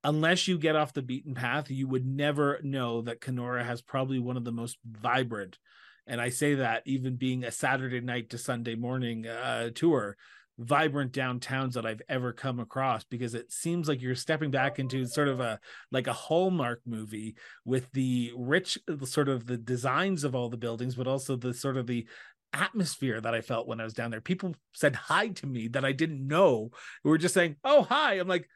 unless 0.04 0.48
you 0.48 0.58
get 0.58 0.76
off 0.76 0.92
the 0.92 1.02
beaten 1.02 1.34
path, 1.34 1.70
you 1.70 1.86
would 1.88 2.06
never 2.06 2.60
know 2.62 3.02
that 3.02 3.20
Kenora 3.20 3.64
has 3.64 3.82
probably 3.82 4.18
one 4.18 4.36
of 4.36 4.44
the 4.44 4.52
most 4.52 4.78
vibrant, 4.84 5.58
and 6.06 6.20
I 6.20 6.30
say 6.30 6.54
that 6.56 6.82
even 6.86 7.16
being 7.16 7.44
a 7.44 7.52
Saturday 7.52 8.00
night 8.00 8.30
to 8.30 8.38
Sunday 8.38 8.74
morning 8.74 9.26
uh, 9.26 9.70
tour, 9.74 10.16
vibrant 10.58 11.12
downtowns 11.12 11.72
that 11.72 11.86
I've 11.86 12.02
ever 12.08 12.32
come 12.32 12.60
across 12.60 13.04
because 13.04 13.34
it 13.34 13.50
seems 13.50 13.88
like 13.88 14.02
you're 14.02 14.14
stepping 14.14 14.50
back 14.50 14.78
into 14.78 15.06
sort 15.06 15.28
of 15.28 15.40
a 15.40 15.58
like 15.90 16.06
a 16.06 16.12
Hallmark 16.12 16.82
movie 16.86 17.36
with 17.64 17.90
the 17.92 18.32
rich 18.36 18.78
sort 19.04 19.28
of 19.28 19.46
the 19.46 19.56
designs 19.56 20.22
of 20.22 20.34
all 20.34 20.50
the 20.50 20.56
buildings, 20.56 20.96
but 20.96 21.06
also 21.06 21.36
the 21.36 21.54
sort 21.54 21.76
of 21.76 21.86
the 21.86 22.06
atmosphere 22.52 23.20
that 23.20 23.34
I 23.34 23.40
felt 23.40 23.68
when 23.68 23.80
I 23.80 23.84
was 23.84 23.94
down 23.94 24.10
there. 24.10 24.20
People 24.20 24.54
said 24.74 24.96
hi 24.96 25.28
to 25.28 25.46
me 25.46 25.68
that 25.68 25.84
I 25.84 25.92
didn't 25.92 26.26
know. 26.26 26.70
We 27.04 27.10
were 27.10 27.18
just 27.18 27.34
saying, 27.34 27.56
"Oh, 27.64 27.82
hi." 27.82 28.14
I'm 28.14 28.28
like, 28.28 28.48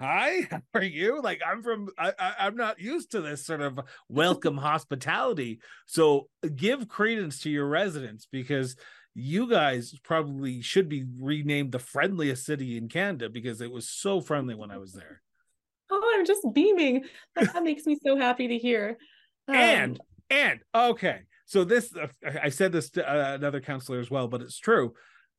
hi 0.00 0.42
how 0.50 0.60
are 0.74 0.82
you? 0.82 1.20
Like 1.22 1.40
i'm 1.46 1.62
from 1.62 1.88
I, 1.98 2.12
I 2.18 2.46
am 2.46 2.56
not 2.56 2.80
used 2.80 3.12
to 3.12 3.20
this 3.20 3.44
sort 3.44 3.60
of 3.60 3.78
welcome 4.08 4.56
hospitality. 4.56 5.60
So 5.86 6.28
give 6.54 6.88
credence 6.88 7.40
to 7.42 7.50
your 7.50 7.66
residents 7.66 8.26
because 8.30 8.76
you 9.14 9.48
guys 9.48 9.94
probably 10.04 10.60
should 10.60 10.88
be 10.88 11.04
renamed 11.18 11.72
the 11.72 11.78
friendliest 11.78 12.44
city 12.44 12.76
in 12.76 12.88
canada 12.88 13.30
because 13.30 13.60
it 13.60 13.70
was 13.70 13.88
so 13.88 14.20
friendly 14.20 14.54
when 14.54 14.70
i 14.70 14.78
was 14.78 14.92
there. 14.92 15.22
Oh 15.90 16.14
i'm 16.16 16.26
just 16.26 16.46
beaming. 16.52 17.04
That 17.34 17.62
makes 17.62 17.86
me 17.86 17.96
so 18.04 18.16
happy 18.16 18.48
to 18.48 18.58
hear. 18.58 18.98
Um, 19.48 19.54
and 19.54 20.00
and 20.30 20.60
okay. 20.74 21.20
So 21.46 21.64
this 21.64 21.94
uh, 21.94 22.08
i 22.42 22.48
said 22.48 22.72
this 22.72 22.90
to 22.90 23.08
uh, 23.08 23.34
another 23.34 23.60
councillor 23.60 24.00
as 24.00 24.10
well 24.10 24.28
but 24.28 24.42
it's 24.42 24.58
true. 24.58 24.94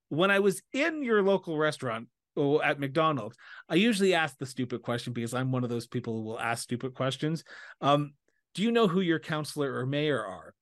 When 0.10 0.32
i 0.32 0.40
was 0.40 0.62
in 0.74 1.04
your 1.04 1.22
local 1.22 1.58
restaurant 1.58 2.08
oh, 2.38 2.62
at 2.62 2.80
McDonald's, 2.80 3.36
I 3.68 3.76
usually 3.76 4.14
ask 4.14 4.38
the 4.38 4.46
stupid 4.46 4.82
question 4.82 5.14
because 5.14 5.34
I'm 5.34 5.52
one 5.52 5.64
of 5.64 5.70
those 5.70 5.88
people 5.88 6.14
who 6.14 6.24
will 6.24 6.40
ask 6.40 6.64
stupid 6.64 6.94
questions. 6.94 7.44
Um, 7.82 8.14
do 8.54 8.64
you 8.64 8.72
know 8.72 8.88
who 8.88 9.02
your 9.02 9.20
councillor 9.20 9.74
or 9.74 9.86
mayor 9.86 10.24
are? 10.24 10.54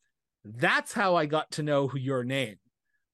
That's 0.43 0.93
how 0.93 1.15
I 1.15 1.25
got 1.25 1.51
to 1.51 1.63
know 1.63 1.87
who 1.87 1.97
your 1.97 2.23
name 2.23 2.57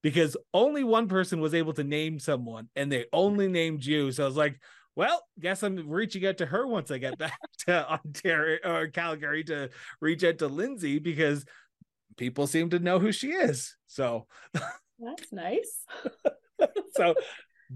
because 0.02 0.36
only 0.52 0.84
one 0.84 1.08
person 1.08 1.40
was 1.40 1.54
able 1.54 1.72
to 1.74 1.84
name 1.84 2.18
someone 2.18 2.68
and 2.76 2.90
they 2.90 3.06
only 3.12 3.48
named 3.48 3.84
you. 3.84 4.12
So 4.12 4.24
I 4.24 4.26
was 4.26 4.36
like, 4.36 4.60
well, 4.94 5.22
guess 5.40 5.62
I'm 5.62 5.88
reaching 5.88 6.26
out 6.26 6.38
to 6.38 6.46
her 6.46 6.66
once 6.66 6.90
I 6.90 6.98
get 6.98 7.18
back 7.18 7.38
to 7.66 7.90
Ontario 7.90 8.58
or 8.64 8.88
Calgary 8.88 9.44
to 9.44 9.70
reach 10.00 10.24
out 10.24 10.38
to 10.38 10.48
Lindsay 10.48 10.98
because 10.98 11.44
people 12.16 12.46
seem 12.46 12.70
to 12.70 12.78
know 12.78 12.98
who 12.98 13.12
she 13.12 13.28
is. 13.32 13.76
So 13.86 14.26
that's 14.98 15.32
nice. 15.32 15.84
so 16.94 17.14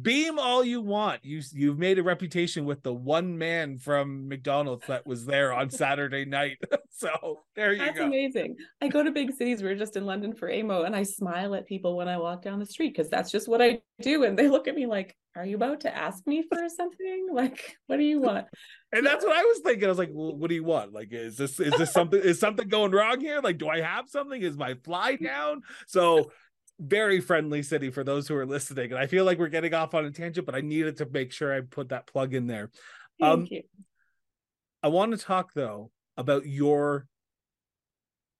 beam 0.03 0.39
all 0.39 0.65
you 0.65 0.81
want. 0.81 1.25
You 1.25 1.43
you've 1.53 1.79
made 1.79 1.99
a 1.99 2.03
reputation 2.03 2.65
with 2.65 2.83
the 2.83 2.93
one 2.93 3.39
man 3.39 3.79
from 3.79 4.29
McDonald's 4.29 4.87
that 4.87 5.07
was 5.07 5.27
there 5.27 5.53
on 5.53 5.71
Saturday 5.71 6.25
night. 6.25 6.59
so 6.91 7.41
there 7.55 7.73
you 7.73 7.79
That's 7.79 7.99
go. 7.99 8.05
That's 8.05 8.07
amazing. 8.07 8.57
I 8.81 8.89
go 8.89 9.03
to 9.03 9.11
big 9.11 9.33
cities. 9.33 9.63
We 9.63 9.69
are 9.69 9.77
just 9.77 9.97
in 9.97 10.05
London 10.05 10.35
for 10.35 10.51
AMO, 10.51 10.83
and 10.83 10.95
I 10.95 11.03
smile 11.03 11.55
at 11.55 11.67
people 11.67 11.97
when 11.97 12.09
I 12.09 12.19
walk 12.19 12.43
down 12.43 12.59
the 12.59 12.67
street 12.67 12.95
because 12.95 13.11
that's 13.11 13.31
just 13.31 13.49
what 13.49 13.63
I 13.63 13.81
do. 14.01 14.25
And 14.25 14.39
they 14.39 14.49
look 14.49 14.69
at 14.69 14.75
me 14.75 14.87
like, 14.87 15.17
"Are 15.35 15.47
you 15.47 15.57
about 15.57 15.81
to 15.81 15.97
ask 15.97 16.27
me 16.27 16.45
for 16.49 16.69
something? 16.69 17.29
Like, 17.33 17.77
what 17.87 17.99
do 17.99 18.05
you 18.05 18.21
want?" 18.21 18.47
And 18.93 19.05
that's 19.05 19.25
what 19.25 19.37
I 19.37 19.43
was 19.43 19.61
thinking. 19.63 19.85
I 19.85 19.89
was 19.89 19.99
like, 19.99 20.11
well, 20.13 20.35
"What 20.37 20.49
do 20.49 20.55
you 20.55 20.65
want? 20.65 20.93
Like, 20.93 21.13
is 21.13 21.37
this 21.37 21.61
is 21.61 21.75
this 21.77 21.93
something? 21.93 22.21
is 22.21 22.39
something 22.39 22.69
going 22.69 22.93
wrong 22.93 23.21
here? 23.21 23.41
Like, 23.43 23.59
do 23.59 23.69
I 23.69 23.81
have 23.81 24.09
something? 24.09 24.41
Is 24.41 24.57
my 24.57 24.75
fly 24.85 25.17
down?" 25.23 25.63
So 25.87 26.31
very 26.79 27.21
friendly 27.21 27.63
city 27.63 27.91
for 27.91 28.05
those 28.05 28.29
who 28.29 28.37
are 28.37 28.47
listening. 28.47 28.93
And 28.93 29.01
I 29.01 29.07
feel 29.07 29.25
like 29.25 29.39
we're 29.39 29.49
getting 29.49 29.75
off 29.75 29.95
on 29.95 30.05
a 30.05 30.11
tangent, 30.11 30.47
but 30.47 30.55
I 30.55 30.61
needed 30.61 30.99
to 30.99 31.07
make 31.07 31.33
sure 31.33 31.55
I 31.55 31.61
put 31.63 31.89
that 31.89 32.07
plug 32.07 32.35
in 32.35 32.47
there. 32.47 32.71
Thank 33.21 33.33
um, 33.33 33.49
you. 33.51 33.63
I 34.83 34.89
want 34.89 35.13
to 35.13 35.19
talk 35.19 35.53
though 35.55 35.91
about 36.17 36.47
your 36.47 37.07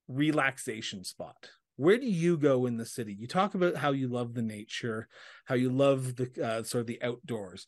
relaxation 0.09 1.05
spot. 1.05 1.51
Where 1.77 1.99
do 1.99 2.07
you 2.07 2.39
go 2.39 2.67
in 2.67 2.77
the 2.77 2.87
city? 2.87 3.15
You 3.19 3.27
talk 3.27 3.55
about 3.55 3.77
how 3.77 3.93
you 3.93 4.09
love 4.09 4.35
the 4.35 4.43
nature, 4.43 5.09
how 5.45 5.55
you 5.55 5.71
love 5.71 6.17
the 6.17 6.31
uh, 6.43 6.63
sort 6.63 6.83
of 6.83 6.87
the 6.87 7.03
outdoors. 7.03 7.67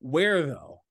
Where 0.00 0.46
though 0.46 0.82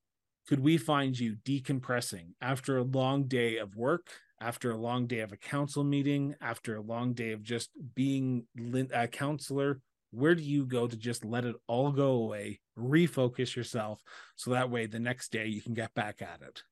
could 0.47 0.59
we 0.59 0.77
find 0.77 1.17
you 1.17 1.35
decompressing 1.45 2.33
after 2.41 2.77
a 2.77 2.83
long 2.83 3.27
day 3.27 3.57
of 3.57 3.75
work, 3.75 4.07
after 4.39 4.71
a 4.71 4.77
long 4.77 5.07
day 5.07 5.19
of 5.19 5.31
a 5.31 5.37
council 5.37 5.83
meeting, 5.83 6.35
after 6.41 6.75
a 6.75 6.81
long 6.81 7.13
day 7.13 7.31
of 7.31 7.41
just 7.41 7.71
being 7.95 8.45
a 8.93 9.07
councillor, 9.07 9.79
where 10.11 10.35
do 10.35 10.41
you 10.41 10.65
go 10.65 10.87
to 10.87 10.95
just 10.95 11.25
let 11.25 11.45
it 11.45 11.55
all 11.67 11.91
go 11.91 12.11
away, 12.11 12.59
refocus 12.77 13.55
yourself, 13.55 14.01
so 14.35 14.51
that 14.51 14.69
way 14.69 14.85
the 14.85 14.99
next 14.99 15.31
day 15.31 15.47
you 15.47 15.61
can 15.61 15.73
get 15.73 15.93
back 15.93 16.21
at 16.21 16.41
it? 16.41 16.63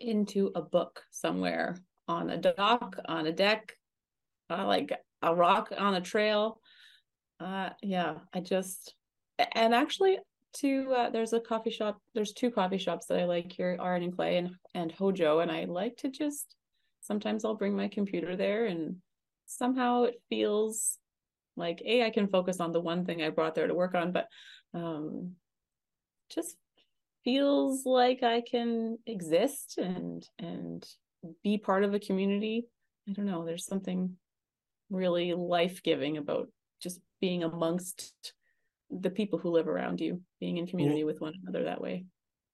Into 0.00 0.50
a 0.54 0.62
book 0.62 1.02
somewhere 1.10 1.76
on 2.08 2.30
a 2.30 2.36
dock, 2.36 2.98
on 3.06 3.26
a 3.26 3.32
deck, 3.32 3.74
uh, 4.50 4.66
like 4.66 4.92
a 5.22 5.34
rock 5.34 5.72
on 5.76 5.94
a 5.94 6.00
trail. 6.00 6.60
Uh, 7.40 7.70
yeah, 7.82 8.16
I 8.32 8.40
just, 8.40 8.94
and 9.54 9.74
actually, 9.74 10.18
to 10.56 10.92
uh, 10.92 11.10
there's 11.10 11.32
a 11.32 11.40
coffee 11.40 11.70
shop 11.70 12.00
there's 12.14 12.32
two 12.32 12.50
coffee 12.50 12.78
shops 12.78 13.06
that 13.06 13.18
i 13.18 13.24
like 13.24 13.52
here 13.52 13.76
art 13.80 14.02
and 14.02 14.14
clay 14.14 14.36
and, 14.36 14.50
and 14.74 14.92
hojo 14.92 15.40
and 15.40 15.50
i 15.50 15.64
like 15.64 15.96
to 15.96 16.08
just 16.08 16.54
sometimes 17.00 17.44
i'll 17.44 17.54
bring 17.54 17.76
my 17.76 17.88
computer 17.88 18.36
there 18.36 18.66
and 18.66 18.96
somehow 19.46 20.04
it 20.04 20.20
feels 20.28 20.98
like 21.56 21.82
a 21.84 22.04
I 22.04 22.10
can 22.10 22.28
focus 22.28 22.60
on 22.60 22.72
the 22.72 22.80
one 22.80 23.04
thing 23.04 23.22
I 23.22 23.30
brought 23.30 23.54
there 23.54 23.66
to 23.66 23.74
work 23.74 23.94
on, 23.94 24.12
but 24.12 24.28
um, 24.74 25.32
just 26.30 26.56
feels 27.24 27.86
like 27.86 28.22
I 28.22 28.42
can 28.42 28.98
exist 29.06 29.78
and 29.78 30.26
and 30.38 30.86
be 31.42 31.58
part 31.58 31.82
of 31.82 31.94
a 31.94 31.98
community. 31.98 32.66
I 33.08 33.12
don't 33.12 33.26
know. 33.26 33.44
There's 33.44 33.66
something 33.66 34.16
really 34.90 35.32
life 35.34 35.82
giving 35.82 36.18
about 36.18 36.48
just 36.80 37.00
being 37.20 37.42
amongst 37.42 38.34
the 38.90 39.10
people 39.10 39.38
who 39.38 39.50
live 39.50 39.68
around 39.68 40.00
you, 40.00 40.20
being 40.40 40.56
in 40.56 40.66
community 40.66 41.04
well, 41.04 41.12
with 41.12 41.20
one 41.20 41.34
another 41.42 41.64
that 41.64 41.80
way. 41.80 42.04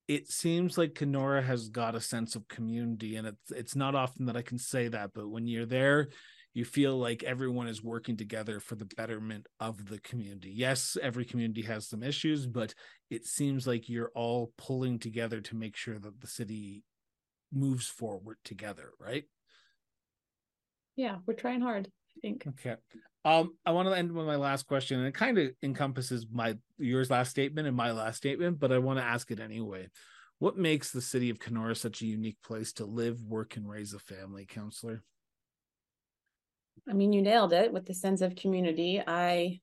It 0.07 0.29
seems 0.29 0.77
like 0.77 0.95
Kenora 0.95 1.41
has 1.41 1.69
got 1.69 1.95
a 1.95 2.01
sense 2.01 2.35
of 2.35 2.47
community, 2.47 3.15
and 3.15 3.27
it's 3.27 3.51
it's 3.51 3.75
not 3.75 3.95
often 3.95 4.25
that 4.25 4.37
I 4.37 4.41
can 4.41 4.57
say 4.57 4.87
that, 4.89 5.11
but 5.13 5.29
when 5.29 5.47
you're 5.47 5.65
there, 5.65 6.09
you 6.53 6.65
feel 6.65 6.97
like 6.97 7.23
everyone 7.23 7.67
is 7.67 7.83
working 7.83 8.15
together 8.15 8.59
for 8.59 8.75
the 8.75 8.85
betterment 8.85 9.47
of 9.59 9.87
the 9.87 9.99
community. 9.99 10.51
Yes, 10.53 10.97
every 11.01 11.25
community 11.25 11.63
has 11.63 11.87
some 11.87 12.03
issues, 12.03 12.45
but 12.45 12.73
it 13.09 13.25
seems 13.25 13.65
like 13.65 13.89
you're 13.89 14.11
all 14.13 14.51
pulling 14.57 14.99
together 14.99 15.41
to 15.41 15.55
make 15.55 15.75
sure 15.75 15.97
that 15.97 16.21
the 16.21 16.27
city 16.27 16.83
moves 17.51 17.87
forward 17.87 18.37
together, 18.43 18.91
right? 18.99 19.23
Yeah, 20.95 21.17
we're 21.25 21.33
trying 21.33 21.61
hard, 21.61 21.87
I 21.87 22.19
think. 22.21 22.45
Okay. 22.47 22.75
Um, 23.25 23.55
I 23.65 23.71
want 23.71 23.87
to 23.87 23.97
end 23.97 24.11
with 24.11 24.25
my 24.25 24.35
last 24.35 24.67
question, 24.67 24.99
and 24.99 25.07
it 25.07 25.13
kind 25.13 25.37
of 25.37 25.51
encompasses 25.61 26.27
my 26.31 26.57
yours 26.77 27.09
last 27.09 27.31
statement 27.31 27.67
and 27.67 27.77
my 27.77 27.91
last 27.91 28.17
statement, 28.17 28.59
but 28.59 28.71
I 28.71 28.79
want 28.79 28.99
to 28.99 29.05
ask 29.05 29.31
it 29.31 29.39
anyway. 29.39 29.89
What 30.39 30.57
makes 30.57 30.91
the 30.91 31.01
city 31.01 31.29
of 31.29 31.39
Kenora 31.39 31.75
such 31.75 32.01
a 32.01 32.05
unique 32.05 32.41
place 32.43 32.73
to 32.73 32.85
live, 32.85 33.23
work, 33.23 33.55
and 33.55 33.69
raise 33.69 33.93
a 33.93 33.99
family, 33.99 34.45
councillor? 34.45 35.03
I 36.89 36.93
mean, 36.93 37.13
you 37.13 37.21
nailed 37.21 37.53
it 37.53 37.71
with 37.71 37.85
the 37.85 37.93
sense 37.93 38.21
of 38.21 38.35
community. 38.35 39.01
I 39.05 39.61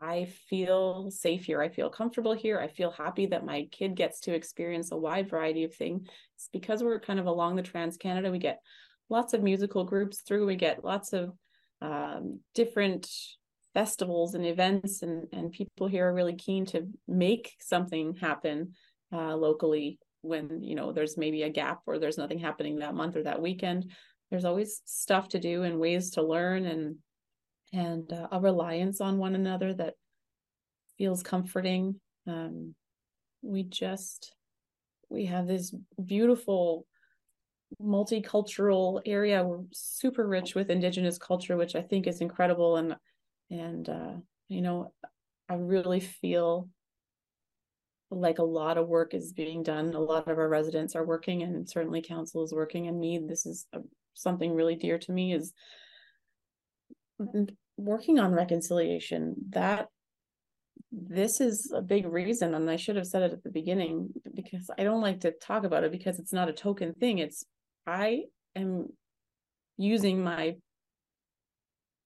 I 0.00 0.26
feel 0.48 1.10
safe 1.10 1.44
here. 1.44 1.60
I 1.60 1.68
feel 1.68 1.88
comfortable 1.88 2.34
here. 2.34 2.58
I 2.58 2.68
feel 2.68 2.90
happy 2.90 3.26
that 3.26 3.44
my 3.44 3.68
kid 3.72 3.94
gets 3.94 4.20
to 4.20 4.34
experience 4.34 4.90
a 4.92 4.96
wide 4.96 5.30
variety 5.30 5.64
of 5.64 5.74
things. 5.74 6.08
It's 6.36 6.48
because 6.52 6.82
we're 6.82 7.00
kind 7.00 7.20
of 7.20 7.26
along 7.26 7.56
the 7.56 7.62
Trans 7.62 7.96
Canada. 7.96 8.30
We 8.30 8.38
get 8.38 8.60
lots 9.08 9.34
of 9.34 9.42
musical 9.42 9.84
groups 9.84 10.22
through. 10.22 10.46
We 10.46 10.56
get 10.56 10.84
lots 10.84 11.12
of 11.12 11.32
um, 11.80 12.40
different 12.54 13.08
festivals 13.74 14.34
and 14.34 14.46
events, 14.46 15.02
and 15.02 15.26
and 15.32 15.52
people 15.52 15.88
here 15.88 16.08
are 16.08 16.14
really 16.14 16.36
keen 16.36 16.66
to 16.66 16.88
make 17.08 17.54
something 17.60 18.14
happen 18.16 18.74
uh, 19.12 19.36
locally 19.36 19.98
when 20.22 20.62
you 20.62 20.74
know 20.74 20.92
there's 20.92 21.18
maybe 21.18 21.42
a 21.42 21.50
gap 21.50 21.80
or 21.86 21.98
there's 21.98 22.18
nothing 22.18 22.38
happening 22.38 22.78
that 22.78 22.94
month 22.94 23.16
or 23.16 23.22
that 23.24 23.42
weekend. 23.42 23.90
There's 24.30 24.44
always 24.44 24.80
stuff 24.84 25.28
to 25.30 25.38
do 25.38 25.62
and 25.62 25.78
ways 25.78 26.10
to 26.12 26.22
learn 26.22 26.64
and 26.64 26.96
and 27.72 28.12
uh, 28.12 28.28
a 28.32 28.40
reliance 28.40 29.00
on 29.00 29.18
one 29.18 29.34
another 29.34 29.74
that 29.74 29.94
feels 30.96 31.22
comforting. 31.22 32.00
Um, 32.26 32.74
we 33.42 33.64
just 33.64 34.34
we 35.10 35.26
have 35.26 35.46
this 35.46 35.74
beautiful 36.04 36.86
multicultural 37.80 39.00
area. 39.06 39.44
We're 39.44 39.64
super 39.72 40.26
rich 40.26 40.54
with 40.54 40.70
indigenous 40.70 41.18
culture, 41.18 41.56
which 41.56 41.74
I 41.74 41.82
think 41.82 42.06
is 42.06 42.20
incredible. 42.20 42.76
And 42.76 42.96
and 43.50 43.88
uh, 43.88 44.12
you 44.48 44.62
know, 44.62 44.92
I 45.48 45.54
really 45.54 46.00
feel 46.00 46.68
like 48.10 48.38
a 48.38 48.44
lot 48.44 48.78
of 48.78 48.88
work 48.88 49.14
is 49.14 49.32
being 49.32 49.62
done. 49.62 49.94
A 49.94 50.00
lot 50.00 50.28
of 50.28 50.38
our 50.38 50.48
residents 50.48 50.94
are 50.94 51.04
working, 51.04 51.42
and 51.42 51.68
certainly 51.68 52.02
council 52.02 52.44
is 52.44 52.52
working. 52.52 52.86
And 52.86 52.98
me, 52.98 53.20
this 53.26 53.46
is 53.46 53.66
a, 53.72 53.80
something 54.14 54.54
really 54.54 54.76
dear 54.76 54.98
to 54.98 55.12
me 55.12 55.34
is 55.34 55.52
working 57.76 58.18
on 58.18 58.32
reconciliation. 58.32 59.34
That 59.50 59.88
this 60.92 61.40
is 61.40 61.72
a 61.74 61.82
big 61.82 62.06
reason 62.06 62.54
and 62.54 62.70
i 62.70 62.76
should 62.76 62.94
have 62.96 63.06
said 63.06 63.22
it 63.22 63.32
at 63.32 63.42
the 63.42 63.50
beginning 63.50 64.08
because 64.34 64.70
i 64.78 64.84
don't 64.84 65.00
like 65.00 65.20
to 65.20 65.32
talk 65.32 65.64
about 65.64 65.82
it 65.82 65.90
because 65.90 66.18
it's 66.18 66.32
not 66.32 66.48
a 66.48 66.52
token 66.52 66.92
thing 66.94 67.18
it's 67.18 67.44
I 67.86 68.24
am 68.56 68.88
using 69.76 70.22
my 70.22 70.56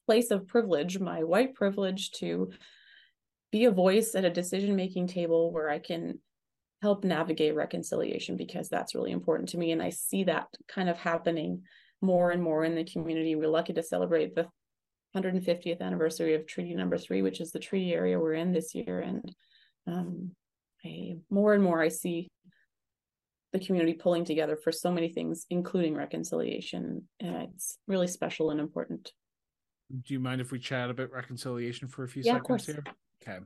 place 0.07 0.31
of 0.31 0.47
privilege, 0.47 0.99
my 0.99 1.23
white 1.23 1.55
privilege, 1.55 2.13
to 2.13 2.51
be 3.53 3.67
a 3.67 3.71
voice 3.71 4.15
at 4.15 4.25
a 4.25 4.31
decision 4.31 4.77
making 4.77 5.07
table 5.07 5.53
where 5.53 5.71
I 5.71 5.79
can 5.79 6.19
help 6.83 7.05
navigate 7.05 7.55
reconciliation 7.55 8.37
because 8.37 8.69
that's 8.69 8.95
really 8.95 9.11
important 9.11 9.49
to 9.51 9.59
me. 9.59 9.73
And 9.73 9.83
I 9.83 9.91
see 9.91 10.25
that 10.25 10.47
kind 10.69 10.89
of 10.89 10.97
happening 10.97 11.63
more 12.01 12.31
and 12.31 12.43
more 12.43 12.65
in 12.65 12.75
the 12.75 12.85
community. 12.85 13.35
We're 13.35 13.49
lucky 13.49 13.73
to 13.73 13.83
celebrate 13.83 14.35
the 14.35 14.47
150th 15.17 15.81
anniversary 15.81 16.35
of 16.35 16.47
Treaty 16.47 16.75
Number 16.75 16.99
Three, 16.99 17.23
which 17.23 17.41
is 17.41 17.51
the 17.51 17.59
treaty 17.59 17.93
area 17.93 18.19
we're 18.19 18.35
in 18.35 18.53
this 18.53 18.75
year. 18.75 19.01
And 19.01 19.35
um, 19.87 20.33
I, 20.85 21.17
more 21.31 21.55
and 21.55 21.63
more, 21.63 21.83
I 21.83 21.89
see 21.89 22.29
the 23.59 23.67
community 23.67 23.95
pulling 23.95 24.25
together 24.25 24.57
for 24.57 24.73
so 24.73 24.91
many 24.91 25.09
things, 25.09 25.47
including 25.51 25.95
reconciliation. 25.95 27.03
And 27.21 27.49
it's 27.55 27.79
really 27.87 28.07
special 28.07 28.51
and 28.51 28.61
important. 28.61 29.13
Do 30.03 30.15
you 30.15 30.21
mind 30.21 30.41
if 30.41 30.53
we 30.53 30.59
chat 30.59 30.91
about 30.91 31.13
reconciliation 31.13 31.89
for 31.89 32.05
a 32.05 32.09
few 32.09 32.23
yeah, 32.23 32.35
seconds 32.35 32.67
here? 32.67 32.85
Okay. 33.23 33.39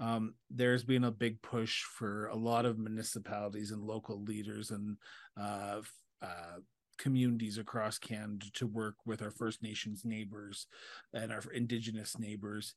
Um, 0.00 0.34
there's 0.50 0.82
been 0.82 1.04
a 1.04 1.10
big 1.10 1.40
push 1.42 1.82
for 1.82 2.26
a 2.26 2.36
lot 2.36 2.64
of 2.64 2.78
municipalities 2.78 3.70
and 3.70 3.82
local 3.82 4.22
leaders 4.22 4.70
and 4.70 4.96
uh, 5.40 5.80
uh, 6.20 6.58
communities 6.98 7.58
across 7.58 7.98
Canada 7.98 8.46
to 8.54 8.66
work 8.66 8.96
with 9.04 9.22
our 9.22 9.30
First 9.30 9.62
Nations 9.62 10.04
neighbors 10.04 10.66
and 11.12 11.32
our 11.32 11.42
Indigenous 11.52 12.18
neighbors 12.18 12.74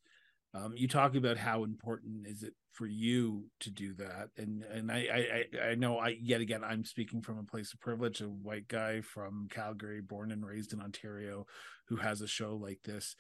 um, 0.58 0.74
you 0.76 0.88
talk 0.88 1.16
about 1.16 1.38
how 1.38 1.64
important 1.64 2.26
is 2.26 2.44
it 2.44 2.54
for 2.72 2.88
you 2.88 3.46
to 3.60 3.70
do 3.70 3.94
that, 3.96 4.30
and 4.38 4.64
and 4.64 4.92
I, 4.92 5.46
I 5.54 5.70
I 5.72 5.76
know 5.76 5.98
I 5.98 6.18
yet 6.22 6.42
again 6.42 6.64
I'm 6.64 6.86
speaking 6.86 7.22
from 7.22 7.38
a 7.38 7.44
place 7.44 7.74
of 7.74 7.80
privilege, 7.80 8.22
a 8.22 8.26
white 8.26 8.68
guy 8.68 9.02
from 9.02 9.48
Calgary, 9.50 10.02
born 10.02 10.32
and 10.32 10.46
raised 10.46 10.74
in 10.74 10.82
Ontario, 10.82 11.46
who 11.88 11.98
has 11.98 12.22
a 12.22 12.28
show 12.28 12.56
like 12.56 12.80
this. 12.84 13.16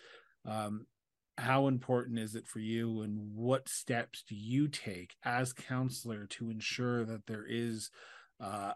Um, 0.45 0.85
how 1.37 1.67
important 1.67 2.17
is 2.17 2.33
it 2.33 2.47
for 2.47 2.59
you, 2.59 3.01
and 3.01 3.35
what 3.35 3.69
steps 3.69 4.23
do 4.27 4.35
you 4.35 4.67
take 4.67 5.15
as 5.23 5.53
councillor 5.53 6.25
to 6.31 6.49
ensure 6.49 7.05
that 7.05 7.27
there 7.27 7.45
is 7.47 7.91
uh, 8.39 8.73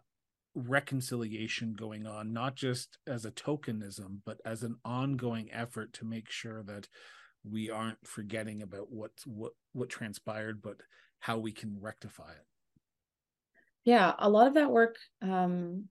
reconciliation 0.53 1.73
going 1.73 2.05
on, 2.05 2.33
not 2.33 2.55
just 2.55 2.97
as 3.07 3.25
a 3.25 3.31
tokenism, 3.31 4.19
but 4.25 4.39
as 4.45 4.61
an 4.63 4.75
ongoing 4.83 5.49
effort 5.51 5.93
to 5.93 6.05
make 6.05 6.29
sure 6.29 6.61
that 6.63 6.87
we 7.49 7.69
aren't 7.69 8.05
forgetting 8.05 8.61
about 8.61 8.91
what 8.91 9.11
what 9.25 9.53
what 9.73 9.89
transpired 9.89 10.61
but 10.61 10.77
how 11.19 11.37
we 11.37 11.51
can 11.51 11.77
rectify 11.79 12.31
it. 12.31 12.45
Yeah 13.83 14.13
a 14.19 14.29
lot 14.29 14.47
of 14.47 14.53
that 14.55 14.71
work 14.71 14.97
um, 15.21 15.85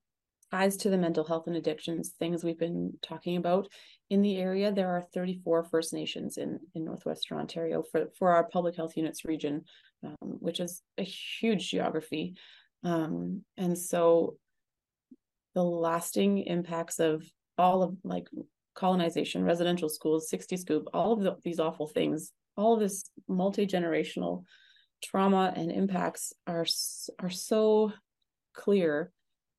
ties 0.51 0.77
to 0.79 0.91
the 0.91 0.99
mental 0.99 1.25
health 1.25 1.47
and 1.47 1.57
addictions 1.57 2.15
things 2.19 2.45
we've 2.45 2.59
been 2.59 2.95
talking 3.03 3.37
about. 3.37 3.69
In 4.11 4.23
the 4.23 4.39
area 4.39 4.73
there 4.73 4.91
are 4.91 5.03
34 5.15 5.65
first 5.65 5.93
nations 5.93 6.37
in 6.37 6.61
in 6.75 6.85
northwestern 6.85 7.39
ontario 7.39 7.83
for 7.83 8.09
for 8.19 8.33
our 8.33 8.45
public 8.45 8.77
health 8.77 8.97
units 8.97 9.25
region 9.25 9.65
um, 10.05 10.39
which 10.41 10.61
is 10.61 10.83
a 10.99 11.03
huge 11.03 11.71
geography. 11.71 12.35
Um, 12.83 13.45
and 13.57 13.77
so 13.77 14.37
the 15.55 15.63
lasting 15.63 16.39
impacts 16.39 17.01
of 17.01 17.25
all 17.59 17.83
of 17.83 17.97
like 18.05 18.29
colonization, 18.81 19.45
residential 19.45 19.91
schools, 19.91 20.31
60 20.31 20.57
scoop, 20.57 20.89
all 20.95 21.13
of 21.13 21.21
the, 21.21 21.37
these 21.45 21.61
awful 21.61 21.87
things, 21.87 22.33
all 22.57 22.73
of 22.75 22.81
this 22.81 23.05
multi-generational 23.29 24.45
trauma 25.05 25.53
and 25.55 25.71
impacts 25.71 26.33
are 26.47 26.67
are 27.19 27.31
so 27.31 27.93
clear. 28.55 29.13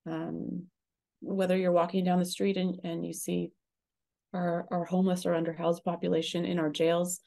Um, 0.07 0.63
whether 1.22 1.55
you're 1.55 1.72
walking 1.72 2.03
down 2.03 2.17
the 2.17 2.26
street 2.26 2.57
and, 2.57 2.80
and 2.84 3.05
you 3.05 3.13
see 3.13 3.51
our, 4.34 4.65
our 4.72 4.86
homeless 4.86 5.28
or 5.28 5.34
underhoused 5.34 5.84
population 5.84 6.45
in 6.45 6.57
our 6.57 6.72
jails, 6.72 7.19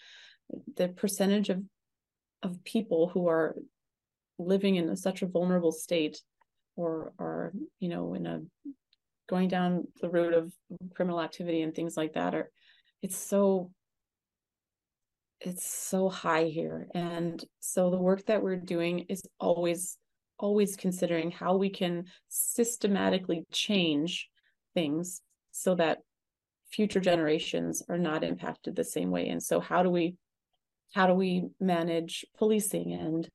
the 0.76 0.88
percentage 0.88 1.48
of 1.48 1.62
of 2.42 2.62
people 2.64 3.08
who 3.08 3.28
are 3.28 3.56
living 4.38 4.74
in 4.76 4.94
such 4.96 5.22
a 5.22 5.26
vulnerable 5.26 5.72
state 5.72 6.20
or 6.76 7.12
are 7.20 7.52
you 7.78 7.88
know 7.88 8.14
in 8.14 8.26
a 8.26 8.40
going 9.28 9.48
down 9.48 9.86
the 10.00 10.10
route 10.10 10.34
of 10.34 10.52
criminal 10.94 11.20
activity 11.20 11.62
and 11.62 11.74
things 11.74 11.96
like 11.96 12.14
that 12.14 12.34
are 12.34 12.50
it's 13.02 13.16
so 13.16 13.70
it's 15.44 15.66
so 15.66 16.08
high 16.08 16.44
here. 16.44 16.88
And 16.94 17.42
so 17.60 17.90
the 17.90 17.98
work 17.98 18.24
that 18.26 18.42
we're 18.42 18.56
doing 18.56 19.06
is 19.08 19.22
always 19.38 19.98
always 20.38 20.74
considering 20.74 21.30
how 21.30 21.56
we 21.56 21.70
can 21.70 22.06
systematically 22.28 23.44
change 23.52 24.28
things 24.74 25.20
so 25.52 25.76
that 25.76 25.98
future 26.72 26.98
generations 26.98 27.84
are 27.88 27.98
not 27.98 28.24
impacted 28.24 28.74
the 28.74 28.82
same 28.82 29.10
way. 29.10 29.28
And 29.28 29.40
so 29.40 29.60
how 29.60 29.82
do 29.82 29.90
we 29.90 30.16
how 30.92 31.06
do 31.06 31.14
we 31.14 31.44
manage 31.60 32.24
policing 32.38 32.92
and 32.92 33.28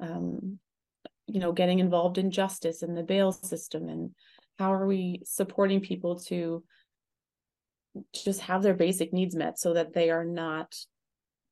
um, 0.00 0.58
you 1.26 1.40
know 1.40 1.52
getting 1.52 1.78
involved 1.78 2.18
in 2.18 2.30
justice 2.30 2.82
and 2.82 2.96
the 2.96 3.02
bail 3.02 3.32
system 3.32 3.88
and 3.88 4.10
how 4.60 4.74
are 4.74 4.86
we 4.86 5.22
supporting 5.24 5.80
people 5.80 6.16
to 6.16 6.62
just 8.14 8.42
have 8.42 8.62
their 8.62 8.74
basic 8.74 9.10
needs 9.10 9.34
met 9.34 9.58
so 9.58 9.72
that 9.72 9.94
they 9.94 10.10
are 10.10 10.24
not 10.24 10.76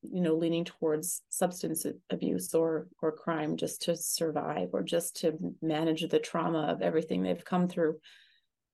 you 0.03 0.21
know 0.21 0.35
leaning 0.35 0.63
towards 0.63 1.23
substance 1.29 1.87
abuse 2.11 2.53
or 2.53 2.87
or 3.01 3.11
crime 3.11 3.57
just 3.57 3.81
to 3.81 3.95
survive 3.95 4.69
or 4.73 4.83
just 4.83 5.17
to 5.21 5.33
manage 5.61 6.07
the 6.07 6.19
trauma 6.19 6.67
of 6.71 6.83
everything 6.83 7.23
they've 7.23 7.43
come 7.43 7.67
through? 7.67 7.97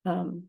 Um 0.05 0.43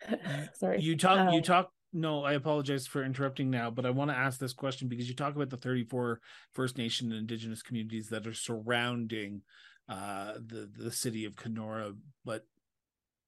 sorry 0.54 0.80
you 0.80 0.96
talk 0.96 1.30
you 1.30 1.38
um, 1.38 1.42
talk 1.42 1.70
no 1.92 2.24
i 2.24 2.32
apologize 2.32 2.86
for 2.86 3.04
interrupting 3.04 3.50
now 3.50 3.70
but 3.70 3.84
i 3.84 3.90
want 3.90 4.10
to 4.10 4.16
ask 4.16 4.40
this 4.40 4.54
question 4.54 4.88
because 4.88 5.10
you 5.10 5.14
talk 5.14 5.36
about 5.36 5.50
the 5.50 5.58
34 5.58 6.20
first 6.54 6.78
nation 6.78 7.10
and 7.10 7.20
indigenous 7.20 7.62
communities 7.62 8.08
that 8.08 8.26
are 8.26 8.32
surrounding 8.32 9.42
uh 9.90 10.32
the 10.46 10.70
the 10.78 10.90
city 10.90 11.26
of 11.26 11.36
kenora 11.36 11.92
but 12.24 12.46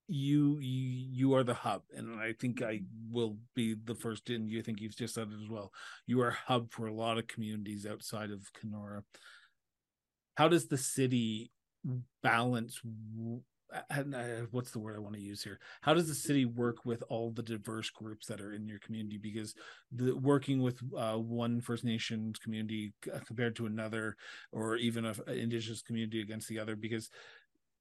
you, 0.08 0.58
you 0.58 1.06
you 1.12 1.34
are 1.34 1.44
the 1.44 1.54
hub 1.54 1.82
and 1.96 2.20
i 2.20 2.32
think 2.32 2.62
i 2.62 2.80
will 3.10 3.36
be 3.54 3.74
the 3.84 3.94
first 3.94 4.30
in 4.30 4.48
you 4.48 4.62
think 4.62 4.80
you've 4.80 4.96
just 4.96 5.14
said 5.14 5.28
it 5.28 5.42
as 5.42 5.48
well 5.48 5.72
you 6.06 6.20
are 6.20 6.30
hub 6.30 6.70
for 6.70 6.86
a 6.86 6.94
lot 6.94 7.18
of 7.18 7.26
communities 7.26 7.86
outside 7.86 8.30
of 8.30 8.52
kenora 8.52 9.02
how 10.36 10.48
does 10.48 10.66
the 10.66 10.78
city 10.78 11.50
balance 12.22 12.80
uh, 13.72 14.02
what's 14.50 14.70
the 14.70 14.78
word 14.78 14.96
I 14.96 15.00
want 15.00 15.14
to 15.14 15.20
use 15.20 15.42
here? 15.42 15.58
How 15.80 15.94
does 15.94 16.08
the 16.08 16.14
city 16.14 16.44
work 16.44 16.84
with 16.84 17.02
all 17.08 17.30
the 17.30 17.42
diverse 17.42 17.90
groups 17.90 18.26
that 18.26 18.40
are 18.40 18.52
in 18.52 18.68
your 18.68 18.78
community? 18.80 19.18
Because 19.18 19.54
the 19.90 20.12
working 20.12 20.62
with 20.62 20.80
uh, 20.96 21.14
one 21.14 21.60
First 21.60 21.84
Nations 21.84 22.38
community 22.38 22.92
compared 23.26 23.56
to 23.56 23.66
another, 23.66 24.16
or 24.52 24.76
even 24.76 25.04
an 25.04 25.16
Indigenous 25.28 25.82
community 25.82 26.20
against 26.20 26.48
the 26.48 26.58
other, 26.58 26.76
because 26.76 27.10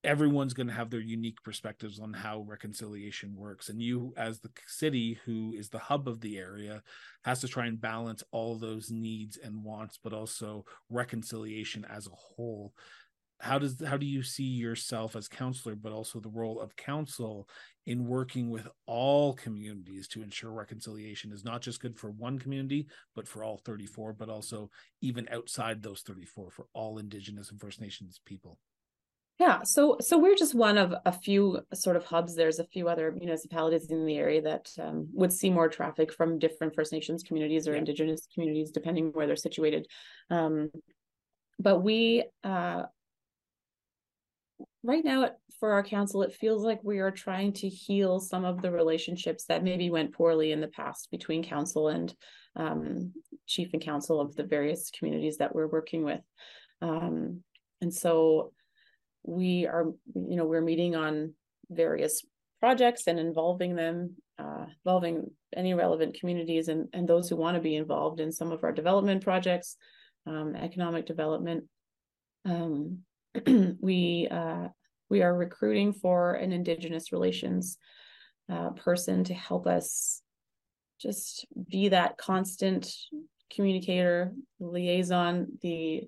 everyone's 0.04 0.54
going 0.54 0.68
to 0.68 0.74
have 0.74 0.90
their 0.90 1.02
unique 1.02 1.42
perspectives 1.44 2.00
on 2.00 2.14
how 2.14 2.42
reconciliation 2.48 3.36
works. 3.36 3.70
And 3.70 3.82
you 3.82 4.14
as 4.18 4.40
the 4.40 4.50
city 4.66 5.20
who 5.26 5.54
is 5.56 5.70
the 5.70 5.80
hub 5.80 6.08
of 6.08 6.22
the 6.22 6.38
area 6.38 6.82
has 7.24 7.40
to 7.42 7.48
try 7.48 7.68
and 7.68 7.80
balance 7.80 8.24
all 8.32 8.56
those 8.56 8.90
needs 8.90 9.38
and 9.38 9.64
wants 9.64 10.00
but 10.04 10.14
also 10.14 10.66
reconciliation 10.90 11.86
as 11.86 12.08
a 12.08 12.16
whole. 12.16 12.74
How 13.40 13.58
does 13.58 13.82
how 13.86 13.98
do 13.98 14.06
you 14.06 14.22
see 14.22 14.44
yourself 14.44 15.16
as 15.16 15.28
councillor 15.28 15.76
but 15.76 15.92
also 15.92 16.20
the 16.20 16.30
role 16.30 16.60
of 16.60 16.76
council 16.76 17.48
in 17.88 18.08
working 18.08 18.50
with 18.50 18.68
all 18.86 19.34
communities 19.34 20.08
to 20.10 20.22
ensure 20.22 20.52
reconciliation 20.52 21.32
is 21.32 21.44
not 21.44 21.62
just 21.62 21.80
good 21.80 21.98
for 21.98 22.12
one 22.12 22.38
community 22.38 22.88
but 23.16 23.28
for 23.28 23.44
all 23.44 23.58
34 23.66 24.14
but 24.14 24.30
also 24.30 24.70
even 25.02 25.28
outside 25.32 25.82
those 25.82 26.02
34 26.02 26.52
for 26.52 26.68
all 26.74 27.00
indigenous 27.00 27.50
and 27.50 27.60
first 27.60 27.82
nations 27.82 28.22
people 28.26 28.60
yeah, 29.42 29.64
so 29.64 29.98
so 30.00 30.20
we're 30.20 30.36
just 30.36 30.54
one 30.54 30.78
of 30.78 30.94
a 31.04 31.12
few 31.12 31.62
sort 31.74 31.96
of 31.96 32.06
hubs. 32.06 32.36
There's 32.36 32.60
a 32.60 32.64
few 32.64 32.88
other 32.88 33.12
municipalities 33.12 33.90
in 33.90 34.06
the 34.06 34.16
area 34.16 34.40
that 34.44 34.70
um, 34.80 35.08
would 35.14 35.34
see 35.34 35.50
more 35.50 35.68
traffic 35.68 36.14
from 36.14 36.38
different 36.38 36.76
First 36.76 36.94
Nations 36.94 37.24
communities 37.24 37.68
or 37.68 37.72
yeah. 37.72 37.80
Indigenous 37.80 38.28
communities, 38.32 38.70
depending 38.70 39.10
where 39.14 39.26
they're 39.26 39.36
situated. 39.36 39.88
Um, 40.30 40.70
but 41.58 41.80
we, 41.80 42.26
uh, 42.44 42.84
right 44.84 45.04
now, 45.04 45.32
for 45.60 45.74
our 45.74 45.82
council, 45.82 46.22
it 46.22 46.36
feels 46.36 46.64
like 46.64 46.84
we 46.84 47.00
are 47.00 47.10
trying 47.10 47.54
to 47.54 47.68
heal 47.68 48.20
some 48.20 48.46
of 48.46 48.62
the 48.62 48.70
relationships 48.70 49.46
that 49.46 49.64
maybe 49.64 49.90
went 49.90 50.14
poorly 50.14 50.52
in 50.52 50.62
the 50.62 50.68
past 50.68 51.10
between 51.10 51.44
council 51.44 51.88
and 51.88 52.14
um, 52.56 53.12
chief 53.48 53.70
and 53.74 53.82
council 53.82 54.22
of 54.22 54.36
the 54.36 54.44
various 54.44 54.92
communities 54.92 55.38
that 55.38 55.56
we're 55.56 55.66
working 55.66 56.04
with. 56.04 56.22
Um, 56.84 57.42
and 57.82 57.92
so 57.92 58.54
we 59.24 59.68
are, 59.68 59.86
you 60.16 60.36
know, 60.36 60.46
we're 60.46 60.62
meeting 60.62 60.96
on 60.96 61.34
various 61.70 62.26
projects 62.60 63.08
and 63.08 63.20
involving 63.20 63.76
them, 63.76 64.16
uh, 64.40 64.66
involving 64.84 65.30
any 65.56 65.74
relevant 65.74 66.18
communities 66.20 66.68
and, 66.68 66.88
and 66.94 67.08
those 67.08 67.30
who 67.30 67.36
want 67.36 67.56
to 67.56 67.62
be 67.62 67.76
involved 67.76 68.20
in 68.20 68.32
some 68.32 68.52
of 68.52 68.64
our 68.64 68.72
development 68.72 69.24
projects, 69.24 69.78
um, 70.28 70.56
economic 70.56 71.06
development. 71.06 71.66
Um, 72.46 73.00
we 73.80 74.28
uh, 74.30 74.68
we 75.10 75.22
are 75.22 75.36
recruiting 75.36 75.92
for 75.94 76.36
an 76.36 76.52
Indigenous 76.52 77.12
relations 77.12 77.78
uh, 78.50 78.70
person 78.72 79.24
to 79.26 79.34
help 79.34 79.68
us 79.68 80.22
just 81.02 81.46
be 81.70 81.90
that 81.90 82.18
constant 82.18 82.94
communicator, 83.54 84.34
liaison, 84.60 85.48
the 85.62 86.08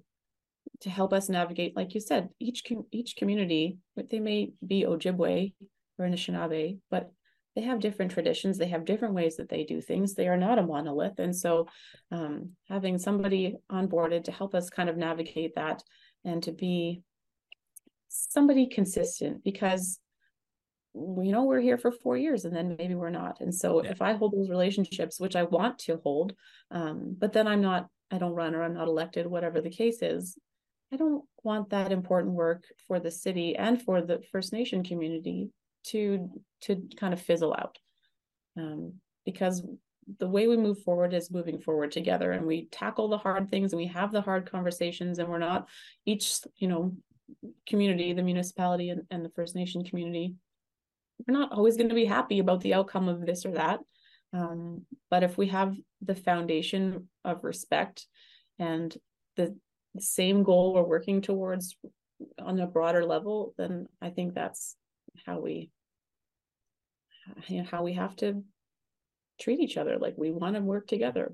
to 0.83 0.89
help 0.89 1.13
us 1.13 1.29
navigate, 1.29 1.75
like 1.75 1.93
you 1.93 2.01
said, 2.01 2.29
each 2.39 2.63
com- 2.67 2.85
each 2.91 3.15
community, 3.15 3.77
they 3.95 4.19
may 4.19 4.51
be 4.65 4.83
Ojibwe 4.83 5.53
or 5.97 6.05
Anishinaabe, 6.05 6.79
but 6.91 7.11
they 7.55 7.61
have 7.61 7.79
different 7.79 8.11
traditions. 8.11 8.57
They 8.57 8.67
have 8.67 8.83
different 8.83 9.13
ways 9.13 9.37
that 9.37 9.47
they 9.47 9.63
do 9.63 9.79
things. 9.79 10.13
They 10.13 10.27
are 10.27 10.37
not 10.37 10.59
a 10.59 10.63
monolith, 10.63 11.19
and 11.19 11.35
so 11.35 11.67
um, 12.11 12.51
having 12.67 12.97
somebody 12.97 13.55
onboarded 13.71 14.25
to 14.25 14.31
help 14.31 14.53
us 14.53 14.69
kind 14.69 14.89
of 14.89 14.97
navigate 14.97 15.55
that 15.55 15.83
and 16.25 16.43
to 16.43 16.51
be 16.51 17.01
somebody 18.09 18.67
consistent 18.67 19.43
because 19.43 19.99
you 20.95 21.31
know 21.31 21.45
we're 21.45 21.59
here 21.59 21.79
for 21.79 21.91
four 21.91 22.15
years 22.15 22.45
and 22.45 22.55
then 22.55 22.75
maybe 22.77 22.93
we're 22.93 23.09
not 23.09 23.41
and 23.41 23.53
so 23.53 23.83
yeah. 23.83 23.89
if 23.89 23.99
i 24.03 24.13
hold 24.13 24.31
those 24.31 24.51
relationships 24.51 25.19
which 25.19 25.35
i 25.35 25.41
want 25.41 25.79
to 25.79 25.99
hold 26.03 26.33
um, 26.69 27.15
but 27.17 27.33
then 27.33 27.47
i'm 27.47 27.61
not 27.61 27.87
i 28.11 28.19
don't 28.19 28.35
run 28.35 28.53
or 28.53 28.61
i'm 28.61 28.75
not 28.75 28.87
elected 28.87 29.25
whatever 29.25 29.59
the 29.59 29.71
case 29.71 30.03
is 30.03 30.37
I 30.93 30.95
don't 30.95 31.23
want 31.43 31.71
that 31.71 31.91
important 31.91 32.35
work 32.35 32.65
for 32.87 32.99
the 32.99 33.09
city 33.09 33.55
and 33.55 33.81
for 33.81 34.01
the 34.01 34.21
First 34.31 34.53
Nation 34.53 34.83
community 34.83 35.49
to 35.87 36.29
to 36.61 36.83
kind 36.97 37.13
of 37.13 37.21
fizzle 37.21 37.55
out. 37.57 37.79
Um, 38.57 38.93
because 39.25 39.63
the 40.19 40.27
way 40.27 40.47
we 40.47 40.57
move 40.57 40.79
forward 40.83 41.13
is 41.13 41.31
moving 41.31 41.59
forward 41.59 41.91
together 41.91 42.31
and 42.31 42.45
we 42.45 42.65
tackle 42.65 43.07
the 43.07 43.17
hard 43.17 43.49
things 43.49 43.73
and 43.73 43.79
we 43.79 43.87
have 43.87 44.11
the 44.11 44.21
hard 44.21 44.49
conversations 44.51 45.17
and 45.17 45.29
we're 45.29 45.39
not 45.39 45.67
each 46.05 46.39
you 46.57 46.67
know 46.67 46.95
community 47.67 48.11
the 48.11 48.21
municipality 48.21 48.89
and, 48.89 49.03
and 49.11 49.23
the 49.23 49.29
first 49.29 49.55
nation 49.55 49.83
community 49.83 50.35
we're 51.25 51.37
not 51.39 51.53
always 51.53 51.77
going 51.77 51.87
to 51.87 51.95
be 51.95 52.05
happy 52.05 52.39
about 52.39 52.59
the 52.61 52.73
outcome 52.73 53.07
of 53.07 53.25
this 53.25 53.45
or 53.45 53.51
that 53.51 53.79
um, 54.33 54.85
but 55.09 55.23
if 55.23 55.37
we 55.37 55.47
have 55.47 55.73
the 56.01 56.15
foundation 56.15 57.07
of 57.23 57.45
respect 57.45 58.05
and 58.59 58.97
the 59.37 59.55
the 59.93 60.01
same 60.01 60.43
goal 60.43 60.73
we're 60.73 60.83
working 60.83 61.21
towards 61.21 61.75
on 62.39 62.59
a 62.59 62.67
broader 62.67 63.05
level, 63.05 63.53
then 63.57 63.87
I 64.01 64.09
think 64.09 64.33
that's 64.33 64.75
how 65.25 65.39
we 65.39 65.69
how 67.69 67.83
we 67.83 67.93
have 67.93 68.15
to 68.17 68.43
treat 69.39 69.59
each 69.59 69.77
other. 69.77 69.97
Like 69.97 70.15
we 70.17 70.31
want 70.31 70.55
to 70.55 70.61
work 70.61 70.87
together. 70.87 71.33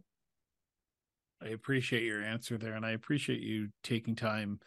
I 1.42 1.50
appreciate 1.50 2.04
your 2.04 2.22
answer 2.22 2.58
there, 2.58 2.74
and 2.74 2.86
I 2.86 2.92
appreciate 2.92 3.42
you 3.42 3.70
taking 3.84 4.16
time 4.16 4.60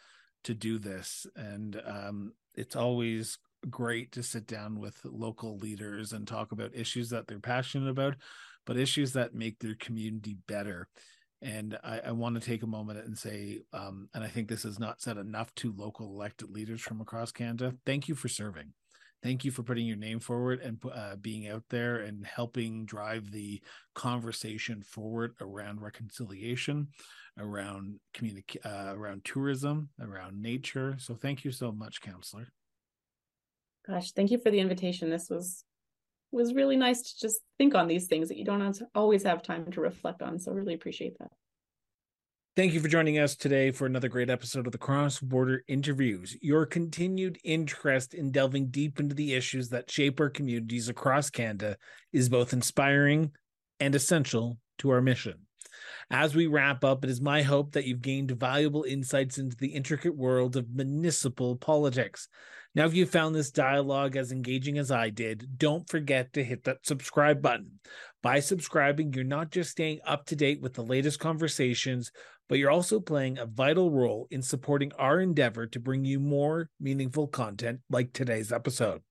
to 0.43 0.53
do 0.53 0.79
this. 0.79 1.25
And 1.35 1.79
um, 1.85 2.33
it's 2.55 2.75
always 2.75 3.37
great 3.69 4.11
to 4.13 4.23
sit 4.23 4.47
down 4.47 4.79
with 4.79 4.99
local 5.05 5.57
leaders 5.57 6.13
and 6.13 6.27
talk 6.27 6.51
about 6.51 6.75
issues 6.75 7.09
that 7.11 7.27
they're 7.27 7.39
passionate 7.39 7.89
about, 7.89 8.15
but 8.65 8.77
issues 8.77 9.13
that 9.13 9.35
make 9.35 9.59
their 9.59 9.75
community 9.75 10.35
better. 10.47 10.87
And 11.43 11.77
I, 11.83 11.99
I 12.07 12.11
want 12.11 12.35
to 12.35 12.41
take 12.41 12.63
a 12.63 12.67
moment 12.67 13.05
and 13.05 13.17
say, 13.17 13.63
um, 13.73 14.07
and 14.13 14.23
I 14.23 14.27
think 14.27 14.47
this 14.47 14.63
is 14.63 14.79
not 14.79 15.01
said 15.01 15.17
enough 15.17 15.53
to 15.55 15.73
local 15.77 16.07
elected 16.07 16.49
leaders 16.49 16.81
from 16.81 17.01
across 17.01 17.33
Canada. 17.33 17.73
Thank 17.85 18.07
you 18.07 18.15
for 18.15 18.29
serving. 18.29 18.71
Thank 19.21 19.43
you 19.43 19.51
for 19.51 19.63
putting 19.63 19.85
your 19.85 19.97
name 19.97 20.19
forward 20.19 20.61
and 20.61 20.81
uh, 20.93 21.15
being 21.17 21.47
out 21.49 21.63
there 21.69 21.97
and 21.97 22.25
helping 22.25 22.85
drive 22.85 23.31
the 23.31 23.61
conversation 23.93 24.81
forward 24.83 25.33
around 25.41 25.81
reconciliation, 25.81 26.87
around 27.37 27.99
communic- 28.13 28.65
uh, 28.65 28.93
around 28.95 29.25
tourism, 29.25 29.89
around 30.01 30.41
nature. 30.41 30.95
So 30.97 31.15
thank 31.15 31.43
you 31.43 31.51
so 31.51 31.71
much, 31.71 32.01
councillor. 32.01 32.47
Gosh, 33.87 34.11
thank 34.11 34.31
you 34.31 34.39
for 34.39 34.49
the 34.49 34.59
invitation. 34.59 35.09
This 35.09 35.29
was 35.29 35.65
was 36.33 36.53
really 36.53 36.75
nice 36.75 37.01
to 37.01 37.19
just 37.19 37.41
think 37.57 37.75
on 37.75 37.87
these 37.87 38.07
things 38.07 38.27
that 38.29 38.37
you 38.37 38.45
don't 38.45 38.81
always 38.95 39.23
have 39.23 39.43
time 39.43 39.71
to 39.71 39.81
reflect 39.81 40.21
on. 40.21 40.39
So 40.39 40.51
really 40.51 40.73
appreciate 40.73 41.17
that. 41.19 41.31
Thank 42.55 42.73
you 42.73 42.79
for 42.81 42.87
joining 42.87 43.17
us 43.17 43.35
today 43.35 43.71
for 43.71 43.87
another 43.87 44.09
great 44.09 44.29
episode 44.29 44.67
of 44.67 44.71
the 44.71 44.77
Cross 44.77 45.21
Border 45.21 45.63
Interviews. 45.67 46.37
Your 46.39 46.67
continued 46.67 47.39
interest 47.43 48.13
in 48.13 48.31
delving 48.31 48.67
deep 48.67 48.99
into 48.99 49.15
the 49.15 49.33
issues 49.33 49.69
that 49.69 49.89
shape 49.89 50.19
our 50.19 50.29
communities 50.29 50.87
across 50.87 51.31
Canada 51.31 51.77
is 52.11 52.29
both 52.29 52.53
inspiring 52.53 53.31
and 53.79 53.95
essential 53.95 54.59
to 54.77 54.91
our 54.91 55.01
mission. 55.01 55.47
As 56.11 56.35
we 56.35 56.45
wrap 56.45 56.83
up, 56.83 57.03
it 57.03 57.09
is 57.09 57.21
my 57.21 57.41
hope 57.41 57.71
that 57.71 57.85
you've 57.85 58.01
gained 58.01 58.29
valuable 58.31 58.83
insights 58.83 59.39
into 59.39 59.55
the 59.55 59.69
intricate 59.69 60.15
world 60.15 60.55
of 60.55 60.69
municipal 60.69 61.55
politics. 61.55 62.27
Now, 62.75 62.85
if 62.85 62.95
you 62.95 63.05
found 63.05 63.35
this 63.35 63.51
dialogue 63.51 64.15
as 64.15 64.31
engaging 64.31 64.79
as 64.79 64.89
I 64.89 65.09
did, 65.09 65.59
don't 65.59 65.87
forget 65.87 66.33
to 66.33 66.43
hit 66.43 66.63
that 66.63 66.85
subscribe 66.85 67.41
button. 67.41 67.79
By 68.23 68.39
subscribing, 68.39 69.13
you're 69.13 69.23
not 69.23 69.51
just 69.51 69.71
staying 69.71 69.99
up 70.07 70.25
to 70.27 70.35
date 70.35 70.59
with 70.59 70.73
the 70.73 70.83
latest 70.83 71.19
conversations, 71.19 72.11
but 72.49 72.57
you're 72.57 72.71
also 72.71 72.99
playing 72.99 73.37
a 73.37 73.45
vital 73.45 73.91
role 73.91 74.27
in 74.31 74.41
supporting 74.41 74.91
our 74.93 75.19
endeavor 75.19 75.67
to 75.67 75.79
bring 75.79 76.03
you 76.03 76.19
more 76.19 76.69
meaningful 76.79 77.27
content 77.27 77.81
like 77.91 78.11
today's 78.11 78.51
episode. 78.51 79.01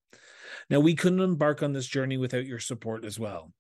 Now, 0.69 0.81
we 0.81 0.95
couldn't 0.95 1.21
embark 1.21 1.63
on 1.63 1.73
this 1.73 1.87
journey 1.87 2.17
without 2.17 2.47
your 2.47 2.59
support 2.59 3.05
as 3.05 3.19
well. 3.19 3.53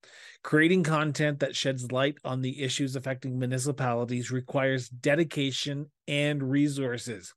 Creating 0.42 0.82
content 0.82 1.40
that 1.40 1.57
sheds 1.57 1.92
light 1.92 2.16
on 2.24 2.42
the 2.42 2.62
issues 2.62 2.96
affecting 2.96 3.38
municipalities 3.38 4.30
requires 4.30 4.88
dedication 4.88 5.90
and 6.09 6.42
resources. 6.42 7.34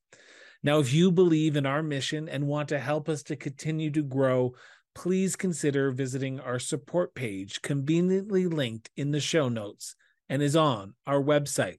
Now, 0.65 0.79
if 0.79 0.91
you 0.91 1.11
believe 1.11 1.55
in 1.55 1.67
our 1.67 1.83
mission 1.83 2.27
and 2.27 2.47
want 2.47 2.69
to 2.69 2.79
help 2.79 3.07
us 3.07 3.21
to 3.25 3.35
continue 3.35 3.91
to 3.91 4.01
grow, 4.01 4.55
please 4.95 5.35
consider 5.35 5.91
visiting 5.91 6.39
our 6.39 6.57
support 6.57 7.13
page, 7.13 7.61
conveniently 7.61 8.47
linked 8.47 8.89
in 8.97 9.11
the 9.11 9.19
show 9.19 9.47
notes 9.47 9.95
and 10.27 10.41
is 10.41 10.55
on 10.55 10.95
our 11.05 11.21
website. 11.21 11.77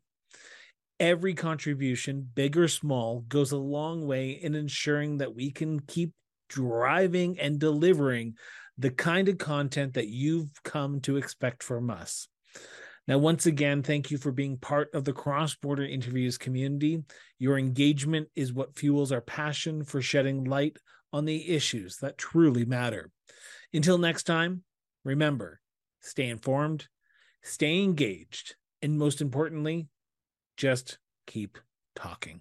Every 1.00 1.34
contribution, 1.34 2.30
big 2.32 2.56
or 2.56 2.68
small, 2.68 3.24
goes 3.26 3.50
a 3.50 3.56
long 3.56 4.06
way 4.06 4.30
in 4.30 4.54
ensuring 4.54 5.18
that 5.18 5.34
we 5.34 5.50
can 5.50 5.80
keep 5.80 6.12
driving 6.48 7.40
and 7.40 7.58
delivering 7.58 8.34
the 8.78 8.90
kind 8.90 9.28
of 9.28 9.36
content 9.36 9.94
that 9.94 10.06
you've 10.06 10.62
come 10.62 11.00
to 11.00 11.16
expect 11.16 11.64
from 11.64 11.90
us. 11.90 12.28
Now, 13.08 13.18
once 13.18 13.46
again, 13.46 13.82
thank 13.82 14.10
you 14.10 14.18
for 14.18 14.32
being 14.32 14.56
part 14.56 14.92
of 14.92 15.04
the 15.04 15.12
cross 15.12 15.54
border 15.54 15.84
interviews 15.84 16.36
community. 16.36 17.04
Your 17.38 17.56
engagement 17.56 18.28
is 18.34 18.52
what 18.52 18.76
fuels 18.76 19.12
our 19.12 19.20
passion 19.20 19.84
for 19.84 20.02
shedding 20.02 20.44
light 20.44 20.78
on 21.12 21.24
the 21.24 21.48
issues 21.48 21.98
that 21.98 22.18
truly 22.18 22.64
matter. 22.64 23.10
Until 23.72 23.98
next 23.98 24.24
time, 24.24 24.64
remember 25.04 25.60
stay 26.00 26.28
informed, 26.28 26.88
stay 27.42 27.82
engaged, 27.82 28.56
and 28.82 28.98
most 28.98 29.20
importantly, 29.20 29.88
just 30.56 30.98
keep 31.26 31.58
talking. 31.94 32.40